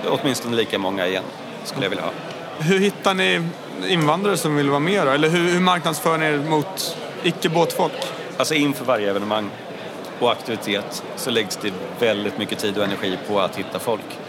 åtminstone 0.08 0.56
lika 0.56 0.78
många 0.80 1.08
igen, 1.08 1.24
skulle 1.64 1.86
jag 1.86 1.90
vilja 1.90 2.06
ha. 2.06 2.12
Hur 2.60 2.80
hittar 2.80 3.14
ni 3.14 3.42
invandrare 3.90 4.38
som 4.38 4.56
vill 4.56 4.70
vara 4.70 4.80
med 4.80 5.08
då? 5.08 5.12
Eller 5.12 5.30
hur, 5.30 5.50
hur 5.50 5.60
marknadsför 5.60 6.18
ni 6.18 6.26
er 6.26 6.38
mot 6.38 6.98
icke-båtfolk? 7.24 7.94
Alltså 8.38 8.54
inför 8.54 8.86
varje 8.86 9.10
evenemang 9.10 9.50
och 10.20 10.32
aktivitet 10.32 11.04
så 11.16 11.32
läggs 11.32 11.58
det 11.58 11.74
väldigt 12.00 12.38
mycket 12.38 12.60
tid 12.60 12.78
och 12.78 12.84
energi 12.84 13.18
på 13.28 13.40
att 13.40 13.56
hitta 13.56 13.80
folk. 13.80 14.20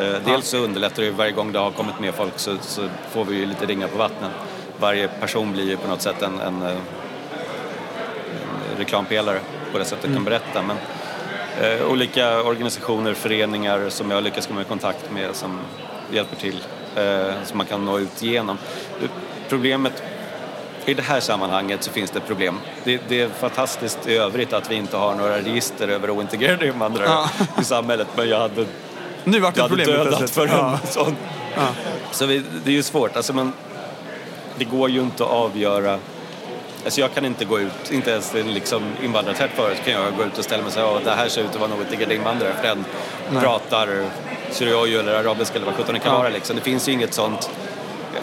Eh, 0.00 0.14
dels 0.24 0.48
så 0.48 0.56
underlättar 0.56 1.02
det 1.02 1.10
varje 1.10 1.32
gång 1.32 1.52
det 1.52 1.58
har 1.58 1.70
kommit 1.70 2.00
med 2.00 2.14
folk 2.14 2.32
så, 2.36 2.56
så 2.60 2.88
får 3.10 3.24
vi 3.24 3.36
ju 3.36 3.46
lite 3.46 3.66
ringar 3.66 3.88
på 3.88 3.98
vattnet. 3.98 4.30
Varje 4.80 5.08
person 5.08 5.52
blir 5.52 5.64
ju 5.64 5.76
på 5.76 5.88
något 5.88 6.02
sätt 6.02 6.22
en, 6.22 6.40
en, 6.40 6.62
eh, 6.62 6.70
en 6.70 6.78
reklampelare 8.78 9.38
på 9.72 9.78
det 9.78 9.84
sättet 9.84 10.14
kan 10.14 10.24
berätta. 10.24 10.62
Men, 10.62 10.76
eh, 11.60 11.86
olika 11.90 12.42
organisationer, 12.42 13.14
föreningar 13.14 13.88
som 13.88 14.10
jag 14.10 14.24
lyckas 14.24 14.46
komma 14.46 14.62
i 14.62 14.64
kontakt 14.64 15.12
med 15.12 15.34
som 15.36 15.58
hjälper 16.12 16.36
till, 16.36 16.62
eh, 16.98 17.32
som 17.44 17.58
man 17.58 17.66
kan 17.66 17.84
nå 17.84 17.98
ut 17.98 18.22
genom. 18.22 18.58
Problemet 19.48 20.02
i 20.86 20.94
det 20.94 21.02
här 21.02 21.20
sammanhanget 21.20 21.82
så 21.84 21.90
finns 21.90 22.10
det 22.10 22.20
problem. 22.20 22.60
Det, 22.84 23.00
det 23.08 23.20
är 23.20 23.28
fantastiskt 23.28 23.98
i 24.06 24.16
övrigt 24.16 24.52
att 24.52 24.70
vi 24.70 24.74
inte 24.74 24.96
har 24.96 25.14
några 25.14 25.36
register 25.38 25.88
över 25.88 26.10
ointegrerade 26.10 26.66
invandrare 26.66 27.06
Ja. 27.08 27.28
i 27.60 27.64
samhället. 27.64 28.06
Men 28.16 28.28
jag 28.28 28.38
hade, 28.38 28.66
Nu 29.24 29.40
vart 29.40 29.54
det 29.54 29.60
jag 29.60 29.68
hade 29.68 29.84
dödat 29.84 30.30
för 30.30 30.46
Ja. 30.46 30.78
en 30.82 30.86
sån. 30.92 31.16
Så 32.12 32.26
vi, 32.26 32.42
det 32.64 32.70
är 32.70 32.74
ju 32.74 32.82
svårt. 32.82 33.16
Alltså 33.16 33.32
man, 33.32 33.52
det 34.58 34.64
går 34.64 34.90
ju 34.90 35.00
inte 35.00 35.24
att 35.24 35.30
avgöra 35.30 35.98
Alltså 36.88 37.00
jag 37.00 37.14
kan 37.14 37.24
inte 37.24 37.44
gå 37.44 37.60
ut, 37.60 37.90
inte 37.90 38.10
ens 38.10 38.34
en 38.34 38.54
liksom 38.54 38.82
invandrartätt 39.02 39.50
förut 39.54 39.76
kan 39.84 39.92
jag 39.92 40.16
gå 40.16 40.24
ut 40.24 40.38
och 40.38 40.44
ställa 40.44 40.62
mig 40.62 40.66
och 40.66 40.72
säga 40.72 40.86
att 40.86 41.04
det 41.04 41.10
här 41.10 41.28
ser 41.28 41.40
ut 41.42 41.48
att 41.50 41.56
vara 41.60 41.70
något 41.70 41.80
integrerad 41.80 42.12
invandrare 42.12 42.52
för 42.60 42.62
den 42.68 42.84
pratar 43.42 43.88
syriayo 44.50 45.00
eller 45.00 45.14
arabiska 45.14 45.56
eller 45.56 45.66
vad 45.66 45.74
sjutton 45.74 45.94
det 45.94 46.00
kan 46.00 46.12
Ja. 46.12 46.18
vara 46.18 46.28
liksom. 46.28 46.56
Det 46.56 46.62
finns 46.62 46.88
ju 46.88 46.92
inget 46.92 47.14
sånt. 47.14 47.50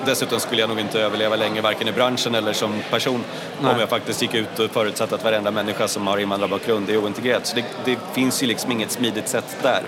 Dessutom 0.05 0.39
skulle 0.39 0.61
jag 0.61 0.69
nog 0.69 0.79
inte 0.79 1.01
överleva 1.01 1.35
länge 1.35 1.61
varken 1.61 1.87
i 1.87 1.91
branschen 1.91 2.35
eller 2.35 2.53
som 2.53 2.81
person 2.89 3.23
Nej. 3.61 3.73
om 3.73 3.79
jag 3.79 3.89
faktiskt 3.89 4.21
gick 4.21 4.33
ut 4.33 4.59
och 4.59 4.71
förutsatt 4.71 5.13
att 5.13 5.23
varenda 5.23 5.51
människa 5.51 5.87
som 5.87 6.07
har 6.07 6.17
invandrarbakgrund 6.17 6.89
är 6.89 6.97
ointegrerad. 6.97 7.45
Så 7.45 7.55
det, 7.55 7.63
det 7.85 7.97
finns 8.13 8.43
ju 8.43 8.47
liksom 8.47 8.71
inget 8.71 8.91
smidigt 8.91 9.27
sätt 9.27 9.57
där. 9.61 9.81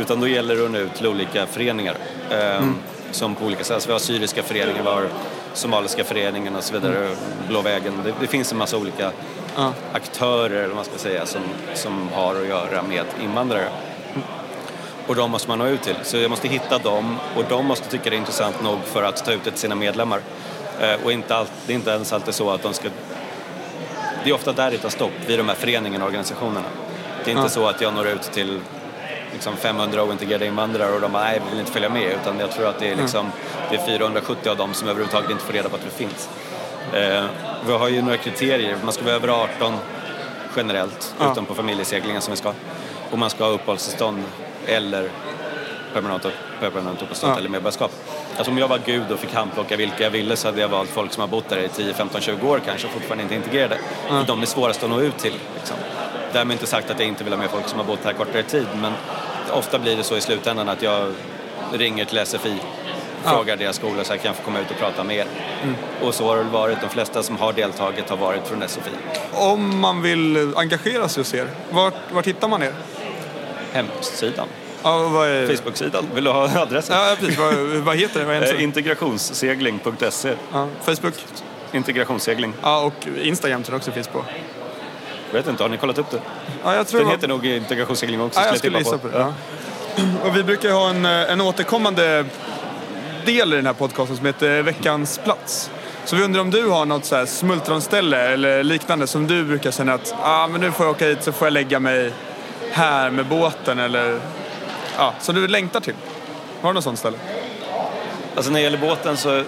Utan 0.00 0.20
då 0.20 0.28
gäller 0.28 0.56
det 0.56 0.64
att 0.64 0.70
nå 0.70 0.78
ut 0.78 0.94
till 0.94 1.06
olika 1.06 1.46
föreningar. 1.46 1.94
ehm, 2.30 2.74
Som 3.10 3.34
på 3.34 3.44
olika 3.44 3.64
sätt. 3.64 3.82
Så 3.82 3.86
vi 3.86 3.92
har 3.92 4.00
syriska 4.00 4.42
föreningar, 4.42 4.82
vi 4.82 4.88
har 4.88 5.08
somaliska 5.54 6.04
föreningen 6.04 6.56
och 6.56 6.64
så 6.64 6.72
vidare. 6.74 7.08
Blå 7.48 7.62
vägen. 7.62 7.92
Det, 8.04 8.12
det 8.20 8.26
finns 8.26 8.52
en 8.52 8.58
massa 8.58 8.76
olika 8.76 9.10
Ja. 9.56 9.72
aktörer, 9.92 10.50
eller 10.56 10.66
vad 10.66 10.76
man 10.76 10.84
ska 10.84 10.98
säga, 10.98 11.26
som, 11.26 11.40
som 11.74 12.08
har 12.14 12.34
att 12.36 12.46
göra 12.48 12.82
med 12.82 13.04
invandrare. 13.22 13.68
Och 15.06 15.14
de 15.16 15.30
måste 15.30 15.48
man 15.48 15.58
nå 15.58 15.66
ut 15.66 15.82
till. 15.82 15.94
Så 16.02 16.16
jag 16.16 16.30
måste 16.30 16.48
hitta 16.48 16.78
dem 16.78 17.16
och 17.36 17.44
de 17.48 17.66
måste 17.66 17.88
tycka 17.88 18.10
det 18.10 18.16
är 18.16 18.18
intressant 18.18 18.62
nog 18.62 18.78
för 18.84 19.02
att 19.02 19.24
ta 19.24 19.32
ut 19.32 19.44
det 19.44 19.50
till 19.50 19.60
sina 19.60 19.74
medlemmar. 19.74 20.20
Eh, 20.80 21.04
och 21.04 21.12
inte 21.12 21.36
allt, 21.36 21.52
det 21.66 21.72
är 21.72 21.74
inte 21.74 21.90
ens 21.90 22.12
alltid 22.12 22.34
så 22.34 22.50
att 22.50 22.62
de 22.62 22.74
ska... 22.74 22.88
Det 24.24 24.30
är 24.30 24.34
ofta 24.34 24.52
där 24.52 24.70
det 24.70 24.78
tar 24.78 24.88
stopp, 24.88 25.10
vid 25.26 25.38
de 25.38 25.48
här 25.48 25.54
föreningarna 25.56 26.04
och 26.04 26.08
organisationerna. 26.08 26.66
Det 27.24 27.30
är 27.30 27.32
inte 27.32 27.42
Ja. 27.44 27.48
så 27.48 27.66
att 27.66 27.80
jag 27.80 27.94
når 27.94 28.08
ut 28.08 28.22
till 28.22 28.60
liksom 29.32 29.56
500 29.56 30.02
ointegrerade 30.02 30.46
invandrare 30.46 30.92
och 30.94 31.00
de 31.00 31.12
bara, 31.12 31.22
nej, 31.24 31.40
vi 31.44 31.50
vill 31.50 31.60
inte 31.60 31.72
följa 31.72 31.88
med. 31.88 32.12
Utan 32.22 32.38
jag 32.38 32.50
tror 32.52 32.66
att 32.68 32.78
det 32.78 32.88
är, 32.90 32.96
liksom, 32.96 33.32
det 33.70 33.76
är 33.76 33.86
470 33.86 34.50
av 34.50 34.56
dem 34.56 34.74
som 34.74 34.88
överhuvudtaget 34.88 35.30
inte 35.30 35.44
får 35.44 35.52
reda 35.52 35.68
på 35.68 35.76
att 35.76 35.86
vi 35.86 35.90
finns. 36.06 36.28
Eh, 36.92 37.24
vi 37.66 37.72
har 37.72 37.88
ju 37.88 38.02
några 38.02 38.16
kriterier. 38.16 38.76
Man 38.84 38.92
ska 38.92 39.04
vara 39.04 39.14
över 39.14 39.28
18 39.28 39.74
generellt, 40.56 41.14
Ja. 41.20 41.32
utom 41.32 41.46
på 41.46 41.54
familjeseglingen 41.54 42.22
som 42.22 42.30
vi 42.30 42.36
ska. 42.36 42.52
Och 43.10 43.18
man 43.18 43.30
ska 43.30 43.44
ha 43.44 43.50
uppehållstillstånd 43.50 44.22
eller 44.66 45.08
permanent, 45.94 46.22
permanent 46.60 46.96
uppehållstillstånd 46.96 47.32
Ja. 47.34 47.38
eller 47.38 47.48
medborgarskap. 47.48 47.90
Alltså 48.36 48.50
om 48.52 48.58
jag 48.58 48.68
var 48.68 48.78
gud 48.84 49.10
och 49.12 49.18
fick 49.18 49.34
handplocka 49.34 49.76
vilka 49.76 50.02
jag 50.04 50.10
ville 50.10 50.36
så 50.36 50.48
hade 50.48 50.60
jag 50.60 50.68
valt 50.68 50.90
folk 50.90 51.12
som 51.12 51.20
har 51.20 51.28
bott 51.28 51.48
där 51.48 51.58
i 51.58 51.68
10, 51.68 51.94
15, 51.94 52.20
20 52.20 52.48
år 52.48 52.60
kanske 52.66 52.86
och 52.86 52.92
fortfarande 52.92 53.22
inte 53.22 53.34
integrerade. 53.34 53.78
För 54.08 54.24
de 54.26 54.42
är 54.42 54.46
svårast 54.46 54.82
att 54.84 54.90
nå 54.90 55.00
ut 55.00 55.18
till. 55.18 55.34
Liksom. 55.54 55.76
Därmed 56.32 56.54
inte 56.54 56.66
sagt 56.66 56.90
att 56.90 56.98
jag 56.98 57.08
inte 57.08 57.24
vill 57.24 57.32
ha 57.32 57.40
med 57.40 57.50
folk 57.50 57.68
som 57.68 57.78
har 57.78 57.86
bott 57.86 57.98
här 58.04 58.12
kortare 58.12 58.42
tid 58.42 58.66
men 58.80 58.92
ofta 59.52 59.78
blir 59.78 59.96
det 59.96 60.02
så 60.02 60.16
i 60.16 60.20
slutändan 60.20 60.68
att 60.68 60.82
jag 60.82 61.12
ringer 61.72 62.04
till 62.04 62.26
SFI 62.26 62.56
frågar 63.24 63.56
deras 63.56 63.76
skola 63.76 64.04
så 64.04 64.12
här, 64.12 64.18
kan 64.18 64.26
jag 64.28 64.36
få 64.36 64.42
komma 64.42 64.60
ut 64.60 64.70
och 64.70 64.76
prata 64.76 65.04
med 65.04 65.16
er? 65.16 65.26
Och 66.02 66.14
så 66.14 66.26
har 66.26 66.36
det 66.36 66.42
varit. 66.42 66.80
De 66.80 66.88
flesta 66.88 67.22
som 67.22 67.36
har 67.36 67.52
deltagit 67.52 68.10
har 68.10 68.16
varit 68.16 68.46
från 68.46 68.68
SFI. 68.68 68.90
Om 69.32 69.80
man 69.80 70.02
vill 70.02 70.52
engagera 70.56 71.08
sig 71.08 71.20
hos 71.20 71.34
er, 71.34 71.48
vart, 71.70 71.94
vart 72.12 72.26
hittar 72.26 72.48
man 72.48 72.62
er? 72.62 72.72
Hemsidan. 73.72 74.48
Ja, 74.82 75.08
vad 75.08 75.28
är... 75.28 75.46
Facebook-sidan. 75.46 76.04
Vill 76.14 76.24
du 76.24 76.30
ha 76.30 76.60
adressen? 76.60 76.96
Ja, 76.96 77.16
precis. 77.18 77.38
Vad, 77.38 77.54
vad 77.56 77.96
heter 77.96 78.20
det? 78.20 78.26
Vad 78.26 78.42
Eh, 78.42 78.62
integrationssegling.se. 78.62 80.34
Ja, 80.52 80.68
Facebook. 80.82 81.14
Integrationssegling. 81.72 82.52
Ja, 82.62 82.80
och 82.80 83.06
Instagram 83.22 83.62
tror 83.62 83.74
jag 83.74 83.78
också 83.78 83.92
finns 83.92 84.08
på. 84.08 84.24
Jag 85.32 85.38
vet 85.38 85.48
inte, 85.48 85.62
har 85.64 85.68
ni 85.68 85.76
kollat 85.76 85.98
upp 85.98 86.10
det? 86.10 86.20
Ja, 86.64 86.74
jag 86.74 86.86
tror 86.86 87.00
Den 87.00 87.10
heter 87.10 87.28
nog 87.28 87.46
integrationssegling 87.46 88.20
också. 88.20 88.40
Ja, 88.40 88.46
jag 88.46 88.58
skulle 88.58 88.78
gissa 88.78 88.98
på 88.98 89.08
det. 89.08 89.18
Ja. 89.18 89.32
Och 90.24 90.36
vi 90.36 90.42
brukar 90.42 90.72
ha 90.72 90.90
en, 90.90 91.04
eh, 91.04 91.32
en 91.32 91.40
återkommande 91.40 92.24
del 93.24 93.52
i 93.52 93.56
den 93.56 93.66
här 93.66 93.72
podcasten 93.72 94.16
som 94.16 94.26
heter 94.26 94.62
Veckans 94.62 95.20
plats. 95.24 95.70
Så 96.04 96.16
vi 96.16 96.22
undrar 96.22 96.40
om 96.40 96.50
du 96.50 96.68
har 96.68 96.86
något 96.86 97.04
så 97.04 97.16
här 97.16 97.26
smultronställe 97.26 98.32
eller 98.32 98.64
liknande 98.64 99.06
som 99.06 99.26
du 99.26 99.44
brukar 99.44 99.70
känna 99.70 99.94
att 99.94 100.14
ah, 100.22 100.46
men 100.46 100.60
nu 100.60 100.72
får 100.72 100.86
jag 100.86 100.90
åka 100.90 101.06
hit 101.06 101.22
så 101.22 101.32
får 101.32 101.46
jag 101.46 101.52
lägga 101.52 101.80
mig 101.80 102.12
här 102.70 103.10
med 103.10 103.26
båten 103.26 103.78
eller 103.78 104.20
ja, 104.96 105.14
som 105.20 105.34
du 105.34 105.48
längtar 105.48 105.80
till. 105.80 105.94
Har 106.60 106.68
du 106.68 106.74
något 106.74 106.84
sånt 106.84 106.98
ställe? 106.98 107.16
Alltså 108.36 108.52
när 108.52 108.58
det 108.58 108.64
gäller 108.64 108.78
båten 108.78 109.16
så, 109.16 109.44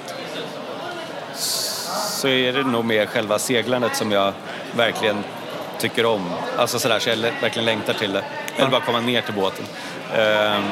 så 2.11 2.29
är 2.29 2.53
det 2.53 2.63
nog 2.63 2.85
mer 2.85 3.07
själva 3.07 3.39
seglandet 3.39 3.97
som 3.97 4.13
jag 4.13 4.33
verkligen 4.77 5.25
tycker 5.79 6.07
om. 6.07 6.31
Alltså 6.59 6.79
sådär 6.79 6.99
så 6.99 7.09
jag 7.09 7.17
verkligen 7.17 7.65
längtar 7.65 7.95
till 7.95 8.13
det. 8.13 8.25
Eller 8.57 8.71
bara 8.71 8.81
komma 8.81 9.01
ner 9.01 9.21
till 9.21 9.35
båten. 9.35 9.65
Ehm, 10.15 10.63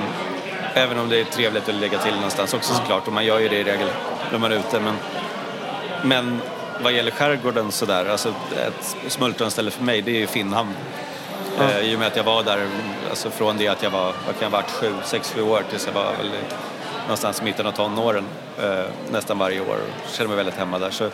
även 0.75 0.99
om 0.99 1.09
det 1.09 1.21
är 1.21 1.25
trevligt 1.25 1.69
att 1.69 1.75
lägga 1.75 1.99
till 1.99 2.15
någonstans 2.15 2.55
också 2.55 2.75
såklart. 2.75 3.07
Och 3.07 3.13
man 3.13 3.25
gör 3.25 3.39
ju 3.39 3.49
det 3.49 3.57
i 3.57 3.65
regel 3.65 3.89
när 4.33 4.39
man 4.39 4.53
är 4.53 4.57
ute. 4.57 4.81
Men, 4.81 4.95
men 6.03 6.41
vad 6.83 6.93
gäller 6.93 7.11
skärgården 7.11 7.73
sådär, 7.73 8.07
alltså 8.07 8.35
ett 8.69 8.97
smultronställe 9.09 9.71
för 9.71 9.85
mig 9.85 10.03
det 10.03 10.11
är 10.11 10.21
ju 10.21 10.27
Finnhamn. 10.27 10.75
Eh, 11.61 11.79
I 11.79 11.95
och 11.95 11.99
med 11.99 12.09
att 12.09 12.17
jag 12.17 12.25
var 12.25 12.43
där, 12.43 12.67
alltså 13.11 13.31
från 13.31 13.57
det 13.57 13.69
att 13.69 13.83
jag 13.83 13.91
var, 13.91 14.05
vad 14.27 14.35
kan 14.39 14.43
jag 14.43 14.51
varit, 14.51 14.71
sju, 14.71 14.95
sex, 15.05 15.33
sju 15.33 15.43
år 15.43 15.65
tills 15.71 15.87
jag 15.87 15.93
var 15.93 16.05
väl 16.05 16.31
någonstans 17.03 17.41
i 17.41 17.45
mitten 17.45 17.67
av 17.67 17.73
tonåren 17.73 18.25
eh, 18.63 18.85
nästan 19.11 19.39
varje 19.39 19.61
år 19.61 19.77
och 19.77 20.11
känner 20.15 20.29
mig 20.29 20.37
väldigt 20.37 20.55
hemma 20.55 20.79
där. 20.79 20.91
Så, 20.91 21.09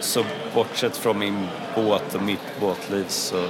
så 0.00 0.24
bortsett 0.56 0.96
från 0.96 1.18
min 1.18 1.48
båt 1.74 2.14
och 2.14 2.22
mitt 2.22 2.60
båtliv 2.60 3.04
så 3.08 3.48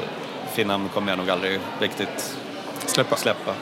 Finnhamn 0.52 0.88
kommer 0.88 1.12
jag 1.12 1.18
nog 1.18 1.30
aldrig 1.30 1.60
riktigt 1.80 2.36
Släppa. 2.86 3.16
släppa. 3.16 3.54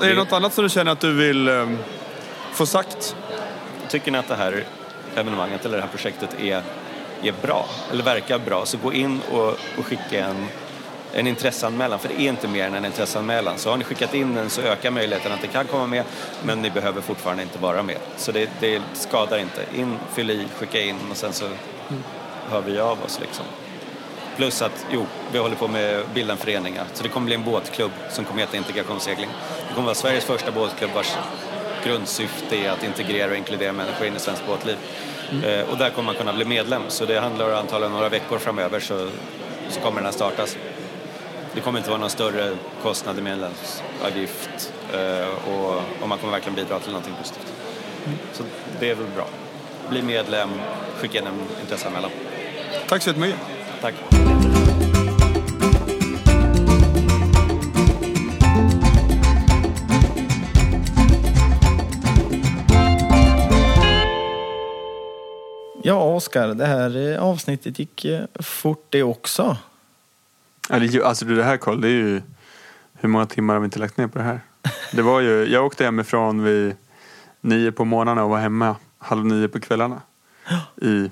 Är 0.00 0.08
det 0.08 0.14
något 0.14 0.32
annat 0.32 0.54
som 0.54 0.64
du 0.64 0.70
känner 0.70 0.92
att 0.92 1.00
du 1.00 1.12
vill 1.12 1.48
eh, 1.48 1.68
få 2.52 2.66
sagt? 2.66 3.16
Tycker 3.88 4.10
ni 4.10 4.18
att 4.18 4.28
det 4.28 4.34
här 4.34 4.64
evenemanget 5.16 5.64
eller 5.64 5.76
det 5.76 5.82
här 5.82 5.90
projektet 5.90 6.40
är, 6.40 6.62
är 7.22 7.34
bra 7.42 7.66
eller 7.92 8.04
verkar 8.04 8.38
bra 8.38 8.66
så 8.66 8.78
gå 8.78 8.92
in 8.92 9.20
och, 9.32 9.48
och 9.48 9.86
skicka 9.86 10.24
en, 10.24 10.46
en 11.14 11.26
intresseanmälan 11.26 11.98
för 11.98 12.08
det 12.08 12.14
är 12.14 12.28
inte 12.28 12.48
mer 12.48 12.66
än 12.66 12.74
en 12.74 12.84
intresseanmälan. 12.84 13.58
Så 13.58 13.70
har 13.70 13.76
ni 13.76 13.84
skickat 13.84 14.14
in 14.14 14.34
den 14.34 14.50
så 14.50 14.60
ökar 14.60 14.90
möjligheten 14.90 15.32
att 15.32 15.40
det 15.40 15.46
kan 15.46 15.66
komma 15.66 15.86
med 15.86 16.04
men 16.42 16.62
ni 16.62 16.70
behöver 16.70 17.00
fortfarande 17.00 17.42
inte 17.42 17.58
vara 17.58 17.82
med. 17.82 17.98
Så 18.16 18.32
det, 18.32 18.50
det 18.60 18.82
skadar 18.92 19.38
inte. 19.38 19.64
In, 19.76 19.98
fyll 20.14 20.30
i, 20.30 20.46
skicka 20.56 20.80
in 20.80 20.96
och 21.10 21.16
sen 21.16 21.32
så 21.32 21.48
hör 22.50 22.60
vi 22.60 22.78
av 22.78 23.02
oss 23.02 23.20
liksom. 23.20 23.44
Plus 24.36 24.62
att, 24.62 24.86
jo, 24.90 25.06
vi 25.32 25.38
håller 25.38 25.56
på 25.56 25.68
med 25.68 26.00
att 26.00 26.14
bilda 26.14 26.32
en 26.32 26.38
förening. 26.38 26.78
Så 26.92 27.02
det 27.02 27.08
kommer 27.08 27.26
bli 27.26 27.34
en 27.34 27.44
båtklubb 27.44 27.90
som 28.10 28.24
kommer 28.24 28.40
heta 28.40 28.56
Integrationssegling. 28.56 29.28
Det 29.68 29.74
kommer 29.74 29.84
vara 29.84 29.94
Sveriges 29.94 30.24
första 30.24 30.50
båtklubb 30.50 30.90
vars 30.94 31.16
grundsyfte 31.84 32.56
är 32.56 32.70
att 32.70 32.84
integrera 32.84 33.30
och 33.30 33.36
inkludera 33.36 33.72
människor 33.72 34.06
in 34.06 34.16
i 34.16 34.18
svenskt 34.18 34.46
båtliv. 34.46 34.76
Eh, 35.44 35.70
och 35.70 35.78
där 35.78 35.90
kommer 35.90 36.06
man 36.06 36.14
kunna 36.14 36.32
bli 36.32 36.44
medlem. 36.44 36.82
Så 36.88 37.04
det 37.04 37.20
handlar 37.20 37.50
antagligen 37.50 37.92
några 37.92 38.08
veckor 38.08 38.38
framöver 38.38 38.80
så, 38.80 39.08
så 39.68 39.80
kommer 39.80 39.96
den 39.96 40.04
här 40.04 40.12
startas. 40.12 40.56
Det 41.54 41.60
kommer 41.60 41.78
inte 41.78 41.90
vara 41.90 42.00
någon 42.00 42.10
större 42.10 42.56
kostnad 42.82 43.18
i 43.18 43.22
medlemsavgift 43.22 44.72
eh, 44.92 45.28
och, 45.52 45.74
och 46.02 46.08
man 46.08 46.18
kommer 46.18 46.32
verkligen 46.32 46.54
bidra 46.56 46.78
till 46.80 46.90
någonting 46.92 47.14
positivt. 47.22 47.52
Så 48.32 48.42
det 48.80 48.90
är 48.90 48.94
väl 48.94 49.06
bra. 49.16 49.26
Bli 49.90 50.02
medlem, 50.02 50.48
skicka 50.96 51.18
in 51.18 51.26
en 51.26 51.40
intresseanmälan. 51.60 52.10
Tack 52.88 53.02
så 53.02 53.08
jättemycket. 53.10 53.40
Tack. 53.80 53.94
Ja, 65.82 66.14
Oskar, 66.14 66.48
det 66.48 66.66
här 66.66 67.16
avsnittet 67.16 67.78
gick 67.78 68.04
eh, 68.04 68.24
fort 68.40 68.86
det 68.90 69.02
också. 69.02 69.42
Ja, 69.42 69.46
det, 69.46 69.52
är 69.52 69.56
ju- 69.56 69.56
alltså 70.68 71.24
det 71.24 71.44
här 71.44 71.56
Karl, 71.56 71.80
det 71.80 71.88
är 71.88 71.92
ju... 71.92 72.22
Hur 72.94 73.08
många 73.08 73.26
timmar 73.26 73.54
har 73.54 73.60
vi 73.60 73.64
inte 73.64 73.78
lagt 73.78 73.96
ner 73.96 74.06
på 74.06 74.18
det 74.18 74.24
här? 74.24 74.40
Det 74.92 75.02
var 75.02 75.20
ju, 75.20 75.44
jag 75.44 75.66
åkte 75.66 75.84
hemifrån 75.84 76.44
vid 76.44 76.76
nio 77.40 77.72
på 77.72 77.84
morgnarna 77.84 78.24
och 78.24 78.30
var 78.30 78.38
hemma 78.38 78.76
halv 78.98 79.26
nio 79.26 79.48
på 79.48 79.60
kvällarna. 79.60 80.02
I, 80.82 81.10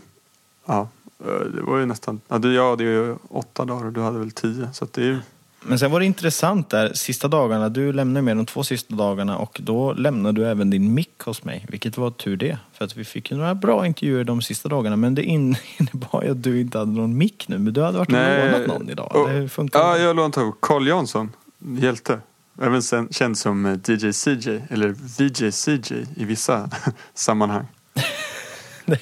ja, 0.66 0.88
eh, 1.24 1.46
det 1.54 1.62
var 1.62 1.78
ju 1.78 1.86
nästan, 1.86 2.20
ja, 2.28 2.38
du, 2.38 2.54
jag 2.54 2.70
hade 2.70 2.84
ju 2.84 3.16
åtta 3.28 3.64
dagar 3.64 3.86
och 3.86 3.92
du 3.92 4.00
hade 4.00 4.18
väl 4.18 4.30
tio. 4.30 4.68
Så 4.72 4.84
att 4.84 4.92
det 4.92 5.02
är 5.02 5.06
ju, 5.06 5.18
men 5.66 5.78
sen 5.78 5.90
var 5.90 6.00
det 6.00 6.06
intressant 6.06 6.70
där, 6.70 6.92
sista 6.94 7.28
dagarna, 7.28 7.68
du 7.68 7.92
lämnade 7.92 8.22
med 8.22 8.36
de 8.36 8.46
två 8.46 8.64
sista 8.64 8.94
dagarna 8.94 9.38
och 9.38 9.60
då 9.62 9.92
lämnade 9.92 10.40
du 10.40 10.48
även 10.48 10.70
din 10.70 10.94
mick 10.94 11.20
hos 11.24 11.44
mig. 11.44 11.66
Vilket 11.68 11.96
var 11.96 12.10
tur 12.10 12.36
det, 12.36 12.58
för 12.72 12.84
att 12.84 12.96
vi 12.96 13.04
fick 13.04 13.30
ju 13.30 13.36
några 13.36 13.54
bra 13.54 13.86
intervjuer 13.86 14.24
de 14.24 14.42
sista 14.42 14.68
dagarna. 14.68 14.96
Men 14.96 15.14
det 15.14 15.22
in- 15.22 15.56
innebar 15.78 16.22
ju 16.22 16.30
att 16.30 16.42
du 16.42 16.60
inte 16.60 16.78
hade 16.78 16.92
någon 16.92 17.16
mick 17.18 17.48
nu, 17.48 17.58
men 17.58 17.72
du 17.72 17.82
hade 17.82 17.98
varit 17.98 18.08
och 18.08 18.14
lånat 18.52 18.66
någon 18.66 18.90
idag. 18.90 19.16
och- 19.16 19.28
det 19.28 19.48
funkar 19.48 19.78
Ja, 19.80 19.98
jag 19.98 20.16
lånade 20.16 20.40
av 20.40 20.52
Carl 20.62 20.88
Jansson, 20.88 21.32
hjälte. 21.78 22.20
Även 22.62 22.82
sen, 22.82 23.08
känd 23.10 23.38
som 23.38 23.66
eh, 23.66 23.72
DJ 23.86 24.12
CJ, 24.12 24.60
eller 24.70 24.88
VJ 25.18 25.52
CJ 25.52 26.06
i 26.16 26.24
vissa 26.24 26.70
sammanhang. 27.14 27.66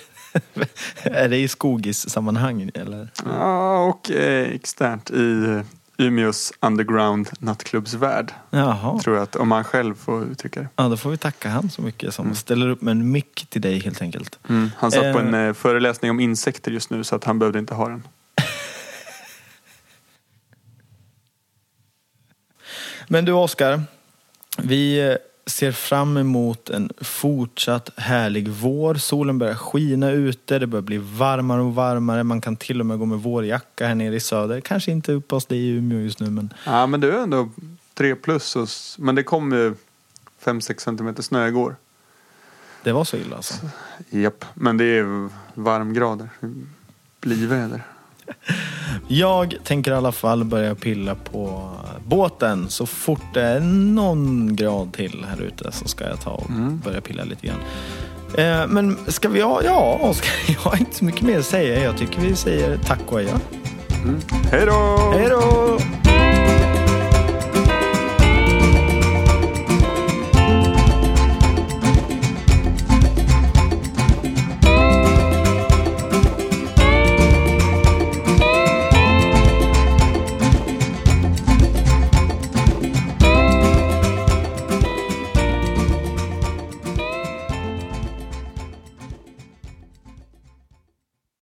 Är 1.03 1.29
det 1.29 1.37
i 1.37 1.49
skogis-sammanhang 1.49 2.71
eller? 2.75 3.09
Ja, 3.25 3.85
och 3.85 4.11
eh, 4.11 4.51
externt 4.55 5.11
i 5.11 5.45
eh, 5.45 5.61
Umeås 6.01 6.53
underground 6.61 7.31
nattklubbsvärld. 7.39 8.33
Jaha. 8.51 8.99
Tror 8.99 9.17
jag 9.17 9.23
att, 9.23 9.37
om 9.37 9.49
man 9.49 9.65
själv 9.65 9.95
får 9.95 10.25
uttrycka 10.25 10.61
det. 10.61 10.69
Ja, 10.77 10.89
då 10.89 10.97
får 10.97 11.11
vi 11.11 11.17
tacka 11.17 11.49
han 11.49 11.71
så 11.71 11.83
mycket 11.83 12.15
som 12.15 12.35
ställer 12.35 12.69
upp 12.69 12.83
med 12.83 12.93
en 12.93 13.11
mick 13.11 13.47
till 13.51 13.61
dig 13.61 13.79
helt 13.79 14.03
enkelt. 14.03 14.39
Mm. 14.49 14.71
Han 14.77 14.91
satt 14.91 15.13
på 15.13 15.19
Eh. 15.19 15.27
en 15.27 15.35
eh, 15.35 15.53
föreläsning 15.53 16.11
om 16.11 16.21
insekter 16.21 16.71
just 16.71 16.91
nu 16.91 17.05
så 17.05 17.17
att 17.17 17.25
han 17.25 17.39
behövde 17.39 17.59
inte 17.59 17.75
ha 17.75 17.89
den. 17.89 18.03
Men 23.09 23.25
du 23.25 23.33
Oskar, 23.33 23.83
vi 24.59 25.09
eh, 25.11 25.17
ser 25.51 25.73
fram 25.73 26.17
emot 26.17 26.71
en 26.71 26.91
fortsatt 27.01 27.91
härlig 27.97 28.49
vår. 28.49 28.95
Solen 28.95 29.39
börjar 29.39 29.55
skina 29.55 30.11
ute, 30.11 30.59
det 30.59 30.67
börjar 30.67 30.83
bli 30.83 30.99
varmare 30.99 31.61
och 31.63 31.75
varmare. 31.75 32.23
Man 32.23 32.41
kan 32.41 32.57
till 32.57 32.81
och 32.81 32.87
med 32.87 32.99
gå 32.99 33.05
med 33.05 33.19
vårjacka 33.19 33.87
här 33.87 33.95
nere 33.95 34.15
i 34.15 34.21
söder. 34.21 34.61
Kanske 34.61 34.91
inte 34.91 35.13
uppe 35.13 35.35
hos 35.35 35.47
dig 35.47 35.59
i 35.59 35.69
Umeå 35.71 35.99
just 36.01 36.21
nu 36.21 36.31
men 36.31 36.55
Ja, 36.67 36.87
men 36.87 37.01
det 37.01 37.09
är 37.09 37.23
ändå 37.23 37.49
tre 37.95 38.15
plus. 38.15 38.57
Och, 38.57 38.69
men 38.99 39.15
det 39.15 39.23
kom 39.23 39.53
ju 39.53 39.75
5-6 40.45 40.79
centimeter 40.79 41.23
snö 41.23 41.49
igår. 41.49 41.77
det 42.83 42.93
var 42.93 43.05
så 43.05 43.17
illa 43.17 43.37
alltså. 43.37 43.55
Japp, 44.11 44.45
men 44.55 44.77
det 44.77 44.85
är 44.85 45.29
varmgrader. 45.55 46.29
Bliväder. 47.21 47.83
Jag 49.09 49.55
tänker 49.65 49.91
i 49.91 49.95
alla 49.95 50.13
fall 50.13 50.45
börja 50.45 50.75
pilla 50.75 51.15
på 51.15 51.71
båten. 52.07 52.69
Så 52.69 52.87
fort 52.87 53.35
det 53.35 53.43
är 53.43 53.61
någon 53.61 54.57
grad 54.57 54.93
till 54.93 55.27
här 55.29 55.43
ute 55.43 55.73
så 55.73 55.89
ska 55.89 56.05
jag 56.09 56.21
ta 56.21 56.31
och 56.31 56.51
börja 56.85 57.01
pilla 57.01 57.25
lite 57.25 57.47
grann. 57.47 57.59
Eh, 58.35 58.67
men 58.69 58.97
ska 59.07 59.29
vi 59.29 59.41
ha, 59.41 59.63
ja 59.65 59.99
Oskar, 60.03 60.33
jag 60.53 60.61
har 60.71 60.77
inte 60.77 60.95
så 60.97 61.05
mycket 61.05 61.23
mer 61.23 61.39
att 61.39 61.45
säga. 61.45 61.85
Jag 61.85 61.99
tycker 61.99 62.21
vi 62.21 62.37
säger 62.37 62.79
tack 62.87 63.01
och 63.07 63.19
adjö. 63.19 63.33
Hej 64.51 64.67
då! 64.67 65.13
Hej 65.15 65.29
då! 65.29 66.10